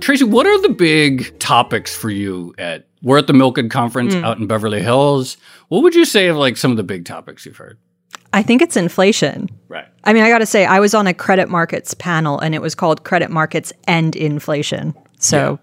Tracy, 0.00 0.24
what 0.24 0.46
are 0.46 0.60
the 0.62 0.70
big 0.70 1.38
topics 1.38 1.94
for 1.94 2.10
you 2.10 2.54
at 2.58 2.86
we're 3.06 3.18
at 3.18 3.28
the 3.28 3.32
Milken 3.32 3.70
conference 3.70 4.16
mm. 4.16 4.24
out 4.24 4.38
in 4.38 4.48
Beverly 4.48 4.82
Hills. 4.82 5.36
What 5.68 5.84
would 5.84 5.94
you 5.94 6.04
say 6.04 6.26
of 6.26 6.36
like 6.36 6.56
some 6.56 6.72
of 6.72 6.76
the 6.76 6.82
big 6.82 7.04
topics 7.04 7.46
you've 7.46 7.56
heard? 7.56 7.78
I 8.32 8.42
think 8.42 8.62
it's 8.62 8.76
inflation. 8.76 9.48
Right. 9.68 9.86
I 10.02 10.12
mean, 10.12 10.24
I 10.24 10.28
got 10.28 10.38
to 10.38 10.46
say, 10.46 10.66
I 10.66 10.80
was 10.80 10.92
on 10.92 11.06
a 11.06 11.14
credit 11.14 11.48
markets 11.48 11.94
panel 11.94 12.40
and 12.40 12.52
it 12.52 12.60
was 12.60 12.74
called 12.74 13.04
Credit 13.04 13.30
Markets 13.30 13.72
and 13.86 14.16
Inflation. 14.16 14.92
So 15.20 15.52
yeah. 15.52 15.56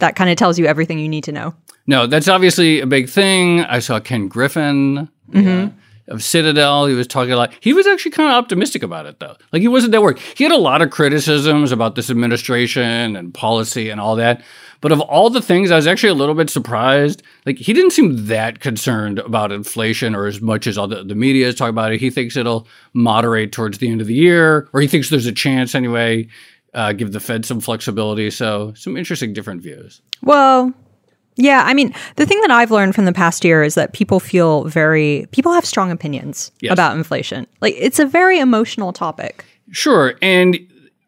that 0.00 0.16
kind 0.16 0.28
of 0.28 0.36
tells 0.36 0.58
you 0.58 0.66
everything 0.66 0.98
you 0.98 1.08
need 1.08 1.24
to 1.24 1.32
know. 1.32 1.54
No, 1.86 2.06
that's 2.06 2.28
obviously 2.28 2.80
a 2.80 2.86
big 2.86 3.08
thing. 3.08 3.62
I 3.62 3.78
saw 3.78 3.98
Ken 3.98 4.28
Griffin. 4.28 5.08
Mm-hmm. 5.30 5.46
Yeah 5.46 5.70
of 6.10 6.22
Citadel. 6.22 6.86
He 6.86 6.94
was 6.94 7.06
talking 7.06 7.32
a 7.32 7.36
lot. 7.36 7.54
He 7.60 7.72
was 7.72 7.86
actually 7.86 8.10
kind 8.10 8.28
of 8.30 8.34
optimistic 8.34 8.82
about 8.82 9.06
it, 9.06 9.20
though. 9.20 9.36
Like 9.52 9.62
he 9.62 9.68
wasn't 9.68 9.92
that 9.92 10.02
worried. 10.02 10.18
He 10.36 10.44
had 10.44 10.52
a 10.52 10.58
lot 10.58 10.82
of 10.82 10.90
criticisms 10.90 11.72
about 11.72 11.94
this 11.94 12.10
administration 12.10 13.16
and 13.16 13.32
policy 13.32 13.88
and 13.88 14.00
all 14.00 14.16
that. 14.16 14.42
But 14.80 14.92
of 14.92 15.00
all 15.00 15.30
the 15.30 15.42
things, 15.42 15.70
I 15.70 15.76
was 15.76 15.86
actually 15.86 16.10
a 16.10 16.14
little 16.14 16.34
bit 16.34 16.50
surprised. 16.50 17.22
Like 17.46 17.58
he 17.58 17.72
didn't 17.72 17.92
seem 17.92 18.26
that 18.26 18.60
concerned 18.60 19.18
about 19.20 19.52
inflation 19.52 20.14
or 20.14 20.26
as 20.26 20.40
much 20.40 20.66
as 20.66 20.76
all 20.76 20.88
the, 20.88 21.04
the 21.04 21.14
media 21.14 21.48
is 21.48 21.54
talking 21.54 21.70
about 21.70 21.92
it. 21.92 22.00
He 22.00 22.10
thinks 22.10 22.36
it'll 22.36 22.66
moderate 22.92 23.52
towards 23.52 23.78
the 23.78 23.90
end 23.90 24.00
of 24.00 24.06
the 24.06 24.14
year, 24.14 24.68
or 24.72 24.80
he 24.80 24.88
thinks 24.88 25.10
there's 25.10 25.26
a 25.26 25.32
chance 25.32 25.74
anyway. 25.74 26.28
Uh, 26.72 26.92
give 26.92 27.12
the 27.12 27.20
Fed 27.20 27.44
some 27.44 27.60
flexibility. 27.60 28.30
So 28.30 28.72
some 28.74 28.96
interesting 28.96 29.32
different 29.32 29.60
views. 29.60 30.00
Well, 30.22 30.72
yeah, 31.40 31.62
I 31.64 31.74
mean, 31.74 31.94
the 32.16 32.26
thing 32.26 32.40
that 32.42 32.50
I've 32.50 32.70
learned 32.70 32.94
from 32.94 33.06
the 33.06 33.12
past 33.12 33.44
year 33.44 33.62
is 33.62 33.74
that 33.74 33.92
people 33.92 34.20
feel 34.20 34.64
very 34.64 35.26
people 35.32 35.52
have 35.52 35.64
strong 35.64 35.90
opinions 35.90 36.52
yes. 36.60 36.72
about 36.72 36.96
inflation. 36.96 37.46
Like 37.60 37.74
it's 37.78 37.98
a 37.98 38.06
very 38.06 38.38
emotional 38.38 38.92
topic. 38.92 39.44
Sure, 39.70 40.14
and 40.20 40.58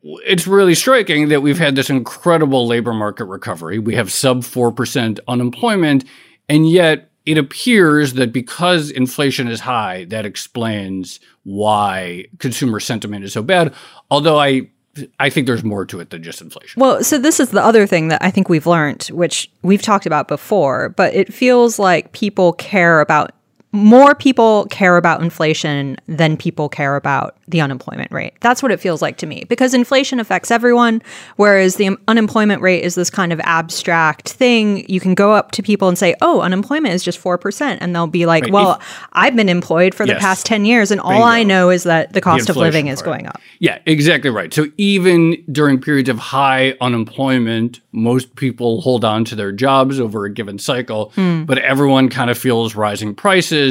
it's 0.03 0.47
really 0.47 0.75
striking 0.75 1.29
that 1.29 1.43
we've 1.43 1.59
had 1.59 1.77
this 1.77 1.91
incredible 1.91 2.67
labor 2.67 2.95
market 2.95 3.27
recovery. 3.27 3.79
We 3.79 3.95
have 3.95 4.11
sub 4.11 4.41
4% 4.41 5.21
unemployment, 5.29 6.05
and 6.49 6.69
yet 6.69 7.11
it 7.25 7.39
appears 7.39 8.15
that 8.15 8.33
because 8.33 8.91
inflation 8.91 9.47
is 9.49 9.61
high, 9.61 10.05
that 10.07 10.27
explains 10.27 11.21
why 11.45 12.25
consumer 12.39 12.81
sentiment 12.81 13.25
is 13.25 13.33
so 13.33 13.43
bad. 13.43 13.75
Although 14.11 14.41
I 14.41 14.71
I 15.19 15.31
think 15.31 15.47
there's 15.47 15.65
more 15.65 15.87
to 15.87 16.01
it 16.01 16.11
than 16.11 16.23
just 16.23 16.43
inflation. 16.43 16.81
Well, 16.81 17.03
so 17.03 17.19
this 17.19 17.41
is 17.41 17.51
the 17.51 17.65
other 17.65 17.87
thing 17.87 18.09
that 18.09 18.23
I 18.23 18.31
think 18.31 18.49
we've 18.49 18.67
learned, 18.67 19.05
which 19.05 19.51
we've 19.63 19.83
talked 19.83 20.07
about 20.07 20.29
before, 20.29 20.91
but 20.91 21.15
it 21.15 21.33
feels 21.33 21.79
like 21.79 22.13
people 22.13 22.53
care 22.55 23.01
about 23.01 23.33
more 23.73 24.15
people 24.15 24.67
care 24.67 24.99
about 24.99 25.23
inflation 25.23 25.97
than 26.07 26.37
people 26.37 26.69
care 26.69 26.95
about 26.95 27.37
the 27.49 27.61
unemployment 27.61 28.13
rate. 28.13 28.35
That's 28.41 28.63
what 28.63 28.71
it 28.71 28.81
feels 28.81 29.01
like 29.01 29.17
to 29.19 29.27
me 29.27 29.45
because 29.49 29.73
inflation 29.73 30.21
affects 30.21 30.51
everyone, 30.51 31.03
whereas 31.37 31.77
the 31.77 31.97
unemployment 32.07 32.61
rate 32.61 32.85
is 32.85 32.95
this 32.95 33.09
kind 33.09 33.33
of 33.33 33.41
abstract 33.41 34.31
thing. 34.31 34.89
You 34.91 35.01
can 35.01 35.15
go 35.15 35.33
up 35.33 35.53
to 35.53 35.63
people 35.63 35.89
and 35.89 35.97
say, 35.97 36.15
oh, 36.21 36.43
unemployment 36.43 36.95
is 36.95 37.03
just 37.03 37.23
4%. 37.23 37.79
And 37.81 37.95
they'll 37.95 38.07
be 38.07 38.27
like, 38.27 38.45
right. 38.45 38.53
well, 38.53 38.75
if, 38.75 39.07
I've 39.13 39.37
been 39.37 39.49
employed 39.49 39.95
for 39.95 40.05
the 40.05 40.13
yes. 40.13 40.23
past 40.23 40.47
10 40.47 40.65
years, 40.67 40.91
and 40.91 41.01
all 41.01 41.23
I 41.23 41.43
know 41.43 41.71
is 41.71 41.85
that 41.85 42.13
the 42.13 42.21
cost 42.21 42.47
the 42.47 42.53
of 42.53 42.57
living 42.59 42.87
part. 42.87 42.95
is 42.95 43.03
going 43.03 43.27
up. 43.27 43.41
Yeah, 43.59 43.79
exactly 43.87 44.31
right. 44.31 44.53
So 44.53 44.67
even 44.77 45.43
during 45.51 45.81
periods 45.81 46.09
of 46.09 46.19
high 46.19 46.77
unemployment, 46.81 47.81
most 47.93 48.35
people 48.37 48.81
hold 48.81 49.05
on 49.05 49.25
to 49.27 49.35
their 49.35 49.53
jobs 49.53 50.01
over 50.01 50.25
a 50.25 50.31
given 50.31 50.59
cycle, 50.59 51.13
mm. 51.17 51.47
but 51.47 51.59
everyone 51.59 52.09
kind 52.09 52.31
of 52.31 52.37
feels 52.37 52.75
rising 52.75 53.15
prices. 53.15 53.62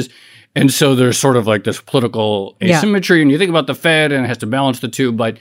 And 0.54 0.70
so 0.70 0.94
there's 0.94 1.18
sort 1.18 1.36
of 1.36 1.46
like 1.46 1.64
this 1.64 1.80
political 1.80 2.56
asymmetry. 2.62 3.18
Yeah. 3.18 3.22
And 3.22 3.30
you 3.30 3.38
think 3.38 3.48
about 3.48 3.66
the 3.66 3.74
Fed 3.74 4.12
and 4.12 4.24
it 4.24 4.28
has 4.28 4.38
to 4.38 4.46
balance 4.46 4.80
the 4.80 4.88
two, 4.88 5.10
but 5.12 5.38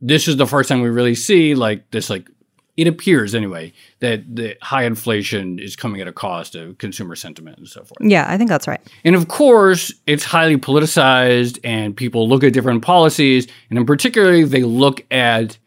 this 0.00 0.26
is 0.26 0.36
the 0.36 0.46
first 0.46 0.68
time 0.68 0.80
we 0.80 0.88
really 0.88 1.14
see 1.14 1.54
like 1.54 1.90
this 1.90 2.10
like 2.10 2.28
it 2.76 2.86
appears 2.86 3.34
anyway 3.34 3.72
that 3.98 4.34
the 4.34 4.56
high 4.62 4.84
inflation 4.84 5.58
is 5.58 5.76
coming 5.76 6.00
at 6.00 6.08
a 6.08 6.12
cost 6.12 6.54
of 6.54 6.78
consumer 6.78 7.14
sentiment 7.14 7.58
and 7.58 7.68
so 7.68 7.84
forth. 7.84 7.98
Yeah, 8.00 8.24
I 8.26 8.38
think 8.38 8.48
that's 8.48 8.66
right. 8.66 8.80
And 9.04 9.14
of 9.14 9.28
course, 9.28 9.92
it's 10.06 10.24
highly 10.24 10.56
politicized 10.56 11.58
and 11.62 11.94
people 11.94 12.28
look 12.28 12.42
at 12.42 12.54
different 12.54 12.82
policies 12.82 13.46
and 13.68 13.78
in 13.78 13.84
particular 13.84 14.46
they 14.46 14.62
look 14.62 15.04
at, 15.10 15.58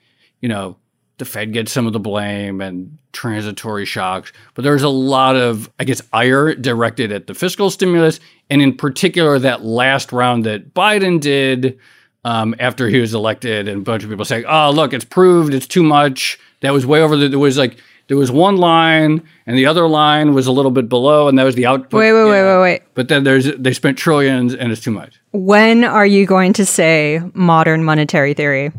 you 0.42 0.50
know, 0.50 0.78
the 1.20 1.26
Fed 1.26 1.54
gets 1.54 1.72
some 1.72 1.86
of 1.86 1.94
the 1.94 2.00
blame 2.00 2.62
and 2.62 2.98
transitory 3.14 3.86
shocks, 3.86 4.34
but 4.54 4.64
there's 4.64 4.84
a 4.84 4.90
lot 4.90 5.36
of, 5.36 5.72
I 5.80 5.86
guess, 5.86 6.02
ire 6.12 6.54
directed 6.54 7.12
at 7.12 7.28
the 7.28 7.34
fiscal 7.34 7.70
stimulus, 7.70 8.20
and 8.50 8.62
in 8.62 8.76
particular, 8.76 9.40
that 9.40 9.64
last 9.64 10.12
round 10.12 10.46
that 10.46 10.74
Biden 10.74 11.22
did 11.22 11.80
um, 12.26 12.56
after 12.60 12.90
he 12.90 13.00
was 13.00 13.14
elected, 13.14 13.68
and 13.68 13.82
a 13.82 13.84
bunch 13.84 14.04
of 14.04 14.10
people 14.10 14.26
saying, 14.26 14.46
"Oh, 14.48 14.72
look, 14.72 14.94
it's 14.94 15.06
proved, 15.06 15.54
it's 15.54 15.68
too 15.68 15.84
much." 15.84 16.40
That 16.62 16.72
was 16.72 16.86
way 16.86 17.02
over. 17.02 17.16
The, 17.16 17.30
there 17.30 17.40
was 17.40 17.58
like 17.58 17.78
there 18.08 18.18
was 18.18 18.32
one 18.32 18.58
line, 18.58 19.24
and 19.46 19.58
the 19.58 19.66
other 19.66 19.88
line 19.88 20.34
was 20.34 20.48
a 20.48 20.52
little 20.52 20.72
bit 20.72 20.90
below, 20.90 21.28
and 21.28 21.38
that 21.38 21.44
was 21.44 21.56
the 21.56 21.66
output. 21.66 22.00
Wait, 22.00 22.14
wait, 22.14 22.26
yeah. 22.26 22.32
wait, 22.32 22.44
wait, 22.44 22.62
wait. 22.62 22.82
But 22.94 23.08
then 23.08 23.24
there's 23.24 23.54
they 23.56 23.74
spent 23.74 23.98
trillions, 23.98 24.54
and 24.54 24.72
it's 24.72 24.82
too 24.82 24.92
much. 24.92 25.20
When 25.32 25.84
are 25.84 26.06
you 26.06 26.26
going 26.26 26.54
to 26.54 26.66
say 26.66 27.22
modern 27.34 27.84
monetary 27.84 28.34
theory? 28.34 28.72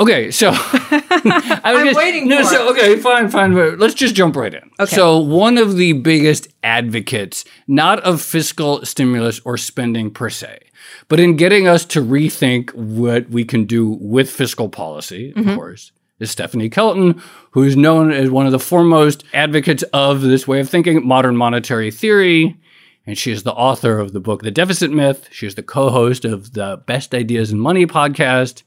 Okay, 0.00 0.30
so 0.30 0.50
I 0.54 1.60
am 1.64 1.84
just, 1.84 1.96
waiting. 1.98 2.26
No, 2.26 2.42
so 2.42 2.70
okay, 2.70 2.96
fine, 2.96 3.28
fine. 3.28 3.52
But 3.52 3.78
let's 3.78 3.92
just 3.92 4.14
jump 4.14 4.34
right 4.34 4.54
in. 4.54 4.70
Okay. 4.80 4.96
So 4.96 5.18
one 5.18 5.58
of 5.58 5.76
the 5.76 5.92
biggest 5.92 6.48
advocates, 6.62 7.44
not 7.68 8.00
of 8.00 8.22
fiscal 8.22 8.84
stimulus 8.86 9.40
or 9.44 9.58
spending 9.58 10.10
per 10.10 10.30
se, 10.30 10.58
but 11.08 11.20
in 11.20 11.36
getting 11.36 11.68
us 11.68 11.84
to 11.86 12.02
rethink 12.02 12.72
what 12.74 13.28
we 13.28 13.44
can 13.44 13.66
do 13.66 13.98
with 14.00 14.30
fiscal 14.30 14.70
policy, 14.70 15.34
mm-hmm. 15.34 15.50
of 15.50 15.54
course, 15.54 15.92
is 16.18 16.30
Stephanie 16.30 16.70
Kelton, 16.70 17.20
who 17.50 17.62
is 17.62 17.76
known 17.76 18.10
as 18.10 18.30
one 18.30 18.46
of 18.46 18.52
the 18.52 18.58
foremost 18.58 19.22
advocates 19.34 19.82
of 19.92 20.22
this 20.22 20.48
way 20.48 20.60
of 20.60 20.70
thinking, 20.70 21.06
modern 21.06 21.36
monetary 21.36 21.90
theory. 21.90 22.56
And 23.06 23.18
she 23.18 23.32
is 23.32 23.42
the 23.42 23.52
author 23.52 23.98
of 23.98 24.12
the 24.12 24.20
book 24.20 24.42
The 24.42 24.50
Deficit 24.50 24.90
Myth. 24.90 25.28
She 25.30 25.46
is 25.46 25.56
the 25.56 25.62
co 25.62 25.90
host 25.90 26.24
of 26.24 26.54
the 26.54 26.82
Best 26.86 27.14
Ideas 27.14 27.52
in 27.52 27.58
Money 27.58 27.84
podcast 27.84 28.62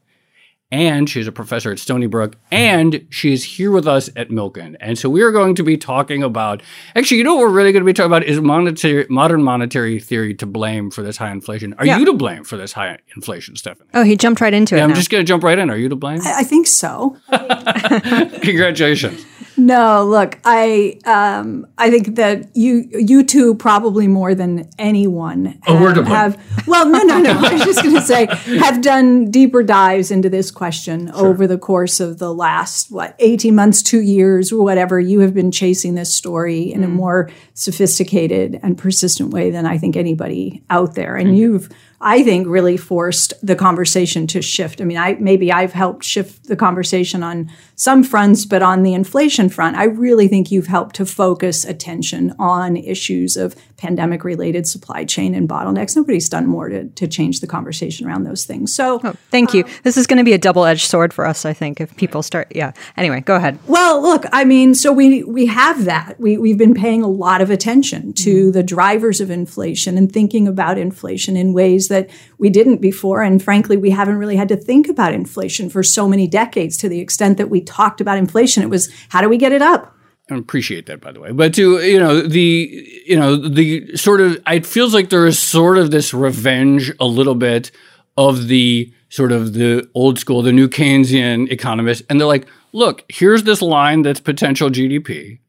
and 0.74 1.08
she's 1.08 1.28
a 1.28 1.32
professor 1.32 1.72
at 1.72 1.78
Stony 1.78 2.08
Brook, 2.08 2.36
and 2.50 3.06
she 3.12 3.32
is 3.32 3.44
here 3.44 3.70
with 3.70 3.88
us 3.88 4.10
at 4.16 4.30
Milken. 4.30 4.76
And 4.80 4.98
so 4.98 5.08
we 5.08 5.22
are 5.22 5.32
going 5.32 5.54
to 5.54 5.64
be 5.64 5.78
talking 5.78 6.24
about 6.24 6.64
actually, 6.96 7.18
you 7.18 7.24
know 7.24 7.36
what 7.36 7.42
we're 7.42 7.50
really 7.52 7.72
going 7.72 7.84
to 7.84 7.86
be 7.86 7.94
talking 7.94 8.08
about 8.08 8.24
is 8.24 8.42
monetary 8.42 9.06
modern 9.08 9.44
monetary 9.44 10.00
theory 10.00 10.34
to 10.34 10.48
blame 10.48 10.90
for 10.90 11.04
this 11.04 11.18
high 11.18 11.30
inflation. 11.30 11.76
Are 11.76 11.86
yeah. 11.86 12.00
you 12.00 12.06
to 12.06 12.14
blame 12.14 12.44
for 12.44 12.58
this 12.58 12.74
high 12.74 12.98
inflation, 13.16 13.56
Stephanie? 13.56 13.92
Oh, 13.94 14.02
he 14.02 14.18
jumped 14.18 14.42
right 14.42 14.52
into 14.54 14.76
yeah, 14.76 14.82
it. 14.82 14.84
I'm 14.86 14.90
now. 14.90 14.96
just 14.96 15.12
going 15.12 15.24
to 15.24 15.28
jump 15.28 15.44
right 15.44 15.60
in. 15.60 15.70
Are 15.70 15.78
you 15.78 15.90
to 15.90 15.96
blame? 15.96 16.22
I, 16.24 16.40
I 16.40 16.44
think 16.44 16.66
so. 16.66 17.18
Congratulations. 17.30 19.24
No, 19.58 20.06
look, 20.06 20.40
I 20.44 21.00
um, 21.06 21.68
I 21.78 21.90
think 21.90 22.16
that 22.16 22.56
you 22.56 22.88
you 22.92 23.24
two 23.24 23.56
probably 23.56 24.08
more 24.08 24.34
than 24.34 24.70
anyone 24.80 25.60
oh, 25.68 25.78
have, 25.78 26.08
have 26.08 26.68
well, 26.68 26.88
no, 26.90 27.00
no, 27.04 27.20
no. 27.20 27.32
I 27.38 27.54
was 27.54 27.64
just 27.64 27.84
going 27.84 27.96
to 27.96 28.02
say 28.02 28.26
have 28.60 28.82
done 28.82 29.30
deeper 29.30 29.64
dives 29.64 30.12
into 30.12 30.30
this 30.30 30.50
question 30.50 31.08
sure. 31.08 31.28
over 31.28 31.46
the 31.48 31.58
course 31.58 32.00
of 32.00 32.20
the 32.20 32.34
last 32.34 32.92
what 32.92 33.16
eighteen 33.20 33.56
months, 33.56 33.84
two 33.84 34.02
years, 34.02 34.52
or 34.52 34.64
whatever. 34.64 35.00
You 35.00 35.20
have 35.20 35.34
been 35.34 35.52
chasing 35.52 35.96
this 35.96 36.14
story 36.14 36.72
in 36.72 36.82
mm. 36.82 36.86
a 36.86 36.88
more 36.88 37.30
sophisticated 37.54 38.60
and 38.64 38.78
persistent 38.78 39.32
way 39.32 39.52
than 39.52 39.66
I 39.66 39.78
think 39.78 39.96
anybody 39.96 40.64
out 40.70 40.96
there, 40.96 41.16
and 41.16 41.30
mm. 41.30 41.38
you've 41.38 41.70
I 42.04 42.22
think 42.22 42.48
really 42.48 42.76
forced 42.76 43.34
the 43.42 43.56
conversation 43.56 44.28
to 44.28 44.42
shift. 44.42 44.82
I 44.82 44.84
mean, 44.84 44.98
I 44.98 45.14
maybe 45.14 45.54
I've 45.54 45.72
helped 45.72 46.04
shift 46.04 46.48
the 46.48 46.56
conversation 46.58 47.24
on 47.24 47.50
some 47.76 48.04
fronts, 48.04 48.46
but 48.46 48.62
on 48.62 48.84
the 48.84 48.94
inflation 48.94 49.48
front, 49.48 49.78
I 49.78 49.86
really 49.86 50.28
think 50.28 50.52
you've 50.52 50.68
helped 50.68 50.98
to 50.98 51.06
focus 51.06 51.64
attention 51.64 52.36
on 52.38 52.76
issues 52.76 53.38
of 53.38 53.56
pandemic 53.84 54.24
related 54.24 54.66
supply 54.66 55.04
chain 55.04 55.36
and 55.36 55.50
bottlenecks. 55.50 55.94
Nobody's 55.94 56.30
done 56.30 56.48
more 56.48 56.70
to, 56.70 56.86
to 56.88 57.06
change 57.06 57.42
the 57.42 57.48
conversation 57.48 58.08
around 58.08 58.24
those 58.24 58.46
things. 58.46 58.74
So, 58.74 59.02
oh, 59.04 59.14
thank 59.30 59.54
you. 59.54 59.66
This 59.84 59.98
is 59.98 60.08
going 60.08 60.20
to 60.20 60.24
be 60.24 60.32
a 60.32 60.38
double 60.38 60.64
edged 60.64 60.88
sword 60.88 61.14
for 61.14 61.26
us, 61.26 61.46
I 61.46 61.52
think, 61.52 61.82
if 61.82 61.94
people 61.98 62.24
start. 62.24 62.48
Yeah. 62.56 62.72
Anyway, 62.96 63.20
go 63.20 63.36
ahead. 63.36 63.60
Well, 63.68 64.02
look, 64.02 64.24
I 64.32 64.46
mean, 64.46 64.74
so 64.74 64.94
we 64.94 65.24
we 65.24 65.48
have 65.48 65.84
that. 65.84 66.18
We 66.18 66.38
we've 66.38 66.58
been 66.58 66.74
paying 66.74 67.02
a 67.04 67.10
lot 67.10 67.42
of 67.42 67.50
attention 67.50 68.14
to 68.14 68.34
mm-hmm. 68.34 68.52
the 68.52 68.64
drivers 68.64 69.20
of 69.20 69.30
inflation 69.30 69.98
and 69.98 70.10
thinking 70.10 70.48
about 70.48 70.78
inflation 70.78 71.36
in 71.36 71.52
ways 71.52 71.90
that 71.90 72.10
we 72.38 72.50
didn't 72.50 72.78
before. 72.78 73.22
And 73.22 73.44
frankly, 73.44 73.76
we 73.76 73.90
haven't 73.90 74.18
really 74.18 74.38
had 74.38 74.48
to 74.48 74.56
think 74.56 74.88
about 74.88 75.14
inflation 75.14 75.70
for 75.70 75.84
so 75.84 76.08
many 76.08 76.26
decades 76.26 76.78
to 76.78 76.88
the 76.88 77.02
extent 77.02 77.38
that 77.38 77.50
we 77.50 77.60
talked 77.60 78.00
about 78.00 78.18
inflation. 78.18 78.64
It 78.64 78.70
was 78.70 78.90
how 79.10 79.20
do 79.20 79.28
we 79.28 79.38
get 79.38 79.52
it 79.52 79.62
up? 79.62 79.94
I 80.32 80.36
appreciate 80.36 80.86
that, 80.86 81.02
by 81.02 81.12
the 81.12 81.20
way. 81.20 81.32
But 81.32 81.54
to 81.56 81.82
you 81.82 82.00
know 82.00 82.22
the 82.22 83.04
you 83.06 83.18
know 83.18 83.36
the 83.36 83.98
sort 83.98 84.22
of 84.22 84.42
it 84.48 84.66
feels 84.66 84.94
like 84.94 85.10
there 85.10 85.26
is 85.26 85.38
sort 85.38 85.78
of 85.78 85.92
this 85.92 86.14
revenge 86.14 86.92
a 87.00 87.06
little 87.06 87.36
bit 87.36 87.72
of 88.18 88.48
the 88.48 88.92
sort 89.10 89.32
of 89.32 89.54
the 89.54 89.88
old 89.94 90.18
school, 90.18 90.42
the 90.42 90.52
new 90.52 90.68
Keynesian 90.68 91.52
economists, 91.52 92.04
and 92.10 92.20
they're 92.20 92.28
like, 92.28 92.48
look, 92.72 93.04
here's 93.10 93.44
this 93.44 93.62
line 93.62 94.02
that's 94.02 94.20
potential 94.20 94.70
GDP. 94.70 95.40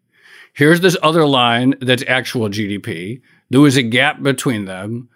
Here's 0.54 0.80
this 0.80 0.96
other 1.02 1.26
line 1.26 1.74
that's 1.80 2.04
actual 2.06 2.48
GDP. 2.48 3.20
There 3.50 3.60
was 3.60 3.76
a 3.76 3.82
gap 3.82 4.22
between 4.22 4.66
them. 4.66 5.08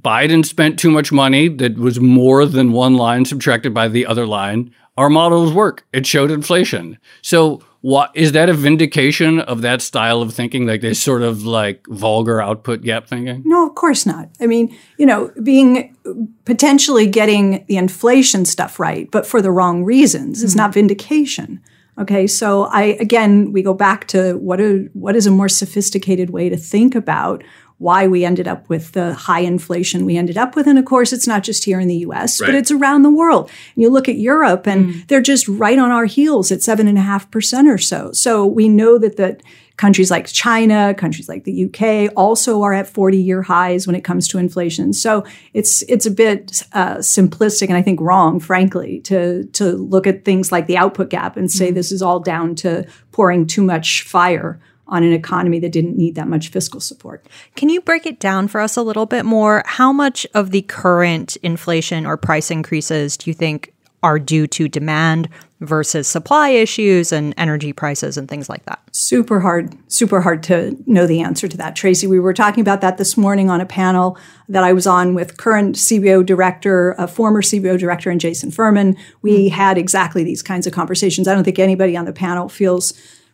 Biden 0.00 0.44
spent 0.44 0.78
too 0.78 0.90
much 0.90 1.10
money 1.10 1.48
that 1.48 1.76
was 1.76 1.98
more 1.98 2.46
than 2.46 2.72
one 2.72 2.96
line 2.96 3.24
subtracted 3.24 3.74
by 3.74 3.88
the 3.88 4.06
other 4.06 4.26
line. 4.26 4.72
Our 4.96 5.10
models 5.10 5.52
work. 5.52 5.84
It 5.92 6.06
showed 6.06 6.30
inflation. 6.30 6.98
So 7.22 7.62
what 7.80 8.10
is 8.14 8.32
that 8.32 8.48
a 8.48 8.54
vindication 8.54 9.40
of 9.40 9.62
that 9.62 9.80
style 9.80 10.20
of 10.20 10.34
thinking, 10.34 10.66
like 10.66 10.80
this 10.80 11.00
sort 11.00 11.22
of 11.22 11.44
like 11.44 11.86
vulgar 11.86 12.40
output 12.40 12.82
gap 12.82 13.06
thinking? 13.06 13.42
No, 13.44 13.66
of 13.68 13.74
course 13.76 14.04
not. 14.04 14.30
I 14.40 14.46
mean, 14.46 14.76
you 14.98 15.06
know, 15.06 15.30
being 15.42 15.96
potentially 16.44 17.06
getting 17.06 17.64
the 17.66 17.76
inflation 17.76 18.44
stuff 18.44 18.80
right, 18.80 19.08
but 19.10 19.26
for 19.26 19.40
the 19.40 19.52
wrong 19.52 19.84
reasons 19.84 20.38
mm-hmm. 20.38 20.46
is 20.46 20.56
not 20.56 20.74
vindication. 20.74 21.60
Okay, 21.98 22.26
so 22.26 22.64
I 22.64 22.96
again 23.00 23.52
we 23.52 23.62
go 23.62 23.74
back 23.74 24.06
to 24.08 24.34
what 24.34 24.60
a 24.60 24.88
what 24.92 25.16
is 25.16 25.26
a 25.26 25.32
more 25.32 25.48
sophisticated 25.48 26.30
way 26.30 26.48
to 26.48 26.56
think 26.56 26.94
about 26.94 27.42
why 27.78 28.08
we 28.08 28.24
ended 28.24 28.48
up 28.48 28.68
with 28.68 28.92
the 28.92 29.14
high 29.14 29.40
inflation 29.40 30.04
we 30.04 30.16
ended 30.16 30.36
up 30.36 30.56
with. 30.56 30.66
And 30.66 30.78
of 30.78 30.84
course, 30.84 31.12
it's 31.12 31.26
not 31.26 31.44
just 31.44 31.64
here 31.64 31.78
in 31.78 31.88
the 31.88 31.98
US, 31.98 32.40
right. 32.40 32.48
but 32.48 32.54
it's 32.54 32.70
around 32.70 33.02
the 33.02 33.10
world. 33.10 33.50
And 33.74 33.82
you 33.82 33.88
look 33.88 34.08
at 34.08 34.16
Europe 34.16 34.66
and 34.66 34.86
mm. 34.86 35.06
they're 35.08 35.20
just 35.20 35.46
right 35.48 35.78
on 35.78 35.90
our 35.90 36.04
heels 36.04 36.50
at 36.50 36.62
seven 36.62 36.88
and 36.88 36.98
a 36.98 37.02
half 37.02 37.30
percent 37.30 37.68
or 37.68 37.78
so. 37.78 38.10
So 38.12 38.44
we 38.44 38.68
know 38.68 38.98
that 38.98 39.16
the 39.16 39.38
countries 39.76 40.10
like 40.10 40.26
China, 40.26 40.92
countries 40.92 41.28
like 41.28 41.44
the 41.44 41.66
UK 41.66 42.12
also 42.16 42.62
are 42.62 42.72
at 42.72 42.88
40 42.88 43.16
year 43.16 43.42
highs 43.42 43.86
when 43.86 43.94
it 43.94 44.02
comes 44.02 44.26
to 44.28 44.38
inflation. 44.38 44.92
So 44.92 45.24
it's 45.54 45.82
it's 45.82 46.04
a 46.04 46.10
bit 46.10 46.64
uh, 46.72 46.96
simplistic 46.96 47.68
and 47.68 47.76
I 47.76 47.82
think 47.82 48.00
wrong, 48.00 48.40
frankly, 48.40 49.00
to 49.02 49.44
to 49.44 49.76
look 49.76 50.08
at 50.08 50.24
things 50.24 50.50
like 50.50 50.66
the 50.66 50.76
output 50.76 51.10
gap 51.10 51.36
and 51.36 51.48
say 51.48 51.70
mm. 51.70 51.74
this 51.74 51.92
is 51.92 52.02
all 52.02 52.18
down 52.18 52.56
to 52.56 52.86
pouring 53.12 53.46
too 53.46 53.62
much 53.62 54.02
fire 54.02 54.60
on 54.88 55.02
an 55.02 55.12
economy 55.12 55.58
that 55.60 55.72
didn't 55.72 55.96
need 55.96 56.14
that 56.14 56.28
much 56.28 56.48
fiscal 56.48 56.80
support. 56.80 57.26
Can 57.56 57.68
you 57.68 57.80
break 57.80 58.06
it 58.06 58.18
down 58.18 58.48
for 58.48 58.60
us 58.60 58.76
a 58.76 58.82
little 58.82 59.06
bit 59.06 59.24
more? 59.24 59.62
How 59.66 59.92
much 59.92 60.26
of 60.34 60.50
the 60.50 60.62
current 60.62 61.36
inflation 61.36 62.06
or 62.06 62.16
price 62.16 62.50
increases 62.50 63.16
do 63.16 63.30
you 63.30 63.34
think 63.34 63.72
are 64.02 64.18
due 64.18 64.46
to 64.46 64.68
demand 64.68 65.28
versus 65.60 66.06
supply 66.06 66.50
issues 66.50 67.10
and 67.10 67.34
energy 67.36 67.72
prices 67.72 68.16
and 68.16 68.28
things 68.28 68.48
like 68.48 68.64
that? 68.64 68.80
Super 68.92 69.40
hard, 69.40 69.76
super 69.90 70.20
hard 70.20 70.42
to 70.44 70.76
know 70.86 71.06
the 71.06 71.20
answer 71.20 71.48
to 71.48 71.56
that, 71.56 71.74
Tracy. 71.74 72.06
We 72.06 72.20
were 72.20 72.32
talking 72.32 72.60
about 72.60 72.80
that 72.80 72.96
this 72.96 73.16
morning 73.16 73.50
on 73.50 73.60
a 73.60 73.66
panel 73.66 74.16
that 74.48 74.62
I 74.62 74.72
was 74.72 74.86
on 74.86 75.14
with 75.14 75.36
current 75.36 75.74
CBO 75.74 76.24
director, 76.24 76.92
a 76.92 77.08
former 77.08 77.42
CBO 77.42 77.76
director, 77.76 78.08
and 78.08 78.20
Jason 78.20 78.52
Furman. 78.52 78.96
We 79.20 79.48
mm-hmm. 79.48 79.56
had 79.56 79.78
exactly 79.78 80.22
these 80.22 80.42
kinds 80.42 80.66
of 80.66 80.72
conversations. 80.72 81.26
I 81.26 81.34
don't 81.34 81.44
think 81.44 81.58
anybody 81.58 81.96
on 81.96 82.04
the 82.04 82.12
panel 82.12 82.48
feels 82.48 82.92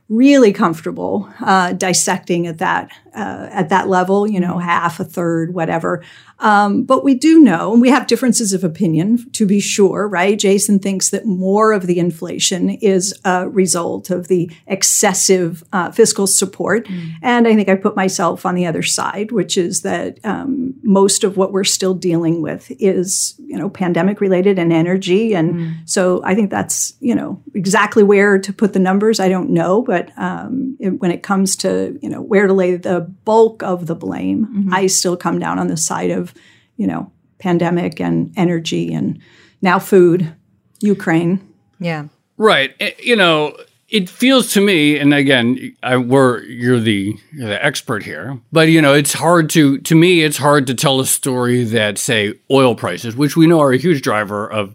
really 0.09 0.53
comfortable 0.53 1.29
uh, 1.41 1.73
dissecting 1.73 2.47
at 2.47 2.59
that 2.59 2.91
uh, 3.15 3.49
at 3.51 3.69
that 3.69 3.89
level, 3.89 4.27
you 4.27 4.41
know, 4.41 4.59
half, 4.59 5.01
a 5.01 5.05
third, 5.05 5.55
whatever. 5.55 6.03
Um, 6.41 6.83
but 6.83 7.05
we 7.05 7.15
do 7.15 7.39
know, 7.39 7.73
and 7.73 7.81
we 7.81 7.91
have 7.91 8.07
differences 8.07 8.53
of 8.53 8.65
opinion 8.65 9.31
to 9.33 9.47
be 9.47 9.61
sure, 9.61 10.09
right? 10.09 10.39
Jason 10.39 10.79
thinks 10.79 11.11
that 11.11 11.25
more 11.25 11.73
of 11.73 11.87
the 11.87 11.99
inflation 11.99 12.71
is 12.71 13.19
a 13.25 13.49
result 13.49 14.11
of 14.11 14.27
the 14.29 14.51
excessive 14.67 15.63
uh, 15.73 15.93
fiscal 15.93 16.27
support. 16.27 16.87
Mm. 16.89 17.13
And 17.23 17.49
I 17.49 17.55
think 17.55 17.69
I 17.69 17.77
put 17.77 17.95
myself 17.95 18.45
on 18.45 18.57
the 18.57 18.67
other 18.67 18.83
side, 18.83 19.31
which 19.31 19.57
is 19.57 19.83
that 19.83 20.19
um, 20.25 20.75
most 20.83 21.23
of 21.23 21.37
what 21.37 21.53
we're 21.53 21.65
still 21.65 21.95
dealing 21.95 22.43
with 22.43 22.71
is, 22.81 23.35
you 23.39 23.57
know, 23.57 23.71
pandemic 23.71 24.21
related 24.21 24.59
and 24.59 24.73
energy. 24.73 25.35
And 25.35 25.55
mm. 25.55 25.89
so 25.89 26.21
I 26.25 26.35
think 26.35 26.51
that's, 26.51 26.95
you 27.01 27.15
know, 27.15 27.41
exactly 27.55 28.03
where 28.03 28.39
to 28.39 28.53
put 28.53 28.73
the 28.73 28.81
numbers. 28.81 29.21
I 29.21 29.29
don't 29.29 29.51
know, 29.51 29.83
but 29.83 30.11
um, 30.19 30.77
it, 30.81 31.01
when 31.01 31.13
it 31.13 31.23
comes 31.23 31.55
to, 31.57 31.97
you 32.03 32.09
know, 32.09 32.21
where 32.21 32.49
to 32.49 32.53
lay 32.53 32.77
the 32.77 33.04
bulk 33.05 33.63
of 33.63 33.87
the 33.87 33.95
blame, 33.95 34.47
mm-hmm. 34.47 34.75
I 34.75 34.87
still 34.87 35.17
come 35.17 35.39
down 35.39 35.59
on 35.59 35.69
the 35.69 35.77
side 35.77 36.11
of, 36.11 36.35
you 36.77 36.87
know, 36.87 37.11
pandemic 37.39 38.01
and 38.01 38.33
energy 38.37 38.93
and 38.93 39.21
now 39.63 39.79
food, 39.79 40.35
Ukraine. 40.81 41.41
Yeah. 41.79 42.07
Right. 42.37 42.75
Eh, 42.81 42.93
you 43.03 43.17
know, 43.17 43.57
it 43.89 44.11
feels 44.11 44.53
to 44.55 44.61
me, 44.61 44.99
and 44.99 45.15
again, 45.15 45.77
I, 45.83 45.97
we're 45.97 46.43
you're 46.43 46.81
the 46.81 47.17
you're 47.33 47.49
the 47.49 47.65
expert 47.65 48.03
here, 48.03 48.41
but 48.51 48.69
you 48.69 48.83
know, 48.83 48.93
it's 48.93 49.13
hard 49.13 49.51
to 49.51 49.79
to 49.79 49.95
me, 49.95 50.23
it's 50.23 50.39
hard 50.39 50.67
to 50.67 50.75
tell 50.75 50.99
a 51.01 51.07
story 51.07 51.63
that 51.65 51.99
say 51.99 52.35
oil 52.51 52.75
prices, 52.75 53.15
which 53.15 53.37
we 53.37 53.47
know 53.47 53.61
are 53.61 53.73
a 53.73 53.77
huge 53.77 54.03
driver 54.03 54.51
of 54.51 54.75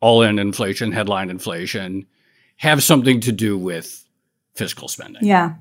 all-in 0.00 0.38
inflation, 0.38 0.92
headline 0.92 1.30
inflation, 1.30 2.06
have 2.56 2.82
something 2.82 3.20
to 3.20 3.32
do 3.32 3.56
with 3.56 4.04
fiscal 4.54 4.88
spending. 4.88 5.24
Yeah. 5.24 5.54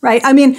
Right. 0.00 0.20
I 0.24 0.32
mean, 0.32 0.56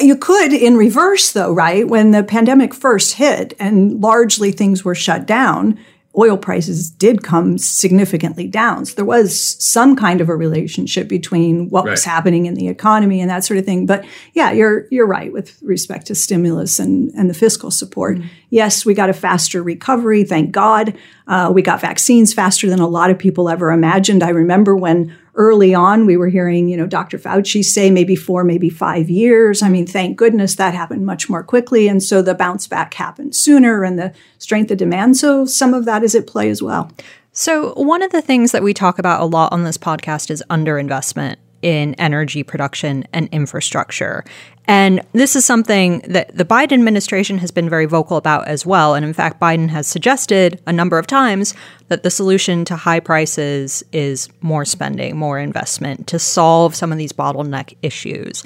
you 0.00 0.16
could 0.16 0.52
in 0.52 0.76
reverse 0.76 1.32
though, 1.32 1.52
right? 1.52 1.86
When 1.86 2.10
the 2.10 2.24
pandemic 2.24 2.74
first 2.74 3.14
hit 3.14 3.54
and 3.58 4.00
largely 4.00 4.50
things 4.50 4.84
were 4.84 4.94
shut 4.94 5.26
down, 5.26 5.78
oil 6.16 6.36
prices 6.36 6.90
did 6.90 7.22
come 7.22 7.58
significantly 7.58 8.46
down. 8.46 8.86
So 8.86 8.94
there 8.94 9.04
was 9.04 9.56
some 9.62 9.96
kind 9.96 10.20
of 10.20 10.28
a 10.28 10.36
relationship 10.36 11.08
between 11.08 11.68
what 11.70 11.84
right. 11.84 11.90
was 11.92 12.04
happening 12.04 12.46
in 12.46 12.54
the 12.54 12.68
economy 12.68 13.20
and 13.20 13.30
that 13.30 13.44
sort 13.44 13.58
of 13.58 13.64
thing. 13.64 13.86
But 13.86 14.04
yeah, 14.32 14.52
you're 14.52 14.86
you're 14.90 15.06
right 15.06 15.32
with 15.32 15.60
respect 15.62 16.06
to 16.06 16.14
stimulus 16.14 16.78
and, 16.78 17.10
and 17.14 17.28
the 17.28 17.34
fiscal 17.34 17.70
support. 17.70 18.18
Mm-hmm. 18.18 18.28
Yes, 18.50 18.86
we 18.86 18.94
got 18.94 19.10
a 19.10 19.14
faster 19.14 19.62
recovery, 19.62 20.24
thank 20.24 20.52
God. 20.52 20.96
Uh, 21.26 21.50
we 21.54 21.62
got 21.62 21.80
vaccines 21.80 22.34
faster 22.34 22.68
than 22.68 22.80
a 22.80 22.86
lot 22.86 23.10
of 23.10 23.18
people 23.18 23.48
ever 23.48 23.70
imagined. 23.70 24.22
I 24.22 24.28
remember 24.28 24.76
when 24.76 25.16
early 25.36 25.74
on 25.74 26.06
we 26.06 26.16
were 26.16 26.28
hearing, 26.28 26.68
you 26.68 26.76
know, 26.76 26.86
Dr. 26.86 27.18
Fauci 27.18 27.64
say 27.64 27.90
maybe 27.90 28.14
four, 28.14 28.44
maybe 28.44 28.68
five 28.68 29.08
years. 29.08 29.62
I 29.62 29.68
mean, 29.68 29.86
thank 29.86 30.16
goodness 30.16 30.54
that 30.56 30.74
happened 30.74 31.06
much 31.06 31.28
more 31.28 31.42
quickly. 31.42 31.88
And 31.88 32.02
so 32.02 32.22
the 32.22 32.34
bounce 32.34 32.66
back 32.66 32.94
happened 32.94 33.34
sooner 33.34 33.84
and 33.84 33.98
the 33.98 34.12
strength 34.38 34.70
of 34.70 34.78
demand. 34.78 35.16
So 35.16 35.46
some 35.46 35.74
of 35.74 35.86
that 35.86 36.02
is 36.02 36.14
at 36.14 36.26
play 36.26 36.50
as 36.50 36.62
well. 36.62 36.90
So, 37.36 37.74
one 37.74 38.00
of 38.02 38.12
the 38.12 38.22
things 38.22 38.52
that 38.52 38.62
we 38.62 38.72
talk 38.72 39.00
about 39.00 39.20
a 39.20 39.24
lot 39.24 39.52
on 39.52 39.64
this 39.64 39.76
podcast 39.76 40.30
is 40.30 40.44
underinvestment 40.48 41.34
in 41.62 41.94
energy 41.94 42.44
production 42.44 43.04
and 43.12 43.28
infrastructure. 43.32 44.24
And 44.66 45.02
this 45.12 45.36
is 45.36 45.44
something 45.44 45.98
that 46.08 46.34
the 46.34 46.44
Biden 46.44 46.72
administration 46.72 47.38
has 47.38 47.50
been 47.50 47.68
very 47.68 47.84
vocal 47.84 48.16
about 48.16 48.48
as 48.48 48.64
well. 48.64 48.94
And 48.94 49.04
in 49.04 49.12
fact, 49.12 49.38
Biden 49.38 49.68
has 49.68 49.86
suggested 49.86 50.60
a 50.66 50.72
number 50.72 50.98
of 50.98 51.06
times 51.06 51.54
that 51.88 52.02
the 52.02 52.10
solution 52.10 52.64
to 52.66 52.76
high 52.76 53.00
prices 53.00 53.84
is 53.92 54.28
more 54.40 54.64
spending, 54.64 55.16
more 55.16 55.38
investment 55.38 56.06
to 56.08 56.18
solve 56.18 56.74
some 56.74 56.92
of 56.92 56.98
these 56.98 57.12
bottleneck 57.12 57.76
issues. 57.82 58.42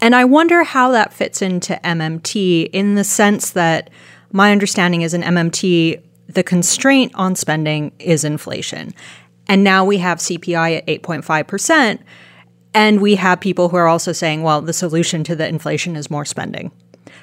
And 0.00 0.14
I 0.14 0.24
wonder 0.24 0.62
how 0.62 0.92
that 0.92 1.12
fits 1.12 1.42
into 1.42 1.80
MMT 1.82 2.70
in 2.72 2.94
the 2.94 3.02
sense 3.02 3.50
that 3.50 3.90
my 4.30 4.52
understanding 4.52 5.02
is 5.02 5.12
in 5.12 5.22
MMT, 5.22 6.00
the 6.28 6.42
constraint 6.44 7.10
on 7.16 7.34
spending 7.34 7.90
is 7.98 8.22
inflation. 8.22 8.94
And 9.48 9.64
now 9.64 9.84
we 9.84 9.98
have 9.98 10.18
CPI 10.18 10.78
at 10.78 10.86
8.5%. 10.86 11.98
And 12.78 13.00
we 13.00 13.16
have 13.16 13.40
people 13.40 13.70
who 13.70 13.76
are 13.76 13.88
also 13.88 14.12
saying, 14.12 14.44
well, 14.44 14.62
the 14.62 14.72
solution 14.72 15.24
to 15.24 15.34
the 15.34 15.48
inflation 15.48 15.96
is 15.96 16.12
more 16.12 16.24
spending. 16.24 16.70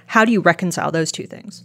How 0.07 0.25
do 0.25 0.33
you 0.33 0.41
reconcile 0.41 0.91
those 0.91 1.13
two 1.13 1.25
things? 1.27 1.63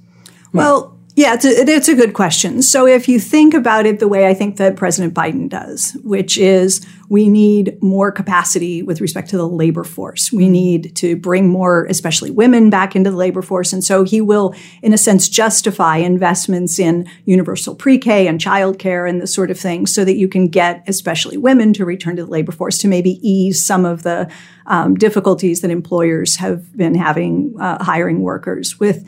Well, 0.52 0.96
yeah, 1.20 1.34
it's 1.34 1.44
a, 1.44 1.50
it's 1.50 1.88
a 1.88 1.94
good 1.94 2.14
question. 2.14 2.62
So 2.62 2.86
if 2.86 3.06
you 3.06 3.20
think 3.20 3.52
about 3.52 3.84
it 3.84 3.98
the 3.98 4.08
way 4.08 4.26
I 4.26 4.32
think 4.32 4.56
that 4.56 4.76
President 4.76 5.12
Biden 5.12 5.50
does, 5.50 5.92
which 6.02 6.38
is 6.38 6.86
we 7.10 7.28
need 7.28 7.76
more 7.82 8.10
capacity 8.10 8.82
with 8.82 9.02
respect 9.02 9.28
to 9.30 9.36
the 9.36 9.46
labor 9.46 9.84
force. 9.84 10.32
We 10.32 10.48
need 10.48 10.96
to 10.96 11.16
bring 11.16 11.46
more, 11.48 11.84
especially 11.90 12.30
women, 12.30 12.70
back 12.70 12.96
into 12.96 13.10
the 13.10 13.18
labor 13.18 13.42
force. 13.42 13.74
And 13.74 13.84
so 13.84 14.02
he 14.02 14.22
will, 14.22 14.54
in 14.80 14.94
a 14.94 14.98
sense, 14.98 15.28
justify 15.28 15.96
investments 15.98 16.78
in 16.78 17.06
universal 17.26 17.74
pre-K 17.74 18.26
and 18.26 18.40
childcare 18.40 19.06
and 19.06 19.20
this 19.20 19.34
sort 19.34 19.50
of 19.50 19.60
thing 19.60 19.86
so 19.86 20.06
that 20.06 20.16
you 20.16 20.26
can 20.26 20.48
get 20.48 20.82
especially 20.86 21.36
women 21.36 21.74
to 21.74 21.84
return 21.84 22.16
to 22.16 22.24
the 22.24 22.30
labor 22.30 22.52
force 22.52 22.78
to 22.78 22.88
maybe 22.88 23.20
ease 23.28 23.62
some 23.62 23.84
of 23.84 24.04
the 24.04 24.30
um, 24.64 24.94
difficulties 24.94 25.60
that 25.60 25.70
employers 25.70 26.36
have 26.36 26.74
been 26.74 26.94
having 26.94 27.54
uh, 27.60 27.84
hiring 27.84 28.22
workers 28.22 28.80
with 28.80 29.04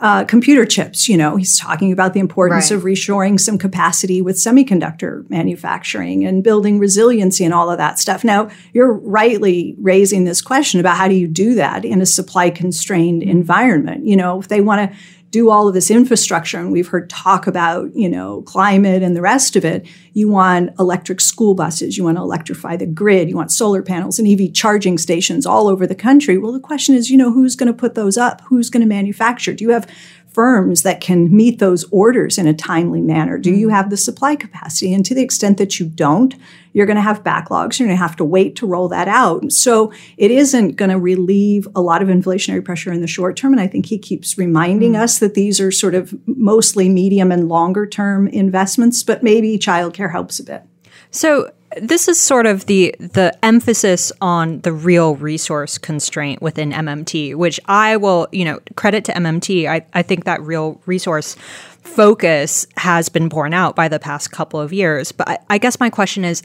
uh, 0.00 0.24
computer 0.24 0.64
chips. 0.64 1.08
You 1.08 1.16
know, 1.16 1.36
he's 1.36 1.58
talking 1.58 1.92
about 1.92 2.14
the 2.14 2.20
importance 2.20 2.70
right. 2.70 2.76
of 2.76 2.84
reshoring 2.84 3.38
some 3.38 3.58
capacity 3.58 4.22
with 4.22 4.36
semiconductor 4.36 5.28
manufacturing 5.30 6.24
and 6.24 6.42
building 6.42 6.78
resiliency 6.78 7.44
and 7.44 7.54
all 7.54 7.70
of 7.70 7.78
that 7.78 7.98
stuff. 7.98 8.24
Now, 8.24 8.50
you're 8.72 8.92
rightly 8.92 9.76
raising 9.78 10.24
this 10.24 10.40
question 10.40 10.80
about 10.80 10.96
how 10.96 11.08
do 11.08 11.14
you 11.14 11.28
do 11.28 11.54
that 11.54 11.84
in 11.84 12.00
a 12.00 12.06
supply 12.06 12.50
constrained 12.50 13.22
environment? 13.22 14.06
You 14.06 14.16
know, 14.16 14.40
if 14.40 14.48
they 14.48 14.60
want 14.60 14.90
to 14.90 14.98
do 15.30 15.50
all 15.50 15.68
of 15.68 15.74
this 15.74 15.90
infrastructure 15.90 16.58
and 16.58 16.72
we've 16.72 16.88
heard 16.88 17.08
talk 17.08 17.46
about 17.46 17.94
you 17.94 18.08
know 18.08 18.42
climate 18.42 19.02
and 19.02 19.16
the 19.16 19.20
rest 19.20 19.56
of 19.56 19.64
it 19.64 19.86
you 20.12 20.28
want 20.28 20.70
electric 20.78 21.20
school 21.20 21.54
buses 21.54 21.96
you 21.96 22.04
want 22.04 22.16
to 22.16 22.22
electrify 22.22 22.76
the 22.76 22.86
grid 22.86 23.28
you 23.28 23.36
want 23.36 23.52
solar 23.52 23.82
panels 23.82 24.18
and 24.18 24.28
ev 24.28 24.52
charging 24.52 24.98
stations 24.98 25.46
all 25.46 25.68
over 25.68 25.86
the 25.86 25.94
country. 25.94 26.38
Well 26.38 26.52
the 26.52 26.60
question 26.60 26.94
is 26.94 27.10
you 27.10 27.16
know 27.16 27.32
who's 27.32 27.56
going 27.56 27.66
to 27.66 27.78
put 27.78 27.94
those 27.94 28.16
up? 28.16 28.40
Who's 28.42 28.70
going 28.70 28.82
to 28.82 28.86
manufacture? 28.86 29.54
Do 29.54 29.64
you 29.64 29.70
have 29.70 29.88
firms 30.32 30.82
that 30.82 31.00
can 31.00 31.34
meet 31.34 31.58
those 31.58 31.84
orders 31.90 32.38
in 32.38 32.46
a 32.46 32.54
timely 32.54 33.00
manner? 33.00 33.38
Do 33.38 33.50
you 33.50 33.66
mm-hmm. 33.66 33.76
have 33.76 33.90
the 33.90 33.96
supply 33.96 34.36
capacity? 34.36 34.94
And 34.94 35.04
to 35.06 35.14
the 35.14 35.22
extent 35.22 35.58
that 35.58 35.80
you 35.80 35.86
don't, 35.86 36.34
you're 36.72 36.86
going 36.86 36.96
to 36.96 37.02
have 37.02 37.24
backlogs. 37.24 37.78
You're 37.78 37.88
going 37.88 37.98
to 37.98 38.02
have 38.02 38.16
to 38.16 38.24
wait 38.24 38.56
to 38.56 38.66
roll 38.66 38.88
that 38.88 39.08
out. 39.08 39.50
So 39.50 39.92
it 40.16 40.30
isn't 40.30 40.76
going 40.76 40.90
to 40.90 40.98
relieve 40.98 41.66
a 41.74 41.80
lot 41.80 42.02
of 42.02 42.08
inflationary 42.08 42.64
pressure 42.64 42.92
in 42.92 43.00
the 43.00 43.06
short 43.06 43.36
term. 43.36 43.52
And 43.52 43.60
I 43.60 43.66
think 43.66 43.86
he 43.86 43.98
keeps 43.98 44.38
reminding 44.38 44.92
mm-hmm. 44.92 45.02
us 45.02 45.18
that 45.18 45.34
these 45.34 45.60
are 45.60 45.72
sort 45.72 45.94
of 45.94 46.14
mostly 46.26 46.88
medium 46.88 47.32
and 47.32 47.48
longer 47.48 47.86
term 47.86 48.28
investments, 48.28 49.02
but 49.02 49.22
maybe 49.22 49.58
childcare 49.58 50.12
helps 50.12 50.38
a 50.38 50.44
bit. 50.44 50.62
So 51.10 51.50
this 51.76 52.08
is 52.08 52.18
sort 52.18 52.46
of 52.46 52.66
the 52.66 52.94
the 52.98 53.36
emphasis 53.44 54.10
on 54.20 54.60
the 54.60 54.72
real 54.72 55.14
resource 55.16 55.78
constraint 55.78 56.42
within 56.42 56.72
MMT, 56.72 57.34
which 57.36 57.60
I 57.66 57.96
will, 57.96 58.28
you 58.32 58.44
know, 58.44 58.60
credit 58.76 59.04
to 59.04 59.12
MMT. 59.12 59.68
I, 59.68 59.86
I 59.94 60.02
think 60.02 60.24
that 60.24 60.42
real 60.42 60.80
resource 60.86 61.36
focus 61.82 62.66
has 62.76 63.08
been 63.08 63.28
borne 63.28 63.54
out 63.54 63.76
by 63.76 63.88
the 63.88 63.98
past 63.98 64.32
couple 64.32 64.60
of 64.60 64.72
years. 64.72 65.12
But 65.12 65.28
I, 65.28 65.38
I 65.48 65.58
guess 65.58 65.78
my 65.78 65.90
question 65.90 66.24
is, 66.24 66.42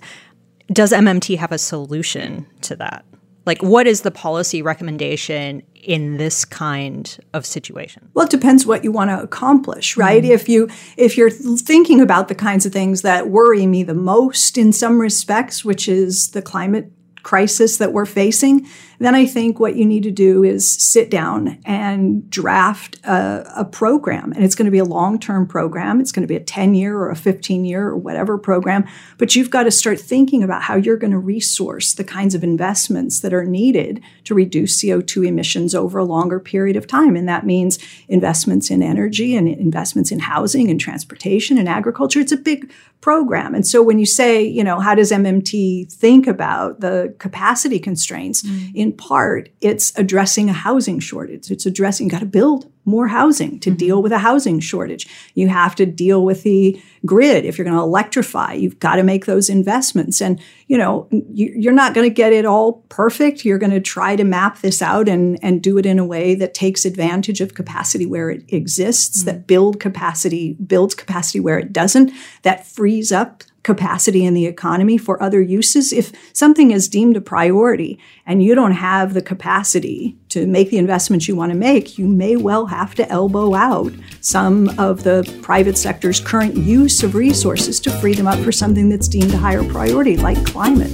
does 0.71 0.91
MMT 0.91 1.37
have 1.37 1.51
a 1.51 1.57
solution 1.57 2.45
to 2.61 2.75
that? 2.77 3.05
Like, 3.45 3.61
what 3.61 3.85
is 3.85 4.01
the 4.01 4.11
policy 4.11 4.61
recommendation 4.61 5.61
in 5.75 6.17
this 6.17 6.45
kind 6.45 7.17
of 7.33 7.45
situation? 7.45 8.09
Well, 8.13 8.25
it 8.25 8.31
depends 8.31 8.65
what 8.65 8.83
you 8.83 8.91
want 8.91 9.11
to 9.11 9.21
accomplish, 9.21 9.97
right? 9.97 10.23
Mm-hmm. 10.23 10.31
If 10.31 10.49
you 10.49 10.69
if 10.97 11.17
you're 11.17 11.29
thinking 11.29 12.01
about 12.01 12.27
the 12.27 12.35
kinds 12.35 12.65
of 12.65 12.73
things 12.73 13.03
that 13.03 13.29
worry 13.29 13.65
me 13.67 13.83
the 13.83 13.93
most 13.93 14.57
in 14.57 14.73
some 14.73 14.99
respects, 14.99 15.63
which 15.63 15.87
is 15.87 16.29
the 16.31 16.41
climate 16.41 16.91
crisis 17.21 17.77
that 17.77 17.93
we're 17.93 18.05
facing, 18.05 18.67
then 18.99 19.15
I 19.15 19.25
think 19.25 19.59
what 19.59 19.75
you 19.75 19.85
need 19.85 20.03
to 20.03 20.11
do 20.11 20.43
is 20.43 20.71
sit 20.71 21.09
down 21.09 21.59
and 21.65 22.29
draft 22.29 22.97
a, 23.03 23.45
a 23.57 23.65
program. 23.65 24.31
And 24.33 24.43
it's 24.43 24.55
going 24.55 24.65
to 24.65 24.71
be 24.71 24.79
a 24.79 24.85
long 24.85 25.19
term 25.19 25.47
program. 25.47 25.99
It's 25.99 26.11
going 26.11 26.21
to 26.21 26.27
be 26.27 26.35
a 26.35 26.43
10 26.43 26.75
year 26.75 26.97
or 26.97 27.09
a 27.09 27.15
15 27.15 27.65
year 27.65 27.87
or 27.87 27.97
whatever 27.97 28.37
program. 28.37 28.85
But 29.17 29.35
you've 29.35 29.49
got 29.49 29.63
to 29.63 29.71
start 29.71 29.99
thinking 29.99 30.43
about 30.43 30.63
how 30.63 30.75
you're 30.75 30.97
going 30.97 31.11
to 31.11 31.17
resource 31.17 31.93
the 31.93 32.03
kinds 32.03 32.35
of 32.35 32.43
investments 32.43 33.19
that 33.21 33.33
are 33.33 33.45
needed 33.45 34.01
to 34.25 34.33
reduce 34.33 34.81
CO2 34.81 35.27
emissions 35.27 35.75
over 35.75 35.99
a 35.99 36.05
longer 36.05 36.39
period 36.39 36.75
of 36.75 36.87
time. 36.87 37.15
And 37.15 37.27
that 37.27 37.45
means 37.45 37.79
investments 38.07 38.69
in 38.69 38.81
energy 38.81 39.35
and 39.35 39.47
investments 39.47 40.11
in 40.11 40.19
housing 40.19 40.69
and 40.69 40.79
transportation 40.79 41.57
and 41.57 41.67
agriculture. 41.67 42.19
It's 42.19 42.31
a 42.31 42.37
big 42.37 42.71
program. 43.01 43.53
And 43.53 43.67
so 43.67 43.83
when 43.83 43.99
you 43.99 44.05
say, 44.05 44.43
you 44.43 44.63
know, 44.63 44.79
how 44.79 44.95
does 44.95 45.11
MMT 45.11 45.91
think 45.91 46.25
about 46.25 46.79
the 46.79 47.13
capacity 47.19 47.77
constraints? 47.77 48.41
Mm. 48.41 48.71
In 48.85 48.93
part, 48.93 49.49
it's 49.61 49.91
addressing 49.97 50.47
a 50.47 50.53
housing 50.53 50.99
shortage. 50.99 51.49
It's 51.49 51.65
addressing, 51.65 52.07
got 52.07 52.19
to 52.19 52.27
build 52.27 52.71
more 52.85 53.07
housing 53.07 53.59
to 53.59 53.69
mm-hmm. 53.69 53.77
deal 53.77 54.01
with 54.01 54.11
a 54.11 54.19
housing 54.19 54.59
shortage. 54.59 55.07
You 55.33 55.47
have 55.49 55.75
to 55.75 55.85
deal 55.85 56.23
with 56.23 56.43
the 56.43 56.81
grid. 57.05 57.45
If 57.45 57.57
you're 57.57 57.65
going 57.65 57.77
to 57.77 57.83
electrify, 57.83 58.53
you've 58.53 58.79
got 58.79 58.95
to 58.95 59.03
make 59.03 59.25
those 59.25 59.49
investments. 59.49 60.21
And, 60.21 60.39
you 60.67 60.77
know, 60.77 61.07
you're 61.11 61.73
not 61.73 61.93
going 61.93 62.09
to 62.09 62.13
get 62.13 62.33
it 62.33 62.45
all 62.45 62.83
perfect. 62.89 63.43
You're 63.43 63.57
going 63.57 63.71
to 63.71 63.81
try 63.81 64.15
to 64.15 64.23
map 64.23 64.59
this 64.59 64.81
out 64.81 65.09
and, 65.09 65.37
and 65.43 65.61
do 65.61 65.77
it 65.77 65.85
in 65.85 65.99
a 65.99 66.05
way 66.05 66.35
that 66.35 66.53
takes 66.53 66.85
advantage 66.85 67.41
of 67.41 67.55
capacity 67.55 68.05
where 68.05 68.29
it 68.29 68.43
exists, 68.49 69.19
mm-hmm. 69.19 69.25
that 69.27 69.47
build 69.47 69.79
capacity, 69.79 70.53
builds 70.53 70.95
capacity 70.95 71.39
where 71.39 71.59
it 71.59 71.73
doesn't, 71.73 72.11
that 72.43 72.65
frees 72.65 73.11
up 73.11 73.43
capacity 73.65 74.23
in 74.23 74.35
the 74.35 74.45
economy 74.45 74.95
for 74.95 75.21
other 75.21 75.41
uses. 75.41 75.91
If 75.91 76.13
something 76.33 76.69
is 76.69 76.87
deemed 76.87 77.17
a 77.17 77.21
priority 77.21 77.99
and 78.25 78.43
you 78.43 78.53
don't 78.53 78.73
have 78.73 79.15
the 79.15 79.23
capacity 79.23 80.15
to 80.35 80.45
make 80.45 80.69
the 80.69 80.77
investments 80.77 81.29
you 81.29 81.35
want 81.35 81.49
to 81.49 81.57
make, 81.57 81.97
you 81.97 82.05
may 82.05 82.35
well 82.35 82.65
have 82.65 82.93
to 82.93 83.09
elbow 83.09 83.53
out 83.53 83.93
some 84.19 84.67
of 84.77 85.03
the 85.03 85.23
private 85.41 85.77
sector's 85.77 86.19
current 86.19 86.57
use 86.57 87.03
of 87.03 87.15
resources 87.15 87.79
to 87.79 87.89
free 88.01 88.13
them 88.13 88.27
up 88.27 88.37
for 88.39 88.51
something 88.51 88.89
that's 88.89 89.07
deemed 89.07 89.33
a 89.33 89.37
higher 89.37 89.63
priority, 89.63 90.17
like 90.17 90.45
climate. 90.45 90.91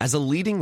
As 0.00 0.14
a 0.14 0.18
leading 0.18 0.61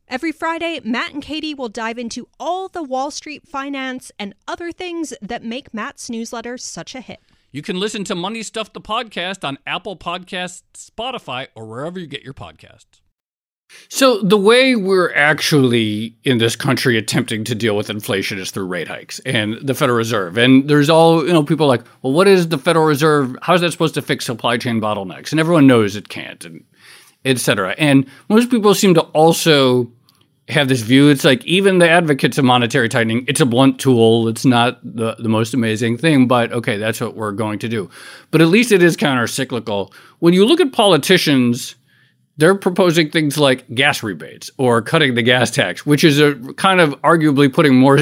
Every 0.11 0.33
Friday, 0.33 0.81
Matt 0.83 1.13
and 1.13 1.23
Katie 1.23 1.53
will 1.53 1.69
dive 1.69 1.97
into 1.97 2.27
all 2.37 2.67
the 2.67 2.83
Wall 2.83 3.11
Street 3.11 3.47
finance 3.47 4.11
and 4.19 4.35
other 4.45 4.73
things 4.73 5.13
that 5.21 5.41
make 5.41 5.73
Matt's 5.73 6.09
newsletter 6.09 6.57
such 6.57 6.95
a 6.95 6.99
hit. 6.99 7.21
You 7.53 7.61
can 7.61 7.79
listen 7.79 8.03
to 8.03 8.13
Money 8.13 8.43
Stuff 8.43 8.73
the 8.73 8.81
podcast 8.81 9.47
on 9.47 9.57
Apple 9.65 9.95
Podcasts, 9.95 10.63
Spotify, 10.75 11.47
or 11.55 11.65
wherever 11.65 11.97
you 11.97 12.07
get 12.07 12.23
your 12.23 12.33
podcasts. 12.33 12.99
So, 13.87 14.21
the 14.21 14.37
way 14.37 14.75
we're 14.75 15.13
actually 15.13 16.17
in 16.25 16.39
this 16.39 16.57
country 16.57 16.97
attempting 16.97 17.45
to 17.45 17.55
deal 17.55 17.77
with 17.77 17.89
inflation 17.89 18.37
is 18.37 18.51
through 18.51 18.67
rate 18.67 18.89
hikes 18.89 19.19
and 19.19 19.59
the 19.65 19.73
Federal 19.73 19.97
Reserve. 19.97 20.37
And 20.37 20.69
there's 20.69 20.89
all, 20.89 21.25
you 21.25 21.31
know, 21.31 21.41
people 21.41 21.67
like, 21.67 21.85
well, 22.01 22.11
what 22.11 22.27
is 22.27 22.49
the 22.49 22.57
Federal 22.57 22.83
Reserve? 22.83 23.37
How 23.43 23.53
is 23.53 23.61
that 23.61 23.71
supposed 23.71 23.93
to 23.93 24.01
fix 24.01 24.25
supply 24.25 24.57
chain 24.57 24.81
bottlenecks? 24.81 25.31
And 25.31 25.39
everyone 25.39 25.67
knows 25.67 25.95
it 25.95 26.09
can't, 26.09 26.43
and 26.43 26.65
et 27.23 27.39
cetera. 27.39 27.75
And 27.77 28.05
most 28.27 28.51
people 28.51 28.75
seem 28.75 28.93
to 28.95 29.01
also 29.01 29.89
have 30.49 30.67
this 30.67 30.81
view. 30.81 31.09
It's 31.09 31.23
like 31.23 31.45
even 31.45 31.79
the 31.79 31.89
advocates 31.89 32.37
of 32.37 32.45
monetary 32.45 32.89
tightening, 32.89 33.25
it's 33.27 33.39
a 33.39 33.45
blunt 33.45 33.79
tool. 33.79 34.27
It's 34.27 34.45
not 34.45 34.79
the, 34.83 35.15
the 35.15 35.29
most 35.29 35.53
amazing 35.53 35.97
thing, 35.97 36.27
but 36.27 36.51
okay, 36.51 36.77
that's 36.77 36.99
what 36.99 37.15
we're 37.15 37.31
going 37.31 37.59
to 37.59 37.69
do. 37.69 37.89
But 38.31 38.41
at 38.41 38.47
least 38.47 38.71
it 38.71 38.83
is 38.83 38.97
counter 38.97 39.27
cyclical. 39.27 39.93
When 40.19 40.33
you 40.33 40.45
look 40.45 40.59
at 40.59 40.73
politicians, 40.73 41.75
they're 42.37 42.55
proposing 42.55 43.11
things 43.11 43.37
like 43.37 43.73
gas 43.73 44.03
rebates 44.03 44.49
or 44.57 44.81
cutting 44.81 45.15
the 45.15 45.21
gas 45.21 45.51
tax, 45.51 45.85
which 45.85 46.03
is 46.03 46.19
a 46.19 46.35
kind 46.55 46.81
of 46.81 46.99
arguably 47.01 47.51
putting 47.51 47.75
more 47.75 47.99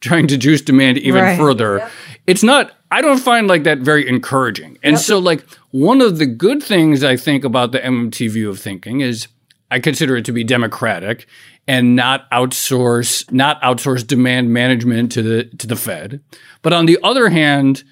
trying 0.00 0.26
to 0.26 0.36
juice 0.36 0.60
demand 0.60 0.98
even 0.98 1.22
right. 1.22 1.38
further. 1.38 1.78
Yep. 1.78 1.90
It's 2.26 2.42
not 2.42 2.72
I 2.90 3.00
don't 3.00 3.20
find 3.20 3.46
like 3.46 3.64
that 3.64 3.78
very 3.78 4.06
encouraging. 4.06 4.78
And 4.82 4.94
yep. 4.94 5.00
so 5.00 5.18
like 5.18 5.46
one 5.70 6.00
of 6.00 6.18
the 6.18 6.26
good 6.26 6.62
things 6.62 7.02
I 7.04 7.16
think 7.16 7.44
about 7.44 7.72
the 7.72 7.78
MMT 7.78 8.30
view 8.30 8.50
of 8.50 8.58
thinking 8.58 9.00
is 9.00 9.28
I 9.70 9.78
consider 9.78 10.16
it 10.16 10.24
to 10.26 10.32
be 10.32 10.44
democratic 10.44 11.26
and 11.66 11.94
not 11.94 12.28
outsource 12.30 13.30
not 13.32 13.60
outsource 13.62 14.06
demand 14.06 14.52
management 14.52 15.12
to 15.12 15.22
the 15.22 15.44
to 15.44 15.66
the 15.66 15.76
Fed. 15.76 16.20
But 16.62 16.72
on 16.72 16.86
the 16.86 16.98
other 17.02 17.28
hand, 17.28 17.84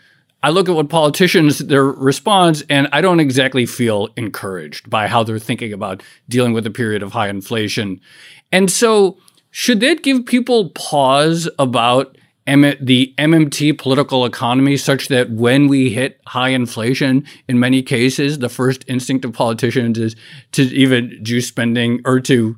I 0.42 0.50
look 0.50 0.68
at 0.68 0.74
what 0.74 0.88
politicians 0.88 1.58
their 1.58 1.84
response 1.84 2.62
and 2.68 2.88
I 2.92 3.00
don't 3.00 3.20
exactly 3.20 3.66
feel 3.66 4.08
encouraged 4.16 4.88
by 4.88 5.06
how 5.06 5.22
they're 5.22 5.38
thinking 5.38 5.72
about 5.72 6.02
dealing 6.28 6.52
with 6.52 6.66
a 6.66 6.70
period 6.70 7.02
of 7.02 7.12
high 7.12 7.28
inflation. 7.28 8.00
And 8.50 8.70
so 8.70 9.18
should 9.50 9.80
that 9.80 10.02
give 10.02 10.26
people 10.26 10.70
pause 10.70 11.48
about 11.58 12.16
the 12.46 13.14
MMT 13.16 13.78
political 13.78 14.24
economy 14.24 14.76
such 14.76 15.06
that 15.08 15.30
when 15.30 15.68
we 15.68 15.90
hit 15.90 16.20
high 16.26 16.48
inflation, 16.48 17.24
in 17.46 17.60
many 17.60 17.80
cases, 17.80 18.40
the 18.40 18.48
first 18.48 18.84
instinct 18.88 19.24
of 19.24 19.32
politicians 19.32 19.98
is 19.98 20.16
to 20.52 20.62
even 20.62 21.16
juice 21.22 21.46
spending 21.46 22.00
or 22.04 22.18
to 22.20 22.56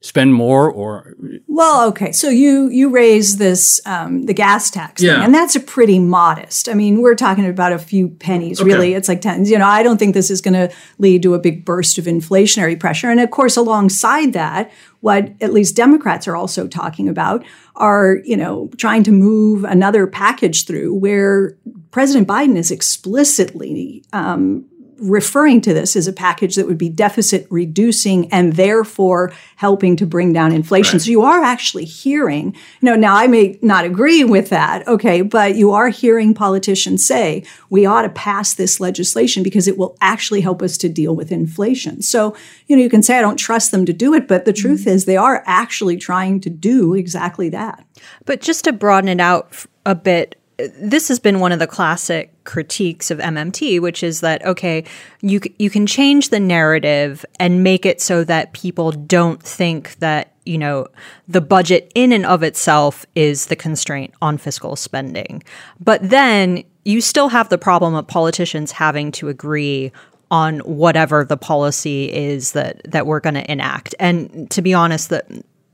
spend 0.00 0.32
more 0.32 0.70
or 0.70 1.16
well 1.48 1.88
okay 1.88 2.12
so 2.12 2.28
you 2.28 2.68
you 2.68 2.88
raise 2.88 3.38
this 3.38 3.80
um, 3.84 4.22
the 4.26 4.32
gas 4.32 4.70
tax 4.70 5.02
yeah. 5.02 5.14
thing 5.14 5.24
and 5.24 5.34
that's 5.34 5.56
a 5.56 5.60
pretty 5.60 5.98
modest 5.98 6.68
i 6.68 6.74
mean 6.74 7.02
we're 7.02 7.16
talking 7.16 7.44
about 7.44 7.72
a 7.72 7.78
few 7.78 8.08
pennies 8.08 8.60
okay. 8.60 8.70
really 8.70 8.94
it's 8.94 9.08
like 9.08 9.20
tens 9.20 9.50
you 9.50 9.58
know 9.58 9.66
i 9.66 9.82
don't 9.82 9.98
think 9.98 10.14
this 10.14 10.30
is 10.30 10.40
going 10.40 10.54
to 10.54 10.72
lead 10.98 11.20
to 11.20 11.34
a 11.34 11.38
big 11.38 11.64
burst 11.64 11.98
of 11.98 12.04
inflationary 12.04 12.78
pressure 12.78 13.10
and 13.10 13.18
of 13.18 13.30
course 13.32 13.56
alongside 13.56 14.32
that 14.32 14.70
what 15.00 15.32
at 15.40 15.52
least 15.52 15.74
democrats 15.74 16.28
are 16.28 16.36
also 16.36 16.68
talking 16.68 17.08
about 17.08 17.44
are 17.74 18.18
you 18.24 18.36
know 18.36 18.70
trying 18.76 19.02
to 19.02 19.10
move 19.10 19.64
another 19.64 20.06
package 20.06 20.64
through 20.64 20.94
where 20.94 21.56
president 21.90 22.28
biden 22.28 22.56
is 22.56 22.70
explicitly 22.70 24.04
um, 24.12 24.64
referring 24.98 25.60
to 25.62 25.72
this 25.72 25.96
as 25.96 26.06
a 26.06 26.12
package 26.12 26.56
that 26.56 26.66
would 26.66 26.78
be 26.78 26.88
deficit 26.88 27.46
reducing 27.50 28.30
and 28.32 28.54
therefore 28.54 29.32
helping 29.56 29.96
to 29.96 30.06
bring 30.06 30.32
down 30.32 30.52
inflation. 30.52 30.94
Right. 30.94 31.02
So 31.02 31.10
you 31.10 31.22
are 31.22 31.42
actually 31.42 31.84
hearing, 31.84 32.54
you 32.80 32.86
know, 32.86 32.96
now 32.96 33.16
I 33.16 33.26
may 33.26 33.58
not 33.62 33.84
agree 33.84 34.24
with 34.24 34.50
that, 34.50 34.86
okay, 34.88 35.22
but 35.22 35.56
you 35.56 35.70
are 35.72 35.88
hearing 35.88 36.34
politicians 36.34 37.06
say 37.06 37.44
we 37.70 37.86
ought 37.86 38.02
to 38.02 38.08
pass 38.08 38.54
this 38.54 38.80
legislation 38.80 39.42
because 39.42 39.68
it 39.68 39.78
will 39.78 39.96
actually 40.00 40.40
help 40.40 40.62
us 40.62 40.76
to 40.78 40.88
deal 40.88 41.14
with 41.14 41.32
inflation. 41.32 42.02
So, 42.02 42.36
you 42.66 42.76
know, 42.76 42.82
you 42.82 42.90
can 42.90 43.02
say 43.02 43.18
I 43.18 43.22
don't 43.22 43.36
trust 43.36 43.70
them 43.70 43.84
to 43.86 43.92
do 43.92 44.14
it, 44.14 44.28
but 44.28 44.44
the 44.44 44.52
truth 44.52 44.80
mm-hmm. 44.80 44.90
is 44.90 45.04
they 45.04 45.16
are 45.16 45.42
actually 45.46 45.96
trying 45.96 46.40
to 46.40 46.50
do 46.50 46.94
exactly 46.94 47.48
that. 47.50 47.84
But 48.24 48.40
just 48.40 48.64
to 48.64 48.72
broaden 48.72 49.08
it 49.08 49.20
out 49.20 49.66
a 49.84 49.94
bit, 49.94 50.37
this 50.58 51.08
has 51.08 51.20
been 51.20 51.38
one 51.38 51.52
of 51.52 51.60
the 51.60 51.66
classic 51.66 52.32
critiques 52.44 53.10
of 53.10 53.18
MMT, 53.18 53.80
which 53.80 54.02
is 54.02 54.20
that 54.20 54.44
okay, 54.44 54.84
you 55.20 55.40
you 55.58 55.70
can 55.70 55.86
change 55.86 56.30
the 56.30 56.40
narrative 56.40 57.24
and 57.38 57.62
make 57.62 57.86
it 57.86 58.00
so 58.00 58.24
that 58.24 58.52
people 58.52 58.90
don't 58.90 59.42
think 59.42 59.94
that 59.96 60.32
you 60.44 60.58
know 60.58 60.88
the 61.28 61.40
budget 61.40 61.92
in 61.94 62.12
and 62.12 62.26
of 62.26 62.42
itself 62.42 63.06
is 63.14 63.46
the 63.46 63.56
constraint 63.56 64.12
on 64.20 64.36
fiscal 64.36 64.74
spending, 64.74 65.42
but 65.80 66.08
then 66.08 66.64
you 66.84 67.00
still 67.00 67.28
have 67.28 67.50
the 67.50 67.58
problem 67.58 67.94
of 67.94 68.06
politicians 68.06 68.72
having 68.72 69.12
to 69.12 69.28
agree 69.28 69.92
on 70.30 70.58
whatever 70.60 71.24
the 71.24 71.36
policy 71.36 72.12
is 72.12 72.52
that 72.52 72.80
that 72.90 73.06
we're 73.06 73.20
going 73.20 73.34
to 73.34 73.50
enact. 73.50 73.94
And 74.00 74.50
to 74.50 74.60
be 74.60 74.74
honest, 74.74 75.10
that 75.10 75.26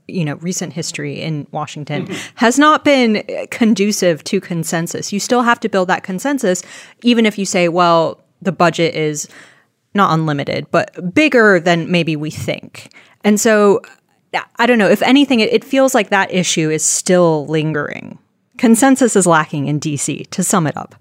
you 0.07 0.25
know 0.25 0.35
recent 0.35 0.73
history 0.73 1.21
in 1.21 1.47
Washington 1.51 2.07
has 2.35 2.59
not 2.59 2.83
been 2.83 3.23
conducive 3.51 4.23
to 4.25 4.39
consensus. 4.39 5.11
You 5.11 5.19
still 5.19 5.41
have 5.41 5.59
to 5.61 5.69
build 5.69 5.87
that 5.89 6.03
consensus 6.03 6.63
even 7.03 7.25
if 7.25 7.37
you 7.37 7.45
say 7.45 7.69
well 7.69 8.21
the 8.41 8.51
budget 8.51 8.95
is 8.95 9.27
not 9.93 10.13
unlimited 10.13 10.69
but 10.71 11.13
bigger 11.13 11.59
than 11.59 11.89
maybe 11.91 12.15
we 12.15 12.29
think. 12.29 12.93
And 13.23 13.39
so 13.39 13.81
I 14.57 14.65
don't 14.65 14.77
know 14.77 14.89
if 14.89 15.01
anything 15.01 15.39
it, 15.39 15.51
it 15.53 15.63
feels 15.63 15.95
like 15.95 16.09
that 16.09 16.33
issue 16.33 16.69
is 16.69 16.83
still 16.83 17.45
lingering. 17.47 18.19
Consensus 18.57 19.15
is 19.15 19.27
lacking 19.27 19.67
in 19.67 19.79
DC 19.79 20.29
to 20.29 20.43
sum 20.43 20.67
it 20.67 20.77
up. 20.77 20.95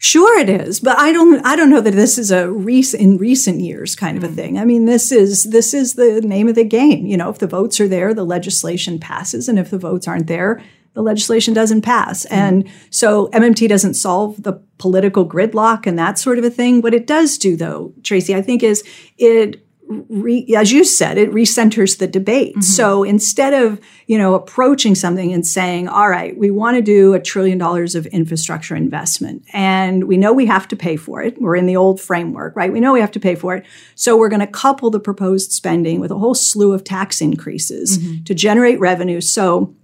Sure, 0.00 0.38
it 0.38 0.48
is, 0.48 0.78
but 0.78 0.96
I 0.96 1.12
don't. 1.12 1.44
I 1.44 1.56
don't 1.56 1.70
know 1.70 1.80
that 1.80 1.94
this 1.94 2.18
is 2.18 2.30
a 2.30 2.48
recent 2.48 3.02
in 3.02 3.18
recent 3.18 3.60
years 3.60 3.96
kind 3.96 4.16
of 4.16 4.22
a 4.22 4.28
thing. 4.28 4.56
I 4.56 4.64
mean, 4.64 4.84
this 4.84 5.10
is 5.10 5.44
this 5.44 5.74
is 5.74 5.94
the 5.94 6.20
name 6.20 6.46
of 6.46 6.54
the 6.54 6.64
game. 6.64 7.04
You 7.06 7.16
know, 7.16 7.30
if 7.30 7.38
the 7.38 7.48
votes 7.48 7.80
are 7.80 7.88
there, 7.88 8.14
the 8.14 8.24
legislation 8.24 9.00
passes, 9.00 9.48
and 9.48 9.58
if 9.58 9.70
the 9.70 9.78
votes 9.78 10.06
aren't 10.06 10.28
there, 10.28 10.62
the 10.94 11.02
legislation 11.02 11.52
doesn't 11.52 11.82
pass. 11.82 12.24
Mm-hmm. 12.26 12.34
And 12.34 12.70
so 12.90 13.26
MMT 13.28 13.68
doesn't 13.68 13.94
solve 13.94 14.42
the 14.42 14.54
political 14.78 15.28
gridlock 15.28 15.84
and 15.84 15.98
that 15.98 16.18
sort 16.18 16.38
of 16.38 16.44
a 16.44 16.50
thing. 16.50 16.80
What 16.80 16.94
it 16.94 17.06
does 17.06 17.36
do, 17.36 17.56
though, 17.56 17.92
Tracy, 18.04 18.36
I 18.36 18.42
think, 18.42 18.62
is 18.62 18.84
it 19.16 19.64
re, 19.88 20.46
as 20.56 20.72
you 20.72 20.84
said, 20.84 21.18
it 21.18 21.30
recenters 21.30 21.98
the 21.98 22.06
debate. 22.06 22.52
Mm-hmm. 22.52 22.60
So 22.60 23.02
instead 23.02 23.54
of, 23.54 23.80
you 24.06 24.18
know, 24.18 24.34
approaching 24.34 24.94
something 24.94 25.32
and 25.32 25.46
saying, 25.46 25.88
all 25.88 26.08
right, 26.08 26.36
we 26.36 26.50
want 26.50 26.76
to 26.76 26.82
do 26.82 27.14
a 27.14 27.20
trillion 27.20 27.58
dollars 27.58 27.94
of 27.94 28.06
infrastructure 28.06 28.76
investment 28.76 29.44
and 29.52 30.04
we 30.04 30.16
know 30.16 30.32
we 30.32 30.46
have 30.46 30.68
to 30.68 30.76
pay 30.76 30.96
for 30.96 31.22
it. 31.22 31.40
We're 31.40 31.56
in 31.56 31.66
the 31.66 31.76
old 31.76 32.00
framework, 32.00 32.54
right? 32.56 32.72
We 32.72 32.80
know 32.80 32.92
we 32.92 33.00
have 33.00 33.12
to 33.12 33.20
pay 33.20 33.34
for 33.34 33.56
it. 33.56 33.64
So 33.94 34.16
we're 34.16 34.28
going 34.28 34.40
to 34.40 34.46
couple 34.46 34.90
the 34.90 35.00
proposed 35.00 35.52
spending 35.52 36.00
with 36.00 36.10
a 36.10 36.18
whole 36.18 36.34
slew 36.34 36.72
of 36.72 36.84
tax 36.84 37.20
increases 37.20 37.98
mm-hmm. 37.98 38.24
to 38.24 38.34
generate 38.34 38.78
revenue. 38.80 39.20
So 39.20 39.74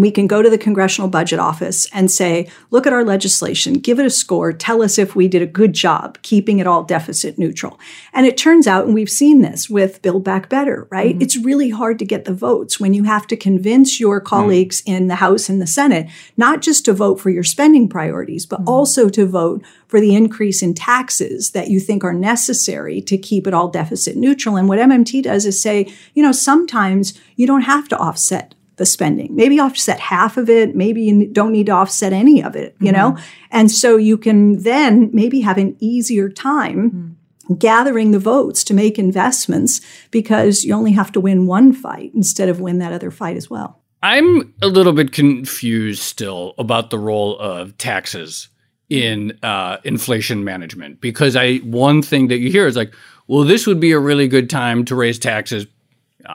we 0.00 0.10
can 0.10 0.26
go 0.26 0.40
to 0.40 0.48
the 0.48 0.56
Congressional 0.56 1.10
Budget 1.10 1.38
Office 1.38 1.86
and 1.92 2.10
say, 2.10 2.48
look 2.70 2.86
at 2.86 2.92
our 2.92 3.04
legislation, 3.04 3.74
give 3.74 3.98
it 3.98 4.06
a 4.06 4.10
score, 4.10 4.50
tell 4.50 4.82
us 4.82 4.98
if 4.98 5.14
we 5.14 5.28
did 5.28 5.42
a 5.42 5.46
good 5.46 5.74
job 5.74 6.16
keeping 6.22 6.58
it 6.58 6.66
all 6.66 6.82
deficit 6.82 7.38
neutral. 7.38 7.78
And 8.14 8.26
it 8.26 8.38
turns 8.38 8.66
out, 8.66 8.86
and 8.86 8.94
we've 8.94 9.10
seen 9.10 9.42
this 9.42 9.68
with 9.68 10.00
Build 10.00 10.24
Back 10.24 10.48
Better, 10.48 10.88
right? 10.90 11.12
Mm-hmm. 11.12 11.22
It's 11.22 11.36
really 11.36 11.68
hard 11.68 11.98
to 11.98 12.06
get 12.06 12.24
the 12.24 12.32
votes 12.32 12.80
when 12.80 12.94
you 12.94 13.04
have 13.04 13.26
to 13.26 13.36
convince 13.36 14.00
your 14.00 14.22
colleagues 14.22 14.80
mm-hmm. 14.80 14.94
in 14.94 15.08
the 15.08 15.16
House 15.16 15.50
and 15.50 15.60
the 15.60 15.66
Senate 15.66 16.08
not 16.36 16.62
just 16.62 16.86
to 16.86 16.94
vote 16.94 17.20
for 17.20 17.28
your 17.28 17.44
spending 17.44 17.86
priorities, 17.86 18.46
but 18.46 18.60
mm-hmm. 18.60 18.70
also 18.70 19.10
to 19.10 19.26
vote 19.26 19.62
for 19.86 20.00
the 20.00 20.14
increase 20.14 20.62
in 20.62 20.72
taxes 20.72 21.50
that 21.50 21.68
you 21.68 21.78
think 21.78 22.04
are 22.04 22.14
necessary 22.14 23.02
to 23.02 23.18
keep 23.18 23.46
it 23.46 23.52
all 23.52 23.68
deficit 23.68 24.16
neutral. 24.16 24.56
And 24.56 24.66
what 24.66 24.78
MMT 24.78 25.24
does 25.24 25.44
is 25.44 25.60
say, 25.60 25.92
you 26.14 26.22
know, 26.22 26.32
sometimes 26.32 27.18
you 27.36 27.46
don't 27.46 27.62
have 27.62 27.86
to 27.88 27.98
offset 27.98 28.54
the 28.80 28.86
spending. 28.86 29.36
Maybe 29.36 29.60
offset 29.60 30.00
half 30.00 30.38
of 30.38 30.48
it. 30.48 30.74
Maybe 30.74 31.02
you 31.02 31.26
don't 31.26 31.52
need 31.52 31.66
to 31.66 31.72
offset 31.72 32.14
any 32.14 32.42
of 32.42 32.56
it, 32.56 32.74
you 32.80 32.90
mm-hmm. 32.90 33.14
know? 33.14 33.22
And 33.50 33.70
so 33.70 33.98
you 33.98 34.16
can 34.16 34.62
then 34.62 35.10
maybe 35.12 35.42
have 35.42 35.58
an 35.58 35.76
easier 35.80 36.30
time 36.30 36.90
mm-hmm. 36.90 37.54
gathering 37.56 38.10
the 38.10 38.18
votes 38.18 38.64
to 38.64 38.74
make 38.74 38.98
investments 38.98 39.82
because 40.10 40.64
you 40.64 40.74
only 40.74 40.92
have 40.92 41.12
to 41.12 41.20
win 41.20 41.46
one 41.46 41.74
fight 41.74 42.10
instead 42.14 42.48
of 42.48 42.58
win 42.58 42.78
that 42.78 42.92
other 42.92 43.10
fight 43.10 43.36
as 43.36 43.50
well. 43.50 43.82
I'm 44.02 44.54
a 44.62 44.66
little 44.66 44.94
bit 44.94 45.12
confused 45.12 46.00
still 46.00 46.54
about 46.56 46.88
the 46.88 46.98
role 46.98 47.38
of 47.38 47.76
taxes 47.76 48.48
in 48.88 49.38
uh, 49.42 49.76
inflation 49.84 50.42
management 50.42 51.02
because 51.02 51.36
I 51.36 51.58
one 51.58 52.00
thing 52.00 52.28
that 52.28 52.38
you 52.38 52.50
hear 52.50 52.66
is 52.66 52.76
like, 52.76 52.94
well, 53.26 53.44
this 53.44 53.66
would 53.66 53.78
be 53.78 53.92
a 53.92 53.98
really 53.98 54.26
good 54.26 54.48
time 54.48 54.86
to 54.86 54.94
raise 54.94 55.18
taxes 55.18 55.66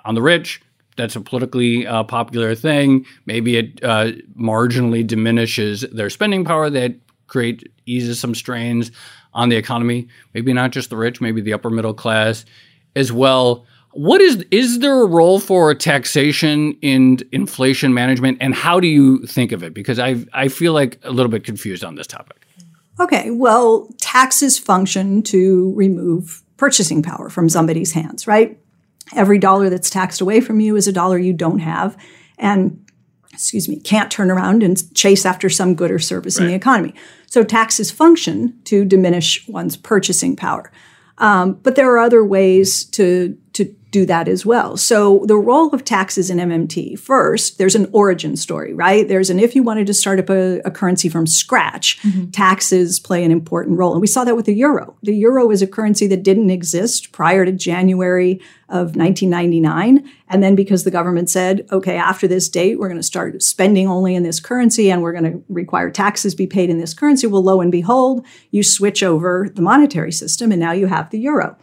on 0.05 0.13
the 0.13 0.21
rich 0.21 0.61
that's 0.97 1.15
a 1.15 1.21
politically 1.21 1.85
uh, 1.85 2.03
popular 2.03 2.55
thing. 2.55 3.05
Maybe 3.25 3.57
it 3.57 3.83
uh, 3.83 4.11
marginally 4.39 5.05
diminishes 5.05 5.81
their 5.91 6.09
spending 6.09 6.45
power. 6.45 6.69
That 6.69 6.95
create 7.27 7.71
eases 7.85 8.19
some 8.19 8.35
strains 8.35 8.91
on 9.33 9.49
the 9.49 9.55
economy. 9.55 10.07
Maybe 10.33 10.53
not 10.53 10.71
just 10.71 10.89
the 10.89 10.97
rich, 10.97 11.21
maybe 11.21 11.41
the 11.41 11.53
upper 11.53 11.69
middle 11.69 11.93
class 11.93 12.45
as 12.95 13.11
well. 13.11 13.65
What 13.91 14.19
is 14.21 14.45
is 14.51 14.79
there 14.79 15.01
a 15.01 15.05
role 15.05 15.39
for 15.39 15.73
taxation 15.73 16.77
in 16.81 17.19
inflation 17.31 17.93
management, 17.93 18.39
and 18.41 18.53
how 18.53 18.79
do 18.79 18.87
you 18.87 19.25
think 19.25 19.53
of 19.53 19.63
it? 19.63 19.73
Because 19.73 19.99
I 19.99 20.25
I 20.33 20.49
feel 20.49 20.73
like 20.73 20.99
a 21.03 21.11
little 21.11 21.31
bit 21.31 21.43
confused 21.45 21.83
on 21.83 21.95
this 21.95 22.07
topic. 22.07 22.45
Okay, 22.99 23.29
well, 23.31 23.89
taxes 23.99 24.57
function 24.57 25.21
to 25.23 25.73
remove 25.75 26.43
purchasing 26.57 27.03
power 27.03 27.29
from 27.29 27.49
somebody's 27.49 27.91
hands, 27.91 28.27
right? 28.27 28.57
Every 29.13 29.37
dollar 29.37 29.69
that's 29.69 29.89
taxed 29.89 30.21
away 30.21 30.41
from 30.41 30.59
you 30.59 30.75
is 30.75 30.87
a 30.87 30.91
dollar 30.91 31.17
you 31.17 31.33
don't 31.33 31.59
have. 31.59 31.97
And 32.37 32.85
excuse 33.31 33.67
me, 33.67 33.79
can't 33.79 34.11
turn 34.11 34.31
around 34.31 34.63
and 34.63 34.93
chase 34.95 35.25
after 35.25 35.49
some 35.49 35.75
good 35.75 35.91
or 35.91 35.99
service 35.99 36.37
right. 36.37 36.45
in 36.45 36.49
the 36.49 36.55
economy. 36.55 36.95
So 37.27 37.43
taxes 37.43 37.91
function 37.91 38.59
to 38.63 38.85
diminish 38.85 39.47
one's 39.47 39.77
purchasing 39.77 40.35
power. 40.35 40.71
Um, 41.17 41.53
but 41.53 41.75
there 41.75 41.91
are 41.93 41.99
other 41.99 42.23
ways 42.23 42.85
to 42.91 43.37
to 43.53 43.73
do 43.95 44.05
that 44.05 44.27
as 44.27 44.45
well. 44.45 44.75
So 44.75 45.23
the 45.25 45.37
role 45.37 45.73
of 45.73 45.85
taxes 45.85 46.29
in 46.29 46.37
MMT, 46.37 46.99
first, 46.99 47.57
there's 47.57 47.75
an 47.75 47.89
origin 47.93 48.35
story, 48.35 48.73
right? 48.73 49.07
There's 49.07 49.29
an 49.29 49.39
if 49.39 49.55
you 49.55 49.63
wanted 49.63 49.87
to 49.87 49.93
start 49.93 50.19
up 50.19 50.29
a, 50.29 50.59
a 50.65 50.71
currency 50.71 51.07
from 51.07 51.25
scratch, 51.25 51.97
mm-hmm. 52.01 52.29
taxes 52.31 52.99
play 52.99 53.23
an 53.23 53.31
important 53.31 53.77
role. 53.77 53.93
And 53.93 54.01
we 54.01 54.07
saw 54.07 54.25
that 54.25 54.35
with 54.35 54.47
the 54.47 54.53
euro. 54.53 54.97
The 55.01 55.15
euro 55.15 55.49
is 55.49 55.61
a 55.61 55.67
currency 55.67 56.07
that 56.07 56.23
didn't 56.23 56.49
exist 56.49 57.13
prior 57.13 57.45
to 57.45 57.53
January 57.53 58.41
of 58.67 58.97
1999. 58.97 60.11
And 60.27 60.43
then 60.43 60.55
because 60.55 60.83
the 60.83 60.91
government 60.91 61.29
said, 61.29 61.65
okay, 61.71 61.95
after 61.95 62.27
this 62.27 62.49
date, 62.49 62.77
we're 62.77 62.89
going 62.89 62.99
to 62.99 63.03
start 63.03 63.41
spending 63.43 63.87
only 63.87 64.13
in 64.13 64.23
this 64.23 64.41
currency 64.41 64.91
and 64.91 65.03
we're 65.03 65.13
going 65.13 65.31
to 65.31 65.43
require 65.47 65.89
taxes 65.89 66.35
be 66.35 66.47
paid 66.47 66.69
in 66.69 66.79
this 66.79 66.93
currency. 66.93 67.27
Well, 67.27 67.43
lo 67.43 67.61
and 67.61 67.71
behold, 67.71 68.25
you 68.51 68.61
switch 68.61 69.03
over 69.03 69.47
the 69.55 69.61
monetary 69.61 70.11
system 70.11 70.51
and 70.51 70.59
now 70.59 70.73
you 70.73 70.87
have 70.87 71.11
the 71.11 71.19
euro. 71.19 71.55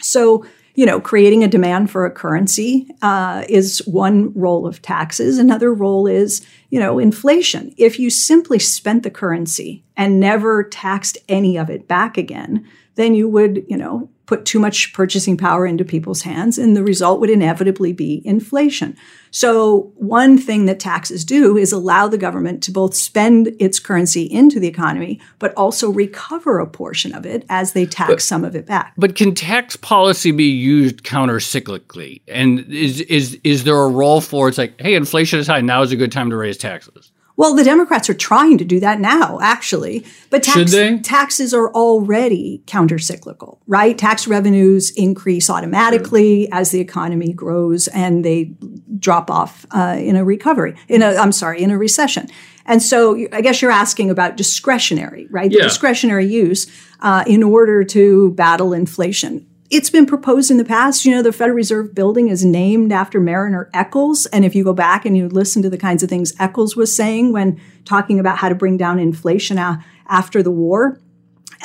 So 0.00 0.44
you 0.80 0.86
know, 0.86 0.98
creating 0.98 1.44
a 1.44 1.46
demand 1.46 1.90
for 1.90 2.06
a 2.06 2.10
currency 2.10 2.88
uh, 3.02 3.44
is 3.50 3.86
one 3.86 4.32
role 4.32 4.66
of 4.66 4.80
taxes. 4.80 5.36
Another 5.36 5.74
role 5.74 6.06
is, 6.06 6.40
you 6.70 6.80
know, 6.80 6.98
inflation. 6.98 7.74
If 7.76 7.98
you 7.98 8.08
simply 8.08 8.58
spent 8.58 9.02
the 9.02 9.10
currency 9.10 9.84
and 9.94 10.18
never 10.18 10.64
taxed 10.64 11.18
any 11.28 11.58
of 11.58 11.68
it 11.68 11.86
back 11.86 12.16
again, 12.16 12.66
then 12.94 13.14
you 13.14 13.28
would, 13.28 13.62
you 13.68 13.76
know, 13.76 14.08
put 14.30 14.44
too 14.44 14.60
much 14.60 14.92
purchasing 14.92 15.36
power 15.36 15.66
into 15.66 15.84
people's 15.84 16.22
hands, 16.22 16.56
and 16.56 16.76
the 16.76 16.84
result 16.84 17.18
would 17.18 17.28
inevitably 17.28 17.92
be 17.92 18.22
inflation. 18.24 18.96
So, 19.32 19.92
one 19.96 20.38
thing 20.38 20.66
that 20.66 20.78
taxes 20.78 21.24
do 21.24 21.56
is 21.56 21.72
allow 21.72 22.06
the 22.06 22.16
government 22.16 22.62
to 22.62 22.70
both 22.70 22.94
spend 22.94 23.52
its 23.58 23.80
currency 23.80 24.22
into 24.22 24.60
the 24.60 24.68
economy, 24.68 25.20
but 25.40 25.52
also 25.54 25.90
recover 25.90 26.60
a 26.60 26.66
portion 26.68 27.12
of 27.12 27.26
it 27.26 27.44
as 27.48 27.72
they 27.72 27.86
tax 27.86 28.08
but, 28.08 28.22
some 28.22 28.44
of 28.44 28.54
it 28.54 28.66
back. 28.66 28.92
But 28.96 29.16
can 29.16 29.34
tax 29.34 29.74
policy 29.74 30.30
be 30.30 30.44
used 30.44 31.02
countercyclically? 31.02 32.22
And 32.28 32.60
is 32.72 33.00
is 33.00 33.36
is 33.42 33.64
there 33.64 33.80
a 33.82 33.88
role 33.88 34.20
for 34.20 34.48
it's 34.48 34.58
like, 34.58 34.80
hey, 34.80 34.94
inflation 34.94 35.40
is 35.40 35.48
high, 35.48 35.60
now 35.60 35.82
is 35.82 35.90
a 35.90 35.96
good 35.96 36.12
time 36.12 36.30
to 36.30 36.36
raise 36.36 36.56
taxes? 36.56 37.09
Well, 37.40 37.54
the 37.54 37.64
Democrats 37.64 38.10
are 38.10 38.14
trying 38.14 38.58
to 38.58 38.66
do 38.66 38.80
that 38.80 39.00
now, 39.00 39.38
actually. 39.40 40.04
But 40.28 40.42
tax, 40.42 40.56
taxes 41.02 41.54
are 41.54 41.72
already 41.72 42.62
countercyclical, 42.66 43.60
right? 43.66 43.96
Tax 43.96 44.28
revenues 44.28 44.90
increase 44.90 45.48
automatically 45.48 46.52
as 46.52 46.70
the 46.70 46.80
economy 46.80 47.32
grows 47.32 47.88
and 47.88 48.26
they 48.26 48.52
drop 48.98 49.30
off 49.30 49.64
uh, 49.70 49.96
in 49.98 50.16
a 50.16 50.24
recovery, 50.24 50.74
in 50.86 51.00
a, 51.00 51.14
I'm 51.14 51.32
sorry, 51.32 51.62
in 51.62 51.70
a 51.70 51.78
recession. 51.78 52.28
And 52.66 52.82
so 52.82 53.16
I 53.32 53.40
guess 53.40 53.62
you're 53.62 53.70
asking 53.70 54.10
about 54.10 54.36
discretionary, 54.36 55.26
right? 55.30 55.50
The 55.50 55.62
discretionary 55.62 56.26
use 56.26 56.70
uh, 57.00 57.24
in 57.26 57.42
order 57.42 57.84
to 57.84 58.32
battle 58.32 58.74
inflation 58.74 59.46
it's 59.70 59.88
been 59.88 60.06
proposed 60.06 60.50
in 60.50 60.56
the 60.56 60.64
past. 60.64 61.04
You 61.04 61.12
know, 61.12 61.22
the 61.22 61.32
Federal 61.32 61.56
Reserve 61.56 61.94
building 61.94 62.28
is 62.28 62.44
named 62.44 62.92
after 62.92 63.20
Marriner 63.20 63.70
Eccles. 63.72 64.26
And 64.26 64.44
if 64.44 64.54
you 64.54 64.64
go 64.64 64.72
back 64.72 65.04
and 65.04 65.16
you 65.16 65.28
listen 65.28 65.62
to 65.62 65.70
the 65.70 65.78
kinds 65.78 66.02
of 66.02 66.08
things 66.08 66.32
Eccles 66.40 66.76
was 66.76 66.94
saying 66.94 67.32
when 67.32 67.60
talking 67.84 68.18
about 68.18 68.38
how 68.38 68.48
to 68.48 68.54
bring 68.54 68.76
down 68.76 68.98
inflation 68.98 69.58
after 70.08 70.42
the 70.42 70.50
war, 70.50 71.00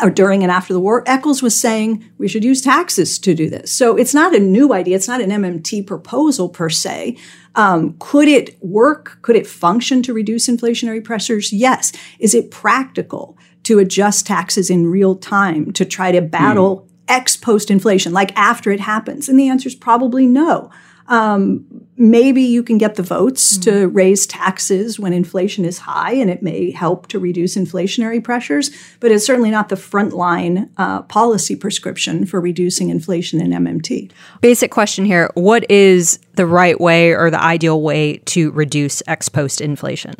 or 0.02 0.10
during 0.10 0.44
and 0.44 0.52
after 0.52 0.74
the 0.74 0.80
war, 0.80 1.04
Eccles 1.06 1.42
was 1.42 1.60
saying 1.60 2.04
we 2.18 2.28
should 2.28 2.44
use 2.44 2.62
taxes 2.62 3.18
to 3.20 3.34
do 3.34 3.50
this. 3.50 3.72
So 3.72 3.96
it's 3.96 4.14
not 4.14 4.36
a 4.36 4.40
new 4.40 4.74
idea. 4.74 4.96
It's 4.96 5.08
not 5.08 5.22
an 5.22 5.30
MMT 5.30 5.88
proposal 5.88 6.50
per 6.50 6.70
se. 6.70 7.18
Um, 7.56 7.96
could 8.00 8.28
it 8.28 8.58
work? 8.62 9.20
Could 9.22 9.38
it 9.38 9.48
function 9.48 10.04
to 10.04 10.14
reduce 10.14 10.48
inflationary 10.48 11.02
pressures? 11.02 11.54
Yes. 11.54 11.94
Is 12.20 12.36
it 12.36 12.52
practical 12.52 13.38
to 13.64 13.80
adjust 13.80 14.28
taxes 14.28 14.70
in 14.70 14.88
real 14.88 15.16
time 15.16 15.72
to 15.74 15.86
try 15.86 16.12
to 16.12 16.22
battle 16.22 16.82
mm 16.82 16.85
ex 17.08 17.38
post 17.38 17.72
inflation, 17.72 18.14
like 18.14 18.36
after 18.38 18.72
it 18.72 18.80
happens? 18.80 19.30
And 19.30 19.40
the 19.40 19.50
answer 19.50 19.68
is 19.68 19.76
probably 19.76 20.26
no. 20.26 20.72
Um, 21.08 21.66
maybe 21.98 22.42
you 22.42 22.64
can 22.64 22.78
get 22.78 22.96
the 22.96 23.04
votes 23.04 23.58
mm-hmm. 23.58 23.72
to 23.72 23.88
raise 23.88 24.26
taxes 24.26 25.00
when 25.00 25.14
inflation 25.14 25.64
is 25.64 25.80
high, 25.80 26.14
and 26.14 26.30
it 26.30 26.42
may 26.42 26.72
help 26.72 27.08
to 27.08 27.20
reduce 27.20 27.56
inflationary 27.56 28.24
pressures, 28.24 28.72
but 29.00 29.12
it's 29.12 29.26
certainly 29.26 29.52
not 29.52 29.70
the 29.70 29.76
frontline 29.76 30.70
uh, 30.78 31.04
policy 31.04 31.56
prescription 31.56 32.26
for 32.26 32.42
reducing 32.42 32.90
inflation 32.90 33.40
in 33.40 33.52
MMT. 33.52 34.12
Basic 34.42 34.72
question 34.72 35.06
here 35.06 35.30
What 35.36 35.70
is 35.70 36.20
the 36.34 36.46
right 36.46 36.80
way 36.80 37.12
or 37.12 37.30
the 37.30 37.42
ideal 37.42 37.82
way 37.82 38.18
to 38.26 38.52
reduce 38.52 39.04
ex 39.08 39.30
post 39.30 39.62
inflation? 39.62 40.16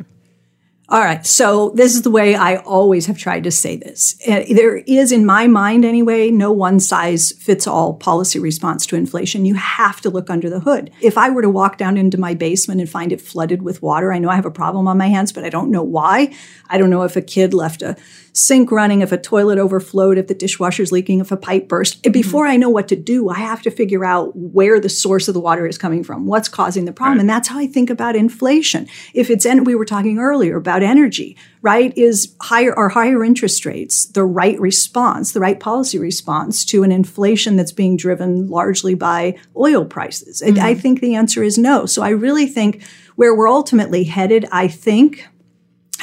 All 0.88 1.00
right. 1.00 1.26
So 1.26 1.70
this 1.70 1.96
is 1.96 2.02
the 2.02 2.10
way 2.10 2.36
I 2.36 2.56
always 2.56 3.06
have 3.06 3.18
tried 3.18 3.42
to 3.44 3.50
say 3.50 3.76
this. 3.76 4.16
Uh, 4.26 4.44
there 4.48 4.76
is, 4.76 5.10
in 5.10 5.26
my 5.26 5.48
mind 5.48 5.84
anyway, 5.84 6.30
no 6.30 6.52
one 6.52 6.78
size 6.78 7.32
fits 7.32 7.66
all 7.66 7.94
policy 7.94 8.38
response 8.38 8.86
to 8.86 8.96
inflation. 8.96 9.44
You 9.44 9.54
have 9.54 10.00
to 10.02 10.10
look 10.10 10.30
under 10.30 10.48
the 10.48 10.60
hood. 10.60 10.92
If 11.00 11.18
I 11.18 11.30
were 11.30 11.42
to 11.42 11.50
walk 11.50 11.76
down 11.76 11.96
into 11.96 12.18
my 12.18 12.34
basement 12.34 12.80
and 12.80 12.88
find 12.88 13.10
it 13.10 13.20
flooded 13.20 13.62
with 13.62 13.82
water, 13.82 14.12
I 14.12 14.18
know 14.18 14.28
I 14.28 14.36
have 14.36 14.46
a 14.46 14.50
problem 14.50 14.86
on 14.86 14.96
my 14.96 15.08
hands, 15.08 15.32
but 15.32 15.42
I 15.42 15.48
don't 15.48 15.72
know 15.72 15.82
why. 15.82 16.32
I 16.68 16.78
don't 16.78 16.90
know 16.90 17.02
if 17.02 17.16
a 17.16 17.22
kid 17.22 17.52
left 17.52 17.82
a 17.82 17.96
sink 18.32 18.70
running, 18.70 19.00
if 19.00 19.12
a 19.12 19.18
toilet 19.18 19.58
overflowed, 19.58 20.18
if 20.18 20.26
the 20.26 20.34
dishwasher's 20.34 20.92
leaking, 20.92 21.20
if 21.20 21.32
a 21.32 21.36
pipe 21.36 21.68
burst. 21.68 22.02
Mm-hmm. 22.02 22.12
Before 22.12 22.46
I 22.46 22.56
know 22.56 22.68
what 22.68 22.86
to 22.88 22.96
do, 22.96 23.30
I 23.30 23.38
have 23.38 23.62
to 23.62 23.70
figure 23.70 24.04
out 24.04 24.36
where 24.36 24.78
the 24.78 24.90
source 24.90 25.26
of 25.26 25.34
the 25.34 25.40
water 25.40 25.66
is 25.66 25.78
coming 25.78 26.04
from, 26.04 26.26
what's 26.26 26.48
causing 26.48 26.84
the 26.84 26.92
problem. 26.92 27.16
Right. 27.16 27.20
And 27.22 27.30
that's 27.30 27.48
how 27.48 27.58
I 27.58 27.66
think 27.66 27.88
about 27.88 28.14
inflation. 28.14 28.88
If 29.14 29.30
it's, 29.30 29.46
and 29.46 29.66
we 29.66 29.74
were 29.74 29.86
talking 29.86 30.18
earlier 30.18 30.56
about 30.56 30.75
energy, 30.82 31.36
right? 31.62 31.96
Is 31.96 32.34
higher, 32.40 32.74
are 32.74 32.88
higher 32.88 33.24
interest 33.24 33.64
rates 33.66 34.06
the 34.06 34.24
right 34.24 34.58
response, 34.60 35.32
the 35.32 35.40
right 35.40 35.58
policy 35.58 35.98
response 35.98 36.64
to 36.66 36.82
an 36.82 36.92
inflation 36.92 37.56
that's 37.56 37.72
being 37.72 37.96
driven 37.96 38.48
largely 38.48 38.94
by 38.94 39.36
oil 39.56 39.84
prices? 39.84 40.42
Mm-hmm. 40.44 40.64
I 40.64 40.74
think 40.74 41.00
the 41.00 41.14
answer 41.14 41.42
is 41.42 41.58
no. 41.58 41.86
So 41.86 42.02
I 42.02 42.10
really 42.10 42.46
think 42.46 42.82
where 43.16 43.34
we're 43.34 43.48
ultimately 43.48 44.04
headed, 44.04 44.46
I 44.52 44.68
think, 44.68 45.26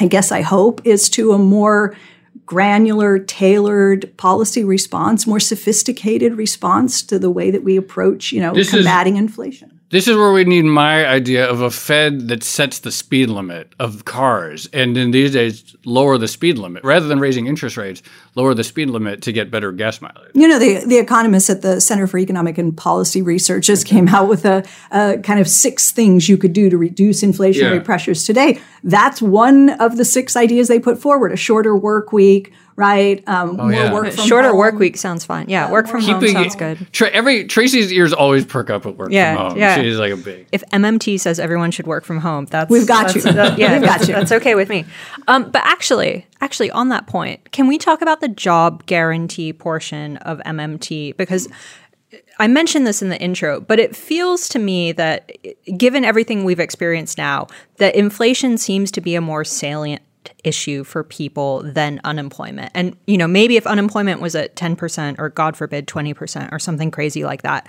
I 0.00 0.06
guess 0.06 0.32
I 0.32 0.42
hope, 0.42 0.80
is 0.84 1.08
to 1.10 1.32
a 1.32 1.38
more 1.38 1.96
granular, 2.46 3.18
tailored 3.18 4.14
policy 4.16 4.64
response, 4.64 5.26
more 5.26 5.40
sophisticated 5.40 6.34
response 6.34 7.02
to 7.02 7.18
the 7.18 7.30
way 7.30 7.50
that 7.50 7.64
we 7.64 7.76
approach, 7.76 8.32
you 8.32 8.40
know, 8.40 8.52
this 8.52 8.70
combating 8.70 9.16
is, 9.16 9.20
inflation. 9.20 9.73
This 9.94 10.08
is 10.08 10.16
where 10.16 10.32
we 10.32 10.42
need 10.42 10.64
my 10.64 11.06
idea 11.06 11.48
of 11.48 11.60
a 11.60 11.70
Fed 11.70 12.26
that 12.26 12.42
sets 12.42 12.80
the 12.80 12.90
speed 12.90 13.30
limit 13.30 13.76
of 13.78 14.04
cars, 14.04 14.68
and 14.72 14.96
in 14.96 15.12
these 15.12 15.30
days, 15.30 15.76
lower 15.84 16.18
the 16.18 16.26
speed 16.26 16.58
limit 16.58 16.82
rather 16.82 17.06
than 17.06 17.20
raising 17.20 17.46
interest 17.46 17.76
rates. 17.76 18.02
Lower 18.34 18.54
the 18.54 18.64
speed 18.64 18.90
limit 18.90 19.22
to 19.22 19.30
get 19.30 19.52
better 19.52 19.70
gas 19.70 20.00
mileage. 20.00 20.32
You 20.34 20.48
know, 20.48 20.58
the 20.58 20.84
the 20.84 20.98
economists 20.98 21.48
at 21.48 21.62
the 21.62 21.80
Center 21.80 22.08
for 22.08 22.18
Economic 22.18 22.58
and 22.58 22.76
Policy 22.76 23.22
Research 23.22 23.66
just 23.68 23.86
came 23.86 24.08
out 24.08 24.28
with 24.28 24.44
a, 24.44 24.64
a 24.90 25.18
kind 25.22 25.38
of 25.38 25.46
six 25.46 25.92
things 25.92 26.28
you 26.28 26.38
could 26.38 26.54
do 26.54 26.68
to 26.70 26.76
reduce 26.76 27.22
inflationary 27.22 27.76
yeah. 27.76 27.78
pressures 27.78 28.24
today. 28.24 28.60
That's 28.82 29.22
one 29.22 29.70
of 29.78 29.96
the 29.96 30.04
six 30.04 30.34
ideas 30.34 30.66
they 30.66 30.80
put 30.80 30.98
forward: 30.98 31.30
a 31.30 31.36
shorter 31.36 31.76
work 31.76 32.12
week 32.12 32.52
right? 32.76 33.26
Um, 33.28 33.60
oh, 33.60 33.68
yeah. 33.68 33.92
work 33.92 34.12
Shorter 34.12 34.48
home. 34.48 34.58
work 34.58 34.78
week 34.78 34.96
sounds 34.96 35.24
fine. 35.24 35.48
Yeah, 35.48 35.70
work 35.70 35.86
from 35.86 36.00
Keeping 36.00 36.34
home 36.34 36.50
sounds 36.50 36.56
good. 36.56 36.92
Tra- 36.92 37.10
every 37.10 37.44
Tracy's 37.44 37.92
ears 37.92 38.12
always 38.12 38.44
perk 38.44 38.70
up 38.70 38.86
at 38.86 38.96
work 38.96 39.10
yeah, 39.10 39.34
from 39.34 39.50
home. 39.50 39.58
Yeah. 39.58 39.80
She's 39.80 39.98
like 39.98 40.12
a 40.12 40.16
big. 40.16 40.46
If 40.52 40.62
MMT 40.70 41.20
says 41.20 41.38
everyone 41.38 41.70
should 41.70 41.86
work 41.86 42.04
from 42.04 42.18
home, 42.18 42.46
that's 42.46 42.70
we've 42.70 42.86
got 42.86 43.14
you. 43.14 43.20
That, 43.22 43.58
yeah, 43.58 43.74
we've 43.74 43.86
got 43.86 44.00
you. 44.08 44.14
That's 44.14 44.32
okay 44.32 44.54
with 44.54 44.68
me. 44.68 44.84
Um, 45.28 45.50
but 45.50 45.62
actually, 45.64 46.26
actually, 46.40 46.70
on 46.70 46.88
that 46.88 47.06
point, 47.06 47.52
can 47.52 47.66
we 47.66 47.78
talk 47.78 48.02
about 48.02 48.20
the 48.20 48.28
job 48.28 48.86
guarantee 48.86 49.52
portion 49.52 50.16
of 50.18 50.38
MMT 50.40 51.16
because? 51.16 51.48
I 52.38 52.48
mentioned 52.48 52.84
this 52.84 53.00
in 53.00 53.10
the 53.10 53.20
intro, 53.20 53.60
but 53.60 53.78
it 53.78 53.94
feels 53.94 54.48
to 54.48 54.58
me 54.58 54.92
that 54.92 55.36
given 55.76 56.04
everything 56.04 56.44
we've 56.44 56.60
experienced 56.60 57.16
now, 57.16 57.46
that 57.76 57.94
inflation 57.94 58.58
seems 58.58 58.90
to 58.92 59.00
be 59.00 59.14
a 59.14 59.20
more 59.20 59.44
salient 59.44 60.02
issue 60.44 60.84
for 60.84 61.04
people 61.04 61.62
than 61.62 62.00
unemployment. 62.04 62.70
And, 62.74 62.96
you 63.06 63.16
know, 63.16 63.28
maybe 63.28 63.56
if 63.56 63.66
unemployment 63.66 64.20
was 64.20 64.34
at 64.34 64.56
10% 64.56 65.16
or 65.18 65.28
God 65.28 65.56
forbid 65.56 65.86
20% 65.86 66.52
or 66.52 66.58
something 66.58 66.90
crazy 66.90 67.24
like 67.24 67.42
that, 67.42 67.68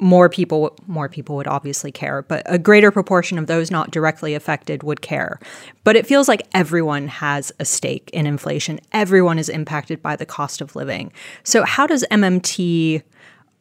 more 0.00 0.28
people 0.28 0.76
more 0.86 1.08
people 1.08 1.36
would 1.36 1.46
obviously 1.46 1.92
care, 1.92 2.22
but 2.22 2.42
a 2.46 2.58
greater 2.58 2.90
proportion 2.90 3.38
of 3.38 3.46
those 3.46 3.70
not 3.70 3.90
directly 3.90 4.34
affected 4.34 4.82
would 4.82 5.02
care. 5.02 5.38
But 5.84 5.96
it 5.96 6.06
feels 6.06 6.26
like 6.26 6.42
everyone 6.54 7.08
has 7.08 7.52
a 7.60 7.64
stake 7.64 8.10
in 8.12 8.26
inflation. 8.26 8.80
Everyone 8.92 9.38
is 9.38 9.48
impacted 9.48 10.02
by 10.02 10.16
the 10.16 10.26
cost 10.26 10.60
of 10.60 10.74
living. 10.74 11.12
So 11.44 11.64
how 11.64 11.86
does 11.86 12.04
MMT 12.10 13.02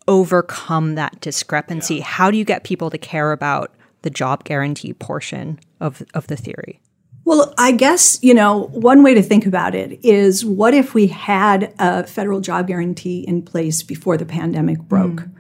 overcome 0.08 0.96
that 0.96 1.20
discrepancy? 1.22 1.96
Yeah. 1.96 2.04
How 2.04 2.32
do 2.32 2.38
you 2.38 2.46
get 2.46 2.64
people 2.64 2.90
to 2.90 2.98
care 2.98 3.32
about 3.32 3.74
the 4.02 4.10
job 4.10 4.46
guarantee 4.46 4.94
portion 4.94 5.60
of 5.82 6.02
of 6.14 6.28
the 6.28 6.38
theory? 6.38 6.80
Well, 7.30 7.54
I 7.60 7.74
guess, 7.74 8.18
you 8.24 8.34
know, 8.34 8.70
one 8.72 9.04
way 9.04 9.14
to 9.14 9.22
think 9.22 9.46
about 9.46 9.76
it 9.76 10.04
is 10.04 10.44
what 10.44 10.74
if 10.74 10.96
we 10.96 11.06
had 11.06 11.72
a 11.78 12.08
federal 12.08 12.42
job 12.42 12.66
guarantee 12.66 13.20
in 13.20 13.44
place 13.44 13.84
before 13.84 14.18
the 14.18 14.26
pandemic 14.26 14.80
broke? 14.80 15.18
Mm. 15.18 15.32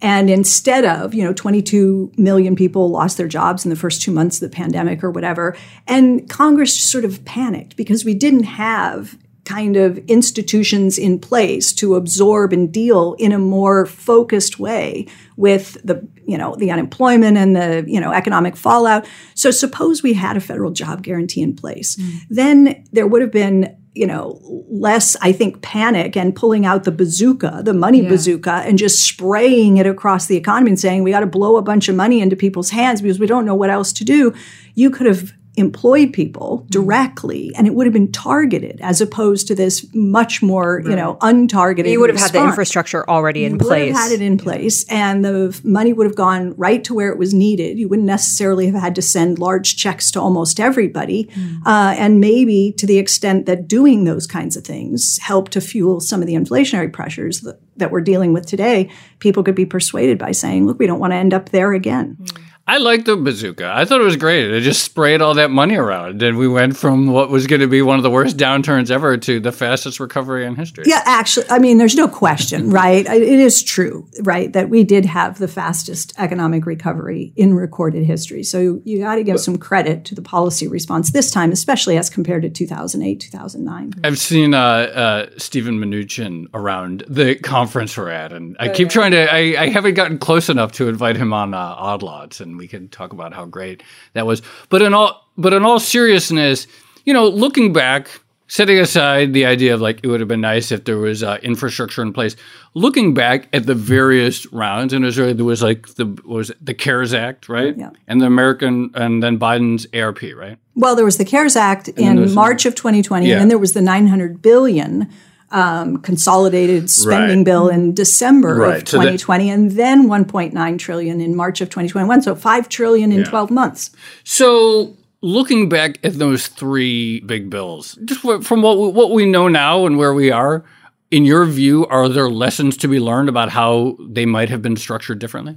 And 0.00 0.30
instead 0.30 0.84
of, 0.84 1.14
you 1.14 1.24
know, 1.24 1.32
22 1.32 2.12
million 2.16 2.54
people 2.54 2.90
lost 2.90 3.16
their 3.16 3.26
jobs 3.26 3.64
in 3.66 3.70
the 3.70 3.76
first 3.76 4.02
two 4.02 4.12
months 4.12 4.40
of 4.40 4.48
the 4.48 4.54
pandemic 4.54 5.02
or 5.02 5.10
whatever, 5.10 5.56
and 5.88 6.30
Congress 6.30 6.80
sort 6.80 7.04
of 7.04 7.24
panicked 7.24 7.74
because 7.74 8.04
we 8.04 8.14
didn't 8.14 8.44
have 8.44 9.18
kind 9.52 9.76
of 9.76 9.98
institutions 10.08 10.98
in 10.98 11.18
place 11.18 11.72
to 11.74 11.94
absorb 11.94 12.52
and 12.52 12.72
deal 12.72 13.14
in 13.18 13.32
a 13.32 13.38
more 13.38 13.84
focused 13.84 14.58
way 14.58 15.06
with 15.36 15.76
the 15.84 16.06
you 16.26 16.38
know 16.38 16.54
the 16.56 16.70
unemployment 16.70 17.36
and 17.36 17.54
the 17.54 17.84
you 17.86 18.00
know 18.00 18.12
economic 18.12 18.56
fallout 18.56 19.06
so 19.34 19.50
suppose 19.50 20.02
we 20.02 20.14
had 20.14 20.36
a 20.36 20.40
federal 20.40 20.70
job 20.70 21.02
guarantee 21.02 21.42
in 21.42 21.54
place 21.54 21.96
mm. 21.96 22.18
then 22.30 22.82
there 22.92 23.06
would 23.06 23.20
have 23.20 23.32
been 23.32 23.76
you 23.94 24.06
know 24.06 24.40
less 24.70 25.16
i 25.20 25.32
think 25.32 25.60
panic 25.60 26.16
and 26.16 26.34
pulling 26.34 26.64
out 26.64 26.84
the 26.84 26.92
bazooka 26.92 27.60
the 27.62 27.74
money 27.74 28.02
yeah. 28.02 28.08
bazooka 28.08 28.62
and 28.66 28.78
just 28.78 29.06
spraying 29.06 29.76
it 29.76 29.86
across 29.86 30.26
the 30.26 30.36
economy 30.36 30.70
and 30.70 30.80
saying 30.80 31.02
we 31.02 31.10
got 31.10 31.20
to 31.20 31.26
blow 31.26 31.56
a 31.56 31.62
bunch 31.62 31.90
of 31.90 31.94
money 31.94 32.20
into 32.22 32.36
people's 32.36 32.70
hands 32.70 33.02
because 33.02 33.18
we 33.18 33.26
don't 33.26 33.44
know 33.44 33.54
what 33.54 33.68
else 33.68 33.92
to 33.92 34.04
do 34.04 34.32
you 34.74 34.88
could 34.88 35.06
have 35.06 35.32
employed 35.56 36.14
people 36.14 36.58
mm-hmm. 36.58 36.68
directly 36.68 37.52
and 37.54 37.66
it 37.66 37.74
would 37.74 37.86
have 37.86 37.92
been 37.92 38.10
targeted 38.10 38.80
as 38.80 39.02
opposed 39.02 39.46
to 39.46 39.54
this 39.54 39.86
much 39.92 40.40
more 40.40 40.76
right. 40.78 40.86
you 40.86 40.96
know 40.96 41.16
untargeted 41.16 41.90
you 41.90 42.00
would 42.00 42.08
have 42.08 42.14
response. 42.14 42.32
had 42.32 42.42
the 42.42 42.48
infrastructure 42.48 43.08
already 43.08 43.44
in 43.44 43.52
you 43.52 43.58
place 43.58 43.88
would 43.88 43.96
have 43.96 44.10
had 44.10 44.12
it 44.12 44.22
in 44.22 44.38
place 44.38 44.84
and 44.84 45.22
the 45.22 45.60
money 45.62 45.92
would 45.92 46.06
have 46.06 46.16
gone 46.16 46.54
right 46.56 46.84
to 46.84 46.94
where 46.94 47.12
it 47.12 47.18
was 47.18 47.34
needed 47.34 47.78
you 47.78 47.86
wouldn't 47.86 48.06
necessarily 48.06 48.64
have 48.64 48.80
had 48.80 48.94
to 48.94 49.02
send 49.02 49.38
large 49.38 49.76
checks 49.76 50.10
to 50.10 50.18
almost 50.18 50.58
everybody 50.58 51.24
mm. 51.24 51.58
uh, 51.66 51.94
and 51.98 52.18
maybe 52.18 52.72
to 52.78 52.86
the 52.86 52.96
extent 52.96 53.44
that 53.44 53.68
doing 53.68 54.04
those 54.04 54.26
kinds 54.26 54.56
of 54.56 54.64
things 54.64 55.18
help 55.20 55.50
to 55.50 55.60
fuel 55.60 56.00
some 56.00 56.22
of 56.22 56.26
the 56.26 56.34
inflationary 56.34 56.90
pressures 56.90 57.42
that, 57.42 57.60
that 57.76 57.90
we're 57.90 58.00
dealing 58.00 58.32
with 58.32 58.46
today 58.46 58.88
people 59.18 59.42
could 59.42 59.54
be 59.54 59.66
persuaded 59.66 60.18
by 60.18 60.32
saying 60.32 60.66
look 60.66 60.78
we 60.78 60.86
don't 60.86 60.98
want 60.98 61.12
to 61.12 61.16
end 61.16 61.34
up 61.34 61.50
there 61.50 61.74
again 61.74 62.16
mm. 62.18 62.41
I 62.66 62.78
liked 62.78 63.06
the 63.06 63.16
bazooka. 63.16 63.72
I 63.74 63.84
thought 63.84 64.00
it 64.00 64.04
was 64.04 64.16
great. 64.16 64.50
It 64.50 64.60
just 64.60 64.84
sprayed 64.84 65.20
all 65.20 65.34
that 65.34 65.50
money 65.50 65.74
around, 65.74 66.22
and 66.22 66.38
we 66.38 66.46
went 66.46 66.76
from 66.76 67.08
what 67.08 67.28
was 67.28 67.48
going 67.48 67.60
to 67.60 67.66
be 67.66 67.82
one 67.82 67.96
of 67.96 68.04
the 68.04 68.10
worst 68.10 68.36
downturns 68.36 68.90
ever 68.90 69.16
to 69.16 69.40
the 69.40 69.50
fastest 69.50 69.98
recovery 69.98 70.46
in 70.46 70.54
history. 70.54 70.84
Yeah, 70.86 71.02
actually, 71.04 71.46
I 71.50 71.58
mean, 71.58 71.78
there's 71.78 71.96
no 71.96 72.06
question, 72.06 72.70
right? 72.82 73.04
It 73.04 73.22
is 73.22 73.64
true, 73.64 74.08
right, 74.20 74.52
that 74.52 74.68
we 74.68 74.84
did 74.84 75.04
have 75.06 75.38
the 75.38 75.48
fastest 75.48 76.12
economic 76.18 76.64
recovery 76.64 77.32
in 77.34 77.54
recorded 77.54 78.04
history. 78.04 78.44
So 78.44 78.80
you 78.84 79.00
got 79.00 79.16
to 79.16 79.24
give 79.24 79.40
some 79.40 79.58
credit 79.58 80.04
to 80.06 80.14
the 80.14 80.22
policy 80.22 80.68
response 80.68 81.10
this 81.10 81.32
time, 81.32 81.50
especially 81.50 81.96
as 81.96 82.08
compared 82.08 82.42
to 82.42 82.50
2008, 82.50 83.18
2009. 83.20 83.92
I've 84.04 84.18
seen 84.18 84.54
uh, 84.54 84.60
uh, 84.60 85.26
Steven 85.36 85.80
Mnuchin 85.80 86.46
around 86.54 87.04
the 87.08 87.34
conference 87.34 87.96
we're 87.96 88.10
at, 88.10 88.32
and 88.32 88.56
I 88.60 88.68
oh, 88.68 88.72
keep 88.72 88.86
yeah. 88.86 88.92
trying 88.92 89.10
to. 89.12 89.32
I, 89.32 89.62
I, 89.62 89.68
haven't 89.68 89.94
gotten 89.94 90.18
close 90.18 90.48
enough 90.48 90.72
to 90.72 90.88
invite 90.88 91.16
him 91.16 91.32
on 91.32 91.54
uh, 91.54 91.58
Odd 91.58 92.02
Lots, 92.02 92.40
and 92.40 92.51
and 92.52 92.58
we 92.58 92.68
can 92.68 92.88
talk 92.88 93.12
about 93.12 93.32
how 93.32 93.44
great 93.44 93.82
that 94.12 94.26
was. 94.26 94.42
But 94.68 94.82
in 94.82 94.94
all, 94.94 95.26
but 95.36 95.52
in 95.52 95.64
all 95.64 95.80
seriousness, 95.80 96.66
you 97.04 97.12
know, 97.12 97.28
looking 97.28 97.72
back, 97.72 98.08
setting 98.46 98.78
aside 98.78 99.32
the 99.32 99.46
idea 99.46 99.74
of 99.74 99.80
like 99.80 100.00
it 100.02 100.08
would 100.08 100.20
have 100.20 100.28
been 100.28 100.42
nice 100.42 100.70
if 100.70 100.84
there 100.84 100.98
was 100.98 101.22
uh, 101.22 101.38
infrastructure 101.42 102.02
in 102.02 102.12
place. 102.12 102.36
Looking 102.74 103.14
back 103.14 103.48
at 103.52 103.66
the 103.66 103.74
various 103.74 104.50
rounds, 104.52 104.92
and 104.92 105.04
Israel, 105.04 105.34
there 105.34 105.44
was 105.44 105.62
like 105.62 105.88
the 105.94 106.06
was 106.24 106.52
the 106.60 106.74
CARES 106.74 107.14
Act, 107.14 107.48
right? 107.48 107.76
Yeah. 107.76 107.90
And 108.06 108.20
the 108.20 108.26
American, 108.26 108.90
and 108.94 109.22
then 109.22 109.38
Biden's 109.38 109.86
ARP, 109.94 110.22
right? 110.36 110.58
Well, 110.74 110.94
there 110.94 111.04
was 111.04 111.18
the 111.18 111.24
CARES 111.24 111.56
Act 111.56 111.88
in 111.88 112.32
March 112.34 112.66
of 112.66 112.74
2020, 112.74 113.26
yeah. 113.26 113.32
and 113.32 113.40
then 113.40 113.48
there 113.48 113.58
was 113.58 113.72
the 113.72 113.82
900 113.82 114.40
billion 114.40 115.10
um, 115.52 115.98
consolidated 115.98 116.90
spending 116.90 117.38
right. 117.38 117.44
bill 117.44 117.68
in 117.68 117.94
December 117.94 118.54
right. 118.54 118.78
of 118.78 118.84
2020, 118.84 119.48
so 119.48 119.54
and 119.54 119.70
then 119.72 120.08
1.9 120.08 120.78
trillion 120.78 121.20
in 121.20 121.36
March 121.36 121.60
of 121.60 121.68
2021. 121.68 122.22
So 122.22 122.34
five 122.34 122.68
trillion 122.68 123.12
in 123.12 123.20
yeah. 123.20 123.24
12 123.24 123.50
months. 123.50 123.90
So 124.24 124.96
looking 125.20 125.68
back 125.68 125.98
at 126.02 126.14
those 126.14 126.48
three 126.48 127.20
big 127.20 127.50
bills, 127.50 127.98
just 128.04 128.20
from 128.20 128.62
what 128.62 128.78
we, 128.78 128.88
what 128.88 129.10
we 129.12 129.26
know 129.26 129.48
now 129.48 129.86
and 129.86 129.98
where 129.98 130.14
we 130.14 130.30
are, 130.30 130.64
in 131.10 131.24
your 131.24 131.44
view, 131.44 131.86
are 131.86 132.08
there 132.08 132.30
lessons 132.30 132.76
to 132.78 132.88
be 132.88 132.98
learned 132.98 133.28
about 133.28 133.50
how 133.50 133.96
they 134.00 134.24
might 134.24 134.48
have 134.48 134.62
been 134.62 134.76
structured 134.76 135.18
differently? 135.18 135.56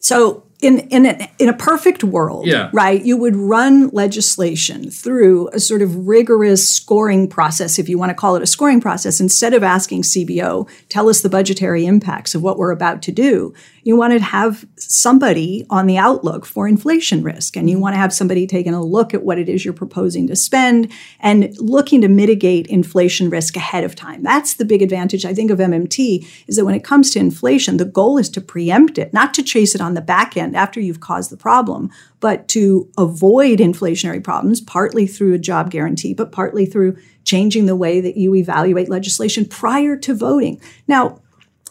So 0.00 0.44
in 0.62 0.80
in 0.88 1.06
a, 1.06 1.30
in 1.38 1.48
a 1.48 1.52
perfect 1.52 2.04
world, 2.04 2.46
yeah. 2.46 2.70
right? 2.72 3.02
You 3.02 3.16
would 3.16 3.36
run 3.36 3.88
legislation 3.88 4.90
through 4.90 5.48
a 5.48 5.60
sort 5.60 5.82
of 5.82 6.06
rigorous 6.06 6.68
scoring 6.68 7.28
process, 7.28 7.78
if 7.78 7.88
you 7.88 7.98
want 7.98 8.10
to 8.10 8.14
call 8.14 8.36
it 8.36 8.42
a 8.42 8.46
scoring 8.46 8.80
process, 8.80 9.20
instead 9.20 9.54
of 9.54 9.62
asking 9.62 10.02
CBO, 10.02 10.68
tell 10.88 11.08
us 11.08 11.22
the 11.22 11.28
budgetary 11.28 11.86
impacts 11.86 12.34
of 12.34 12.42
what 12.42 12.58
we're 12.58 12.72
about 12.72 13.02
to 13.02 13.12
do. 13.12 13.54
You 13.82 13.96
want 13.96 14.12
to 14.12 14.18
have 14.20 14.66
somebody 14.76 15.66
on 15.70 15.86
the 15.86 15.98
outlook 15.98 16.44
for 16.44 16.68
inflation 16.68 17.22
risk, 17.22 17.56
and 17.56 17.68
you 17.68 17.78
want 17.78 17.94
to 17.94 17.98
have 17.98 18.12
somebody 18.12 18.46
taking 18.46 18.74
a 18.74 18.82
look 18.82 19.14
at 19.14 19.22
what 19.22 19.38
it 19.38 19.48
is 19.48 19.64
you're 19.64 19.74
proposing 19.74 20.26
to 20.26 20.36
spend 20.36 20.92
and 21.18 21.56
looking 21.58 22.00
to 22.02 22.08
mitigate 22.08 22.66
inflation 22.66 23.30
risk 23.30 23.56
ahead 23.56 23.84
of 23.84 23.94
time. 23.94 24.22
That's 24.22 24.54
the 24.54 24.64
big 24.64 24.82
advantage, 24.82 25.24
I 25.24 25.34
think, 25.34 25.50
of 25.50 25.58
MMT 25.58 26.26
is 26.46 26.56
that 26.56 26.64
when 26.64 26.74
it 26.74 26.84
comes 26.84 27.10
to 27.10 27.18
inflation, 27.18 27.76
the 27.76 27.84
goal 27.84 28.18
is 28.18 28.28
to 28.30 28.40
preempt 28.40 28.98
it, 28.98 29.12
not 29.12 29.34
to 29.34 29.42
chase 29.42 29.74
it 29.74 29.80
on 29.80 29.94
the 29.94 30.00
back 30.00 30.36
end 30.36 30.56
after 30.56 30.80
you've 30.80 31.00
caused 31.00 31.30
the 31.30 31.36
problem, 31.36 31.90
but 32.20 32.48
to 32.48 32.90
avoid 32.98 33.58
inflationary 33.58 34.22
problems, 34.22 34.60
partly 34.60 35.06
through 35.06 35.34
a 35.34 35.38
job 35.38 35.70
guarantee, 35.70 36.14
but 36.14 36.32
partly 36.32 36.66
through 36.66 36.96
changing 37.24 37.66
the 37.66 37.76
way 37.76 38.00
that 38.00 38.16
you 38.16 38.34
evaluate 38.34 38.88
legislation 38.88 39.44
prior 39.44 39.96
to 39.96 40.14
voting. 40.14 40.60
Now, 40.86 41.20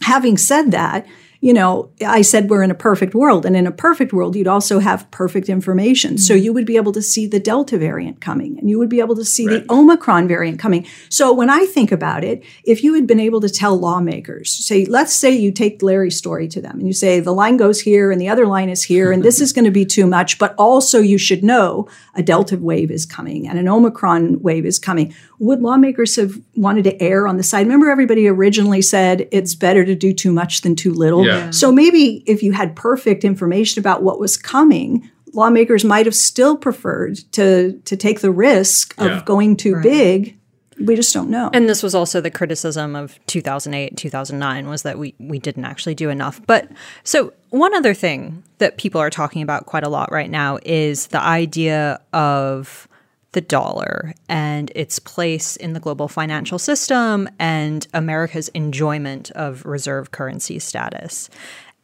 having 0.02 0.38
said 0.38 0.72
that, 0.72 1.06
you 1.42 1.54
know, 1.54 1.90
I 2.06 2.22
said 2.22 2.50
we're 2.50 2.64
in 2.64 2.72
a 2.72 2.76
perfect 2.76 3.16
world. 3.16 3.46
And 3.46 3.56
in 3.56 3.66
a 3.66 3.72
perfect 3.72 4.12
world, 4.12 4.36
you'd 4.36 4.48
also 4.48 4.80
have 4.80 5.10
perfect 5.10 5.48
information. 5.48 6.12
Mm-hmm. 6.12 6.18
So 6.18 6.34
you 6.34 6.52
would 6.52 6.66
be 6.66 6.76
able 6.76 6.92
to 6.92 7.02
see 7.02 7.28
the 7.28 7.40
Delta 7.40 7.78
variant 7.78 8.20
coming 8.20 8.60
and 8.60 8.70
you 8.70 8.78
would 8.78 8.90
be 8.90 9.00
able 9.00 9.16
to 9.16 9.24
see 9.24 9.48
right. 9.48 9.66
the 9.66 9.74
Omicron 9.74 10.28
variant 10.28 10.60
coming. 10.60 10.86
So 11.10 11.34
when 11.34 11.50
I 11.50 11.66
think 11.66 11.94
about 11.94 12.26
it, 12.26 12.44
if 12.66 12.84
you 12.84 12.94
had 12.94 13.08
been 13.08 13.22
able 13.22 13.40
to 13.40 13.50
tell 13.50 13.78
lawmakers, 13.78 14.52
say, 14.52 14.86
let's 14.86 15.14
say 15.14 15.32
you 15.32 15.52
take 15.52 15.82
Larry's 15.82 16.18
story 16.18 16.50
to 16.50 16.62
them 16.62 16.80
and 16.80 16.88
you 16.88 16.94
say 16.94 17.22
the 17.22 17.34
line 17.34 17.56
goes 17.56 17.80
here 17.80 18.12
and 18.12 18.20
the 18.20 18.30
other 18.30 18.46
line 18.46 18.70
is 18.70 18.84
here 18.84 19.12
and 19.12 19.24
this 19.24 19.40
is 19.42 19.54
going 19.54 19.66
to 19.66 19.72
be 19.72 19.86
too 19.86 20.08
much, 20.08 20.40
but 20.40 20.54
also 20.58 21.00
you 21.00 21.18
should 21.18 21.44
know 21.44 21.88
a 22.16 22.24
Delta 22.24 22.58
wave 22.58 22.92
is 22.92 23.06
coming 23.06 23.48
and 23.48 23.58
an 23.58 23.70
Omicron 23.70 24.42
wave 24.42 24.66
is 24.66 24.78
coming. 24.78 25.16
Would 25.40 25.62
lawmakers 25.62 26.16
have 26.18 26.40
wanted 26.56 26.84
to 26.84 27.02
err 27.02 27.28
on 27.28 27.38
the 27.38 27.44
side? 27.44 27.62
Remember, 27.62 27.90
everybody 27.90 28.28
originally 28.28 28.82
said 28.82 29.28
it's 29.32 29.56
better 29.56 29.86
to 29.86 29.96
do 29.96 30.14
too 30.14 30.32
much 30.32 30.62
than 30.62 30.76
too 30.76 30.94
little. 30.94 31.26
Yeah. 31.26 31.50
So 31.52 31.72
maybe 31.72 32.24
if 32.28 32.44
you 32.44 32.52
had 32.52 32.76
perfect 32.76 33.24
information 33.24 33.80
about 33.80 34.04
what 34.04 34.20
was 34.20 34.38
coming, 34.38 35.10
lawmakers 35.34 35.86
might 35.86 36.06
have 36.06 36.16
still 36.16 36.58
preferred 36.58 37.18
to 37.34 37.80
to 37.86 37.96
take 37.96 38.20
the 38.20 38.32
risk 38.32 38.94
of 38.98 39.08
yeah. 39.08 39.24
going 39.26 39.56
too 39.56 39.76
right. 39.76 39.84
big 39.84 40.40
we 40.80 40.96
just 40.96 41.14
don't 41.14 41.30
know. 41.30 41.50
And 41.54 41.68
this 41.68 41.84
was 41.84 41.94
also 41.94 42.22
the 42.22 42.32
criticism 42.32 42.96
of 42.96 43.20
2008, 43.28 43.98
2009 43.98 44.70
was 44.70 44.84
that 44.84 44.98
we 44.98 45.14
we 45.20 45.40
didn't 45.40 45.66
actually 45.66 45.96
do 45.96 46.10
enough. 46.10 46.42
But 46.46 46.70
so 47.04 47.34
one 47.50 47.74
other 47.76 47.94
thing 47.94 48.44
that 48.60 48.78
people 48.78 49.02
are 49.02 49.10
talking 49.10 49.42
about 49.42 49.66
quite 49.66 49.84
a 49.84 49.90
lot 49.90 50.12
right 50.12 50.30
now 50.30 50.60
is 50.64 51.08
the 51.08 51.22
idea 51.22 52.00
of 52.14 52.88
the 53.32 53.42
dollar 53.42 54.14
and 54.28 54.72
its 54.74 54.98
place 55.00 55.56
in 55.56 55.74
the 55.74 55.80
global 55.80 56.08
financial 56.08 56.58
system 56.58 57.30
and 57.38 57.88
America's 57.94 58.50
enjoyment 58.50 59.30
of 59.32 59.66
reserve 59.66 60.12
currency 60.12 60.60
status. 60.60 61.30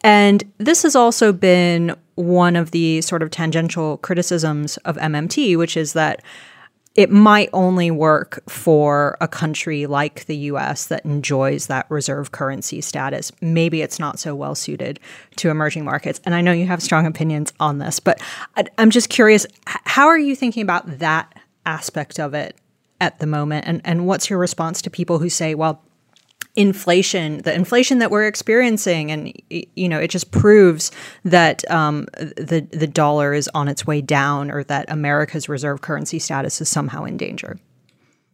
And 0.01 0.43
this 0.57 0.83
has 0.83 0.95
also 0.95 1.31
been 1.33 1.95
one 2.15 2.55
of 2.55 2.71
the 2.71 3.01
sort 3.01 3.21
of 3.21 3.29
tangential 3.29 3.97
criticisms 3.97 4.77
of 4.77 4.97
MMT, 4.97 5.57
which 5.57 5.77
is 5.77 5.93
that 5.93 6.21
it 6.95 7.11
might 7.11 7.49
only 7.51 7.91
work 7.91 8.41
for 8.49 9.17
a 9.19 9.27
country 9.27 9.85
like 9.85 10.25
the 10.25 10.35
US 10.37 10.87
that 10.87 11.03
enjoys 11.03 11.67
that 11.67 11.85
reserve 11.89 12.31
currency 12.31 12.79
status. 12.79 13.33
Maybe 13.41 13.81
it's 13.81 13.99
not 13.99 14.17
so 14.17 14.33
well 14.33 14.55
suited 14.55 14.99
to 15.35 15.49
emerging 15.49 15.83
markets. 15.83 16.21
And 16.23 16.33
I 16.33 16.39
know 16.39 16.53
you 16.53 16.65
have 16.67 16.81
strong 16.81 17.05
opinions 17.05 17.51
on 17.59 17.79
this, 17.79 17.99
but 17.99 18.21
I'm 18.77 18.91
just 18.91 19.09
curious 19.09 19.45
how 19.65 20.07
are 20.07 20.17
you 20.17 20.35
thinking 20.35 20.63
about 20.63 20.99
that 20.99 21.34
aspect 21.65 22.19
of 22.19 22.33
it 22.33 22.55
at 23.01 23.19
the 23.19 23.27
moment? 23.27 23.65
And, 23.67 23.81
and 23.83 24.07
what's 24.07 24.29
your 24.29 24.39
response 24.39 24.81
to 24.83 24.89
people 24.89 25.19
who 25.19 25.29
say, 25.29 25.55
well, 25.55 25.81
inflation, 26.55 27.39
the 27.39 27.53
inflation 27.53 27.99
that 27.99 28.11
we're 28.11 28.27
experiencing, 28.27 29.11
and 29.11 29.33
you 29.49 29.89
know, 29.89 29.99
it 29.99 30.09
just 30.09 30.31
proves 30.31 30.91
that 31.23 31.69
um, 31.69 32.07
the 32.15 32.65
the 32.71 32.87
dollar 32.87 33.33
is 33.33 33.49
on 33.53 33.67
its 33.67 33.85
way 33.85 34.01
down, 34.01 34.49
or 34.49 34.63
that 34.63 34.85
America's 34.89 35.49
reserve 35.49 35.81
currency 35.81 36.19
status 36.19 36.61
is 36.61 36.69
somehow 36.69 37.03
in 37.03 37.17
danger. 37.17 37.59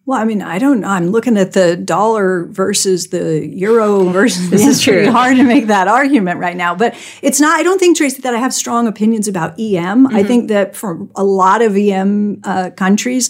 Well, 0.05 0.19
I 0.19 0.25
mean, 0.25 0.41
I 0.41 0.57
don't 0.57 0.81
know. 0.81 0.87
I'm 0.87 1.09
looking 1.09 1.37
at 1.37 1.51
the 1.53 1.77
dollar 1.77 2.45
versus 2.45 3.09
the 3.09 3.47
euro 3.47 4.05
versus 4.09 4.49
this 4.49 4.65
is 4.65 4.81
true. 4.81 5.11
hard 5.11 5.37
to 5.37 5.43
make 5.43 5.67
that 5.67 5.87
argument 5.87 6.39
right 6.39 6.57
now. 6.57 6.73
But 6.73 6.95
it's 7.21 7.39
not, 7.39 7.59
I 7.59 7.63
don't 7.63 7.77
think, 7.77 7.97
Tracy, 7.97 8.19
that 8.23 8.33
I 8.33 8.39
have 8.39 8.53
strong 8.53 8.87
opinions 8.87 9.27
about 9.27 9.59
EM. 9.59 10.07
Mm-hmm. 10.07 10.15
I 10.15 10.23
think 10.23 10.47
that 10.49 10.75
for 10.75 11.07
a 11.15 11.23
lot 11.23 11.61
of 11.61 11.77
EM 11.77 12.41
uh, 12.43 12.71
countries, 12.71 13.29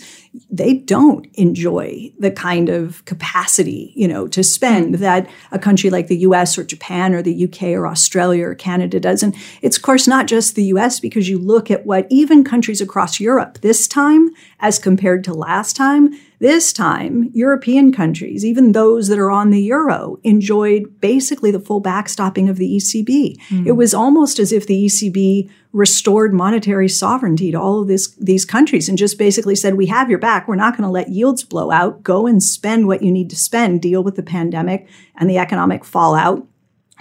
they 0.50 0.76
don't 0.76 1.28
enjoy 1.34 2.12
the 2.18 2.32
kind 2.32 2.70
of 2.70 3.04
capacity, 3.06 3.92
you 3.96 4.08
know, 4.08 4.28
to 4.28 4.44
spend 4.44 4.94
mm-hmm. 4.94 5.02
that 5.02 5.30
a 5.52 5.60
country 5.60 5.90
like 5.90 6.08
the 6.08 6.20
US 6.20 6.58
or 6.58 6.64
Japan 6.64 7.14
or 7.14 7.22
the 7.22 7.46
UK 7.46 7.64
or 7.64 7.86
Australia 7.86 8.46
or 8.46 8.56
Canada 8.56 9.00
does. 9.00 9.24
And 9.24 9.36
it's, 9.62 9.78
of 9.78 9.84
course, 9.84 10.08
not 10.08 10.28
just 10.28 10.56
the 10.56 10.64
US 10.66 11.00
because 11.00 11.28
you 11.28 11.38
look 11.38 11.70
at 11.70 11.86
what 11.86 12.08
even 12.10 12.44
countries 12.44 12.82
across 12.82 13.20
Europe 13.20 13.60
this 13.60 13.88
time 13.88 14.30
as 14.60 14.80
compared 14.80 15.24
to 15.26 15.34
last 15.34 15.76
time 15.76 16.14
This 16.42 16.74
time, 16.74 17.30
European 17.36 17.92
countries, 17.92 18.44
even 18.44 18.72
those 18.72 19.10
that 19.10 19.20
are 19.20 19.30
on 19.30 19.52
the 19.52 19.62
euro, 19.62 20.18
enjoyed 20.24 21.00
basically 21.00 21.52
the 21.52 21.60
full 21.60 21.84
backstopping 21.84 22.50
of 22.50 22.58
the 22.58 22.78
ECB. 22.78 23.38
Mm. 23.50 23.68
It 23.68 23.74
was 23.74 23.94
almost 23.94 24.40
as 24.40 24.52
if 24.52 24.66
the 24.66 24.88
ECB 24.88 25.52
restored 25.74 26.34
monetary 26.34 26.90
sovereignty 26.90 27.52
to 27.52 27.60
all 27.60 27.82
of 27.82 27.88
this, 27.88 28.14
these 28.16 28.46
countries 28.46 28.90
and 28.90 28.98
just 28.98 29.18
basically 29.18 29.56
said, 29.56 29.76
We 29.76 29.86
have 29.88 30.10
your 30.10 30.20
back. 30.20 30.48
We're 30.48 30.56
not 30.56 30.76
going 30.76 30.88
to 30.88 30.92
let 30.92 31.10
yields 31.10 31.44
blow 31.44 31.72
out. 31.72 32.04
Go 32.04 32.28
and 32.28 32.44
spend 32.44 32.88
what 32.88 33.02
you 33.02 33.12
need 33.12 33.30
to 33.30 33.36
spend, 33.36 33.82
deal 33.82 34.04
with 34.04 34.16
the 34.16 34.24
pandemic 34.24 34.88
and 35.16 35.30
the 35.30 35.38
economic 35.38 35.86
fallout 35.86 36.46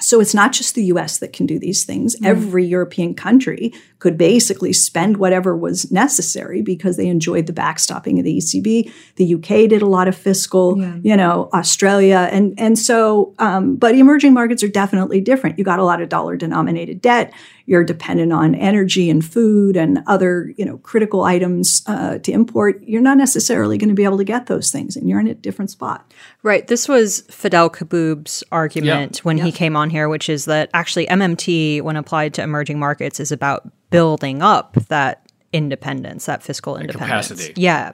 so 0.01 0.21
it's 0.21 0.35
not 0.35 0.53
just 0.53 0.75
the 0.75 0.85
US 0.85 1.19
that 1.19 1.33
can 1.33 1.47
do 1.47 1.59
these 1.59 1.85
things. 1.85 2.17
Mm. 2.17 2.27
Every 2.27 2.65
European 2.65 3.15
country 3.15 3.73
could 3.99 4.17
basically 4.17 4.73
spend 4.73 5.19
whatever 5.19 5.57
was 5.57 5.91
necessary 5.91 6.63
because 6.63 6.97
they 6.97 7.07
enjoyed 7.07 7.47
the 7.47 7.53
backstopping 7.53 8.19
of 8.19 8.25
the 8.25 8.39
ECB. 8.39 8.91
The 9.17 9.35
UK 9.35 9.69
did 9.69 9.83
a 9.83 9.87
lot 9.87 10.09
of 10.09 10.17
fiscal, 10.17 10.81
yeah. 10.81 10.97
you 11.03 11.17
know, 11.17 11.51
Australia. 11.53 12.29
And, 12.33 12.55
and 12.59 12.79
so, 12.79 13.35
um, 13.39 13.77
but 13.77 13.95
emerging 13.95 14.33
markets 14.33 14.63
are 14.63 14.69
definitely 14.69 15.21
different. 15.21 15.59
You 15.59 15.65
got 15.65 15.79
a 15.79 15.85
lot 15.85 16.01
of 16.01 16.09
dollar 16.09 16.37
denominated 16.37 17.01
debt. 17.01 17.33
You're 17.67 17.85
dependent 17.85 18.33
on 18.33 18.55
energy 18.55 19.11
and 19.11 19.25
food 19.25 19.77
and 19.77 20.03
other, 20.07 20.53
you 20.57 20.65
know, 20.65 20.79
critical 20.79 21.23
items 21.23 21.83
uh, 21.87 22.19
to 22.19 22.33
import. 22.33 22.83
You're 22.83 23.03
not 23.03 23.17
necessarily 23.17 23.79
going 23.79 23.89
to 23.89 23.95
be 23.95 24.05
able 24.05 24.19
to 24.19 24.25
get 24.25 24.47
those 24.47 24.71
things 24.71 24.97
and 24.97 25.09
you're 25.09 25.21
in 25.21 25.27
a 25.27 25.35
different 25.35 25.71
spot. 25.71 26.13
Right. 26.43 26.67
This 26.67 26.89
was 26.89 27.23
Fadhel 27.29 27.71
Kaboub's 27.71 28.43
argument 28.51 29.19
when 29.19 29.39
he 29.39 29.53
came 29.53 29.77
on 29.77 29.91
here, 29.91 30.09
which 30.09 30.29
is 30.29 30.47
that 30.47 30.71
actually 30.75 31.07
MMT, 31.07 31.83
when 31.83 31.97
applied 31.97 32.35
to 32.35 32.43
emerging 32.43 32.79
markets, 32.79 33.21
is 33.21 33.33
about 33.33 33.71
building 33.91 34.43
up 34.43 34.75
that 34.89 35.31
independence, 35.53 36.27
that 36.27 36.43
fiscal 36.43 36.77
independence. 36.77 37.29
Capacity. 37.29 37.61
Yeah. 37.61 37.93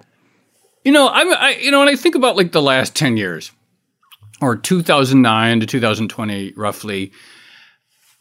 You 0.85 0.92
know, 0.92 1.09
I'm, 1.09 1.33
I, 1.33 1.59
you 1.61 1.70
know, 1.70 1.81
when 1.81 1.88
I 1.88 1.96
think 1.96 2.14
about 2.14 2.37
like 2.37 2.52
the 2.52 2.62
last 2.62 2.94
10 2.94 3.16
years 3.16 3.50
or 4.40 4.57
2009 4.57 5.61
to 5.61 5.66
2020, 5.66 6.52
roughly, 6.52 7.12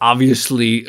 obviously 0.01 0.87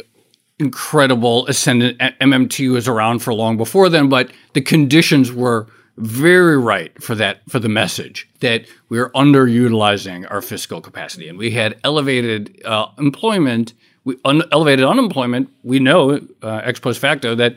incredible 0.59 1.47
ascendant. 1.47 1.99
MMT 1.99 2.71
was 2.73 2.88
around 2.88 3.21
for 3.21 3.35
long 3.35 3.57
before 3.57 3.88
then, 3.88 4.09
but 4.09 4.31
the 4.55 4.61
conditions 4.61 5.33
were 5.33 5.66
very 5.99 6.59
right 6.59 7.03
for 7.03 7.14
that 7.14 7.40
for 7.49 7.59
the 7.59 7.69
message 7.69 8.29
that 8.40 8.66
we 8.88 8.99
are 8.99 9.09
underutilizing 9.11 10.31
our 10.31 10.42
fiscal 10.42 10.81
capacity, 10.81 11.29
and 11.29 11.38
we 11.38 11.51
had 11.51 11.79
elevated 11.85 12.61
uh, 12.64 12.88
employment, 12.99 13.73
we 14.05 14.16
un- 14.25 14.42
elevated 14.53 14.85
unemployment. 14.85 15.49
We 15.62 15.79
know 15.79 16.21
uh, 16.42 16.61
ex 16.64 16.81
post 16.81 17.01
facto 17.01 17.35
that 17.37 17.57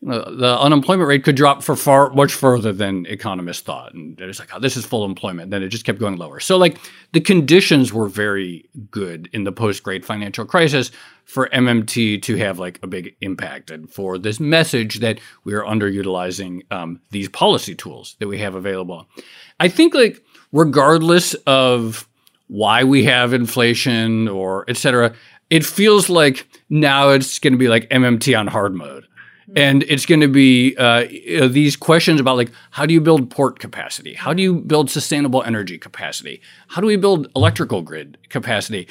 the 0.00 0.56
unemployment 0.60 1.08
rate 1.08 1.24
could 1.24 1.34
drop 1.34 1.62
for 1.62 1.74
far 1.74 2.10
much 2.10 2.32
further 2.32 2.72
than 2.72 3.04
economists 3.06 3.62
thought, 3.62 3.94
and 3.94 4.20
it's 4.20 4.38
like, 4.38 4.54
oh, 4.54 4.60
this 4.60 4.76
is 4.76 4.86
full 4.86 5.04
employment. 5.04 5.50
Then 5.50 5.62
it 5.62 5.68
just 5.68 5.84
kept 5.84 5.98
going 5.98 6.16
lower. 6.16 6.38
So 6.38 6.56
like 6.56 6.78
the 7.12 7.20
conditions 7.20 7.92
were 7.92 8.08
very 8.08 8.68
good 8.92 9.28
in 9.32 9.42
the 9.42 9.50
post 9.50 9.82
Great 9.82 10.04
Financial 10.04 10.44
Crisis 10.44 10.92
for 11.24 11.48
MMT 11.48 12.22
to 12.22 12.36
have 12.36 12.60
like 12.60 12.78
a 12.82 12.86
big 12.86 13.16
impact, 13.20 13.72
and 13.72 13.90
for 13.90 14.18
this 14.18 14.38
message 14.38 15.00
that 15.00 15.18
we 15.42 15.52
are 15.54 15.62
underutilizing 15.64 16.62
um, 16.72 17.00
these 17.10 17.28
policy 17.28 17.74
tools 17.74 18.14
that 18.20 18.28
we 18.28 18.38
have 18.38 18.54
available. 18.54 19.08
I 19.58 19.68
think 19.68 19.94
like 19.94 20.22
regardless 20.52 21.34
of 21.46 22.08
why 22.46 22.84
we 22.84 23.04
have 23.04 23.32
inflation 23.32 24.28
or 24.28 24.64
et 24.68 24.76
cetera, 24.76 25.12
it 25.50 25.66
feels 25.66 26.08
like 26.08 26.46
now 26.70 27.10
it's 27.10 27.38
going 27.40 27.52
to 27.52 27.58
be 27.58 27.68
like 27.68 27.90
MMT 27.90 28.38
on 28.38 28.46
hard 28.46 28.74
mode 28.74 28.97
and 29.56 29.82
it's 29.84 30.06
going 30.06 30.20
to 30.20 30.28
be 30.28 30.76
uh, 30.76 31.06
these 31.48 31.76
questions 31.76 32.20
about 32.20 32.36
like 32.36 32.50
how 32.70 32.86
do 32.86 32.92
you 32.94 33.00
build 33.00 33.30
port 33.30 33.58
capacity? 33.58 34.14
How 34.14 34.32
do 34.32 34.42
you 34.42 34.54
build 34.60 34.90
sustainable 34.90 35.42
energy 35.42 35.78
capacity? 35.78 36.40
How 36.68 36.80
do 36.80 36.86
we 36.86 36.96
build 36.96 37.28
electrical 37.34 37.82
grid 37.82 38.18
capacity? 38.28 38.88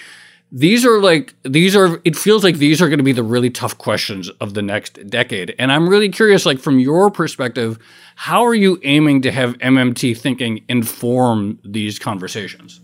These 0.52 0.86
are 0.86 1.02
like 1.02 1.36
these 1.43 1.76
are 1.76 2.02
it 2.06 2.15
feels 2.15 2.43
like 2.43 2.58
these 2.58 2.82
are 2.82 2.88
going 2.88 3.00
to 3.00 3.04
be 3.04 3.12
the 3.12 3.24
really 3.24 3.50
tough 3.50 3.78
questions 3.78 4.30
of 4.41 4.54
the 4.54 4.62
next 4.62 5.10
decade. 5.10 5.54
And 5.60 5.72
i'm 5.72 5.89
really 5.89 6.08
curious 6.08 6.46
like 6.46 6.60
from 6.60 6.80
your 6.80 7.12
perspective 7.12 7.78
how 8.15 8.46
are 8.46 8.56
you 8.56 8.80
aiming 8.84 9.22
to 9.24 9.32
have 9.32 9.58
mmt 9.58 10.17
thinking 10.17 10.63
inform 10.70 11.60
these 11.65 12.00
conversations 12.00 12.80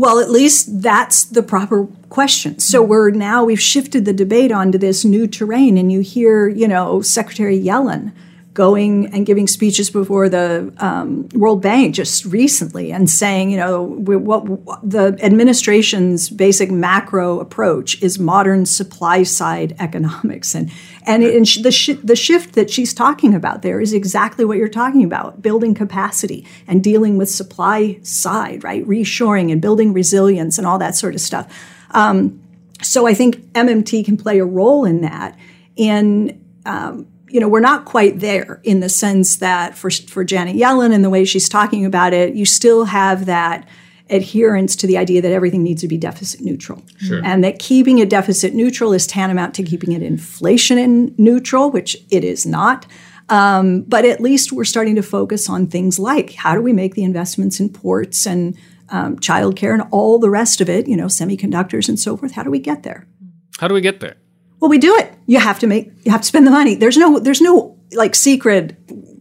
well, 0.00 0.18
at 0.18 0.30
least 0.30 0.80
that's 0.80 1.24
the 1.24 1.42
proper 1.42 1.84
question. 2.08 2.58
So 2.58 2.82
we're 2.82 3.10
now 3.10 3.44
we've 3.44 3.60
shifted 3.60 4.06
the 4.06 4.14
debate 4.14 4.50
onto 4.50 4.78
this 4.78 5.04
new 5.04 5.26
terrain, 5.26 5.76
and 5.76 5.92
you 5.92 6.00
hear, 6.00 6.48
you 6.48 6.66
know, 6.66 7.02
Secretary 7.02 7.60
Yellen 7.60 8.12
going 8.54 9.12
and 9.12 9.26
giving 9.26 9.46
speeches 9.46 9.90
before 9.90 10.30
the 10.30 10.72
um, 10.78 11.28
World 11.34 11.60
Bank 11.60 11.94
just 11.94 12.24
recently 12.24 12.92
and 12.92 13.10
saying, 13.10 13.50
you 13.50 13.58
know, 13.58 13.82
what, 13.82 14.44
what, 14.46 14.80
the 14.82 15.18
administration's 15.22 16.30
basic 16.30 16.70
macro 16.70 17.38
approach 17.38 18.02
is 18.02 18.18
modern 18.18 18.64
supply 18.64 19.22
side 19.22 19.76
economics, 19.78 20.54
and 20.54 20.70
and, 21.06 21.22
and 21.22 21.46
the 21.62 21.72
sh- 21.72 22.00
the 22.02 22.16
shift 22.16 22.54
that 22.54 22.70
she's 22.70 22.92
talking 22.92 23.34
about 23.34 23.62
there 23.62 23.80
is 23.80 23.92
exactly 23.92 24.44
what 24.44 24.58
you're 24.58 24.68
talking 24.68 25.04
about: 25.04 25.42
building 25.42 25.74
capacity 25.74 26.46
and 26.66 26.82
dealing 26.84 27.16
with 27.16 27.30
supply 27.30 27.98
side, 28.02 28.64
right, 28.64 28.84
reshoring 28.86 29.50
and 29.50 29.62
building 29.62 29.92
resilience 29.92 30.58
and 30.58 30.66
all 30.66 30.78
that 30.78 30.94
sort 30.94 31.14
of 31.14 31.20
stuff. 31.20 31.52
Um, 31.92 32.42
so 32.82 33.06
I 33.06 33.14
think 33.14 33.36
MMT 33.52 34.04
can 34.04 34.16
play 34.16 34.38
a 34.38 34.44
role 34.44 34.84
in 34.84 35.02
that. 35.02 35.38
And 35.78 36.44
um, 36.66 37.06
you 37.30 37.40
know, 37.40 37.48
we're 37.48 37.60
not 37.60 37.84
quite 37.84 38.18
there 38.18 38.60
in 38.64 38.80
the 38.80 38.88
sense 38.88 39.36
that 39.36 39.76
for, 39.76 39.90
for 39.90 40.24
Janet 40.24 40.56
Yellen 40.56 40.92
and 40.92 41.04
the 41.04 41.10
way 41.10 41.24
she's 41.24 41.48
talking 41.48 41.86
about 41.86 42.12
it, 42.12 42.34
you 42.34 42.44
still 42.44 42.84
have 42.86 43.26
that 43.26 43.68
adherence 44.10 44.76
to 44.76 44.86
the 44.86 44.98
idea 44.98 45.22
that 45.22 45.32
everything 45.32 45.62
needs 45.62 45.80
to 45.82 45.88
be 45.88 45.96
deficit 45.96 46.40
neutral. 46.40 46.82
Sure. 46.98 47.20
And 47.24 47.44
that 47.44 47.58
keeping 47.58 47.98
it 47.98 48.10
deficit 48.10 48.54
neutral 48.54 48.92
is 48.92 49.06
tantamount 49.06 49.54
to 49.54 49.62
keeping 49.62 49.92
it 49.92 50.02
inflation 50.02 50.78
in 50.78 51.14
neutral, 51.18 51.70
which 51.70 51.96
it 52.10 52.24
is 52.24 52.46
not. 52.46 52.86
Um, 53.28 53.82
but 53.82 54.04
at 54.04 54.20
least 54.20 54.52
we're 54.52 54.64
starting 54.64 54.96
to 54.96 55.02
focus 55.02 55.48
on 55.48 55.68
things 55.68 55.98
like 55.98 56.34
how 56.34 56.54
do 56.54 56.60
we 56.60 56.72
make 56.72 56.94
the 56.94 57.04
investments 57.04 57.60
in 57.60 57.68
ports 57.68 58.26
and 58.26 58.56
um, 58.88 59.16
childcare 59.18 59.72
and 59.72 59.84
all 59.92 60.18
the 60.18 60.30
rest 60.30 60.60
of 60.60 60.68
it, 60.68 60.88
you 60.88 60.96
know, 60.96 61.06
semiconductors 61.06 61.88
and 61.88 61.98
so 61.98 62.16
forth. 62.16 62.32
How 62.32 62.42
do 62.42 62.50
we 62.50 62.58
get 62.58 62.82
there? 62.82 63.06
How 63.58 63.68
do 63.68 63.74
we 63.74 63.80
get 63.80 64.00
there? 64.00 64.16
Well, 64.58 64.68
we 64.68 64.78
do 64.78 64.94
it. 64.96 65.14
You 65.26 65.38
have 65.38 65.58
to 65.60 65.66
make 65.66 65.92
you 66.04 66.10
have 66.10 66.22
to 66.22 66.26
spend 66.26 66.46
the 66.46 66.50
money. 66.50 66.74
There's 66.74 66.96
no 66.96 67.18
there's 67.18 67.40
no 67.40 67.78
like 67.92 68.14
secret, 68.14 68.76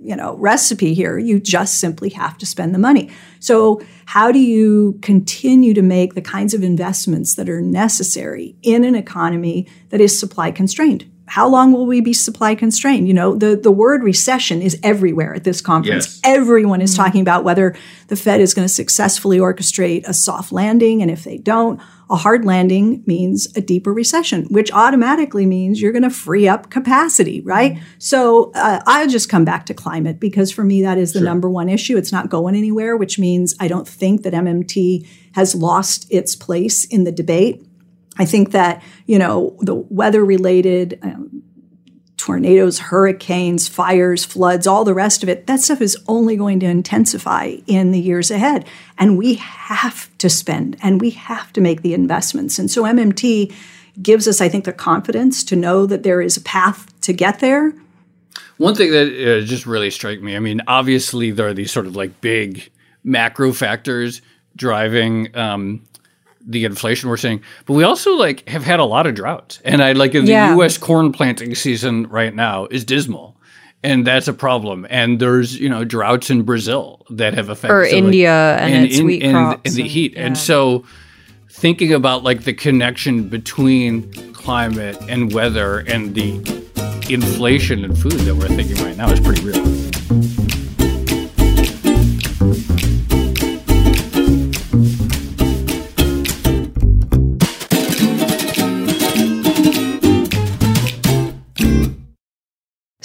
you 0.10 0.16
know, 0.16 0.36
recipe 0.38 0.96
here. 0.96 1.20
You 1.20 1.40
just 1.40 1.80
simply 1.80 2.10
have 2.10 2.36
to 2.40 2.46
spend 2.48 2.74
the 2.74 2.80
money. 2.80 3.12
So, 3.40 3.80
how 4.08 4.32
do 4.32 4.40
you 4.40 4.98
continue 5.04 5.76
to 5.76 5.84
make 5.84 6.16
the 6.16 6.22
kinds 6.22 6.56
of 6.56 6.64
investments 6.64 7.36
that 7.36 7.48
are 7.48 7.62
necessary 7.62 8.56
in 8.64 8.84
an 8.84 8.96
economy 8.96 9.68
that 9.90 10.02
is 10.02 10.20
supply 10.20 10.50
constrained? 10.50 11.06
How 11.30 11.48
long 11.48 11.72
will 11.72 11.86
we 11.86 12.02
be 12.02 12.14
supply 12.14 12.56
constrained? 12.56 13.08
You 13.08 13.14
know, 13.14 13.36
the, 13.36 13.56
the 13.56 13.72
word 13.72 14.04
recession 14.04 14.62
is 14.62 14.80
everywhere 14.82 15.36
at 15.36 15.44
this 15.44 15.62
conference. 15.62 16.06
Yes. 16.08 16.22
Everyone 16.24 16.82
is 16.82 16.94
mm-hmm. 16.94 17.04
talking 17.04 17.22
about 17.22 17.44
whether 17.44 17.76
the 18.08 18.16
Fed 18.16 18.42
is 18.42 18.54
going 18.54 18.68
to 18.68 18.74
successfully 18.74 19.38
orchestrate 19.38 20.08
a 20.08 20.14
soft 20.14 20.52
landing. 20.52 21.02
And 21.02 21.12
if 21.12 21.24
they 21.24 21.38
don't, 21.38 21.80
a 22.10 22.16
hard 22.16 22.44
landing 22.44 23.04
means 23.06 23.48
a 23.56 23.62
deeper 23.62 23.94
recession, 23.94 24.46
which 24.46 24.72
automatically 24.72 25.46
means 25.46 25.80
you're 25.80 25.92
going 25.92 26.04
to 26.04 26.10
free 26.10 26.48
up 26.48 26.72
capacity, 26.72 27.42
right? 27.42 27.74
Mm-hmm. 27.74 27.84
So 28.00 28.52
uh, 28.56 28.82
I'll 28.88 29.08
just 29.08 29.30
come 29.30 29.46
back 29.46 29.68
to 29.68 29.76
climate 29.76 30.20
because 30.20 30.52
for 30.52 30.64
me, 30.64 30.82
that 30.82 30.98
is 30.98 31.14
the 31.14 31.20
sure. 31.20 31.26
number 31.26 31.50
one 31.50 31.70
issue. 31.70 31.98
It's 31.98 32.12
not 32.12 32.30
going 32.30 32.56
anywhere, 32.56 32.98
which 32.98 33.20
means 33.20 33.56
I 33.60 33.68
don't 33.68 33.88
think 33.88 34.24
that 34.24 34.34
MMT 34.34 35.08
has 35.34 35.54
lost 35.54 36.08
its 36.10 36.36
place 36.36 36.86
in 36.86 37.04
the 37.04 37.12
debate. 37.12 37.64
I 38.20 38.26
think 38.26 38.52
that, 38.52 38.84
you 39.08 39.18
know, 39.18 39.56
the 39.62 39.76
weather 39.76 40.24
related 40.24 41.00
um, 41.02 41.42
tornadoes, 42.18 42.80
hurricanes, 42.80 43.68
fires, 43.68 44.26
floods, 44.26 44.68
all 44.68 44.84
the 44.84 44.94
rest 44.94 45.24
of 45.24 45.30
it, 45.30 45.48
that 45.48 45.62
stuff 45.62 45.82
is 45.82 45.98
only 46.08 46.36
going 46.36 46.60
to 46.60 46.66
intensify 46.66 47.56
in 47.66 47.92
the 47.92 48.00
years 48.00 48.30
ahead. 48.30 48.68
And 48.98 49.18
we 49.18 49.36
have 49.36 50.16
to 50.18 50.30
spend 50.30 50.78
and 50.84 51.00
we 51.00 51.12
have 51.12 51.54
to 51.54 51.62
make 51.62 51.82
the 51.82 51.94
investments. 51.94 52.60
And 52.60 52.70
so 52.70 52.84
MMT 52.84 53.54
gives 54.02 54.28
us, 54.28 54.42
I 54.42 54.50
think, 54.50 54.66
the 54.66 54.74
confidence 54.74 55.44
to 55.46 55.56
know 55.56 55.86
that 55.86 56.04
there 56.04 56.22
is 56.22 56.36
a 56.38 56.42
path 56.42 57.00
to 57.02 57.14
get 57.14 57.40
there. 57.40 57.74
One 58.58 58.76
thing 58.76 58.92
that 58.92 59.08
uh, 59.08 59.46
just 59.46 59.66
really 59.66 59.90
struck 59.90 60.20
me, 60.20 60.36
I 60.36 60.40
mean, 60.40 60.62
obviously 60.68 61.32
there 61.32 61.48
are 61.48 61.54
these 61.54 61.72
sort 61.72 61.88
of 61.88 61.96
like 61.96 62.20
big 62.20 62.70
macro 63.04 63.54
factors 63.54 64.22
driving 64.58 65.36
um, 65.38 65.84
the 66.50 66.66
inflation 66.66 67.10
we're 67.10 67.18
seeing, 67.18 67.42
but 67.66 67.74
we 67.74 67.84
also 67.84 68.16
like 68.16 68.48
have 68.50 68.64
had 68.64 68.80
a 68.80 68.86
lot 68.86 69.06
of 69.06 69.16
droughts, 69.16 69.62
and 69.64 69.84
I 69.84 69.94
like 69.94 70.16
in 70.16 70.26
the 70.26 70.32
yeah. 70.32 70.56
U.S. 70.56 70.78
corn 70.78 71.12
planting 71.12 71.54
season 71.54 72.08
right 72.08 72.34
now 72.34 72.66
is 72.72 72.84
dismal, 72.84 73.38
and 73.84 74.06
that's 74.06 74.28
a 74.28 74.34
problem. 74.34 74.88
And 74.90 75.20
there's 75.20 75.60
you 75.60 75.70
know 75.70 75.86
droughts 75.86 76.30
in 76.30 76.42
Brazil 76.42 77.06
that 77.12 77.36
have 77.36 77.50
affected 77.50 77.76
or 77.76 77.86
so, 77.86 77.96
India 77.96 78.54
like, 78.54 78.64
and, 78.64 78.74
and 78.74 78.86
its 78.86 79.00
in, 79.00 79.06
wheat 79.06 79.22
crops 79.32 79.62
and, 79.70 79.76
the 79.76 79.88
heat, 79.88 80.14
yeah. 80.14 80.26
and 80.26 80.38
so 80.38 80.84
thinking 81.52 81.94
about 81.94 82.24
like 82.24 82.44
the 82.44 82.54
connection 82.54 83.30
between 83.30 84.12
climate 84.34 84.98
and 85.08 85.34
weather 85.34 85.80
and 85.80 86.16
the 86.16 86.38
inflation 87.10 87.84
in 87.84 87.96
food 87.96 88.14
that 88.14 88.36
we're 88.36 88.48
thinking 88.48 88.78
right 88.84 88.98
now 88.98 89.12
is 89.12 89.20
pretty 89.20 89.44
real. 89.44 89.79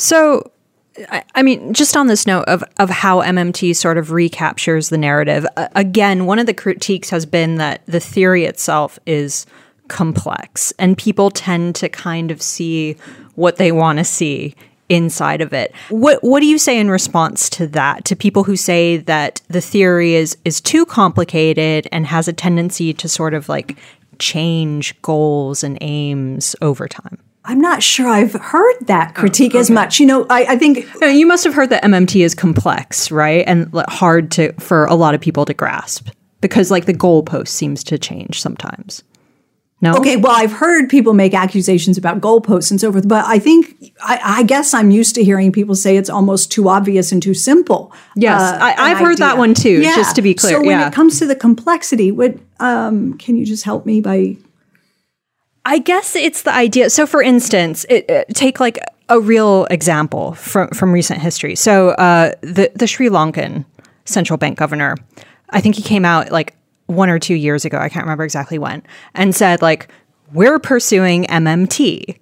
So, 0.05 0.51
I 1.35 1.43
mean, 1.43 1.73
just 1.73 1.97
on 1.97 2.09
this 2.09 2.27
note 2.27 2.45
of, 2.45 2.63
of 2.77 2.91
how 2.91 3.23
MMT 3.23 3.75
sort 3.75 3.97
of 3.97 4.11
recaptures 4.11 4.91
the 4.91 4.99
narrative, 4.99 5.47
again, 5.75 6.27
one 6.27 6.39
of 6.39 6.45
the 6.45 6.53
critiques 6.53 7.09
has 7.09 7.25
been 7.25 7.55
that 7.55 7.81
the 7.87 8.01
theory 8.01 8.45
itself 8.45 8.99
is 9.07 9.47
complex 9.89 10.75
and 10.79 10.99
people 10.99 11.31
tend 11.31 11.75
to 11.77 11.89
kind 11.89 12.31
of 12.31 12.43
see 12.43 12.99
what 13.35 13.57
they 13.57 13.73
want 13.73 13.99
to 13.99 14.05
see 14.05 14.55
inside 14.91 15.41
of 15.41 15.55
it. 15.55 15.75
What 15.89 16.23
what 16.23 16.41
do 16.41 16.47
you 16.47 16.59
say 16.59 16.79
in 16.79 16.91
response 16.91 17.49
to 17.51 17.67
that? 17.69 18.05
To 18.05 18.15
people 18.15 18.45
who 18.45 18.57
say 18.57 18.99
that 18.99 19.41
the 19.49 19.63
theory 19.63 20.17
is 20.17 20.37
is 20.45 20.61
too 20.61 20.85
complicated 20.85 21.89
and 21.91 22.07
has 22.09 22.29
a 22.29 22.33
tendency 22.35 22.93
to 22.93 23.09
sort 23.09 23.33
of 23.33 23.49
like 23.49 23.79
change 24.19 25.01
goals 25.01 25.65
and 25.65 25.79
aims 25.81 26.55
over 26.61 26.87
time? 26.89 27.19
I'm 27.47 27.61
not 27.61 27.83
sure 27.83 28.09
I've 28.09 28.33
heard 28.33 28.77
that 28.87 29.15
critique 29.15 29.55
oh, 29.55 29.59
okay. 29.59 29.61
as 29.61 29.71
much. 29.71 30.01
You 30.01 30.07
know, 30.07 30.27
I, 30.31 30.45
I 30.51 30.57
think 30.57 30.87
you 31.03 31.27
must 31.27 31.45
have 31.45 31.55
heard 31.55 31.71
that 31.71 31.83
MMT 31.83 32.25
is 32.25 32.35
complex, 32.35 33.11
right, 33.11 33.45
and 33.47 33.71
hard 33.89 34.31
to 34.33 34.53
for 34.55 34.87
a 34.87 34.95
lot 34.95 35.15
of 35.15 35.21
people 35.21 35.45
to 35.45 35.55
grasp 35.55 36.09
because 36.41 36.71
like 36.71 36.87
the 36.87 36.95
goalpost 36.95 37.49
seems 37.49 37.85
to 37.85 37.99
change 37.99 38.41
sometimes. 38.41 39.03
No. 39.81 39.97
Okay. 39.97 40.17
Well, 40.17 40.33
I've 40.35 40.53
heard 40.53 40.89
people 40.89 41.13
make 41.13 41.35
accusations 41.35 41.99
about 41.99 42.21
goalposts 42.21 42.71
and 42.71 42.81
so 42.81 42.91
forth, 42.91 43.07
but 43.07 43.27
I 43.27 43.39
think 43.39 43.93
I, 44.03 44.39
I, 44.39 44.43
guess 44.45 44.73
I'm 44.73 44.91
used 44.91 45.15
to 45.17 45.25
hearing 45.25 45.53
people 45.53 45.75
say 45.75 45.99
it's 45.99 46.09
almost 46.09 46.51
too 46.51 46.71
obvious 46.71 47.13
and 47.13 47.23
too 47.23 47.35
simple. 47.35 47.93
Yes, 48.17 48.41
uh, 48.41 48.59
I, 48.63 48.89
have 48.89 48.99
heard 48.99 49.19
that 49.19 49.37
one 49.37 49.53
too. 49.53 49.83
Yeah. 49.83 49.95
Just 49.95 50.17
to 50.17 50.23
be 50.23 50.33
clear. 50.33 50.53
So 50.53 50.61
when 50.61 50.81
yeah. 50.81 50.89
it 50.89 50.95
comes 50.95 51.19
to 51.19 51.27
the 51.27 51.37
complexity, 51.37 52.13
what 52.13 52.35
um, 52.61 53.19
can 53.19 53.37
you 53.37 53.45
just 53.45 53.65
help 53.65 53.85
me 53.85 54.01
by? 54.01 54.39
I 55.67 55.79
guess 55.79 56.15
it's 56.15 56.43
the 56.43 56.53
idea. 56.53 56.91
So, 56.91 57.07
for 57.07 57.23
instance, 57.23 57.85
it, 57.89 58.09
it, 58.09 58.29
take 58.35 58.61
like 58.61 58.79
a 59.09 59.21
real 59.21 59.67
example 59.71 60.35
from 60.35 60.69
from 60.69 60.93
recent 60.93 61.21
history. 61.21 61.57
So, 61.57 61.91
uh, 61.91 62.33
the 62.43 62.71
the 62.75 62.87
Sri 62.87 63.09
Lankan 63.09 63.65
central 64.05 64.37
bank 64.37 64.59
governor, 64.59 64.97
I 65.51 65.61
think 65.61 65.77
he 65.77 65.83
came 65.83 66.05
out 66.05 66.31
like 66.31 66.55
one 66.87 67.09
or 67.09 67.19
two 67.19 67.35
years 67.35 67.65
ago, 67.65 67.79
I 67.79 67.89
can't 67.89 68.05
remember 68.05 68.25
exactly 68.25 68.59
when, 68.59 68.83
and 69.15 69.35
said, 69.35 69.63
like, 69.63 69.89
we're 70.33 70.59
pursuing 70.59 71.25
MMT. 71.25 72.19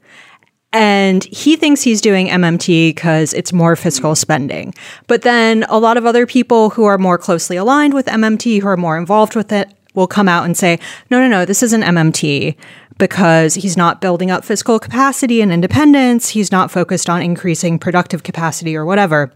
And 0.74 1.24
he 1.24 1.56
thinks 1.56 1.82
he's 1.82 2.00
doing 2.00 2.28
MMT 2.28 2.90
because 2.90 3.34
it's 3.34 3.52
more 3.52 3.76
fiscal 3.76 4.14
spending. 4.14 4.72
But 5.06 5.22
then 5.22 5.64
a 5.68 5.78
lot 5.78 5.98
of 5.98 6.06
other 6.06 6.26
people 6.26 6.70
who 6.70 6.84
are 6.84 6.96
more 6.96 7.18
closely 7.18 7.56
aligned 7.56 7.92
with 7.92 8.06
MMT, 8.06 8.62
who 8.62 8.68
are 8.68 8.76
more 8.76 8.96
involved 8.96 9.36
with 9.36 9.52
it, 9.52 9.70
will 9.94 10.06
come 10.06 10.28
out 10.28 10.46
and 10.46 10.56
say, 10.56 10.78
no, 11.10 11.18
no, 11.18 11.28
no, 11.28 11.44
this 11.44 11.62
isn't 11.62 11.82
MMT 11.82 12.56
because 12.98 13.54
he's 13.54 13.76
not 13.76 14.00
building 14.00 14.30
up 14.30 14.44
fiscal 14.44 14.78
capacity 14.78 15.40
and 15.40 15.52
independence. 15.52 16.30
He's 16.30 16.52
not 16.52 16.70
focused 16.70 17.08
on 17.08 17.22
increasing 17.22 17.78
productive 17.78 18.22
capacity 18.22 18.76
or 18.76 18.84
whatever. 18.84 19.32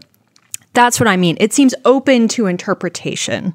That's 0.73 0.99
what 0.99 1.07
I 1.07 1.17
mean. 1.17 1.37
It 1.39 1.53
seems 1.53 1.73
open 1.85 2.27
to 2.29 2.45
interpretation. 2.45 3.53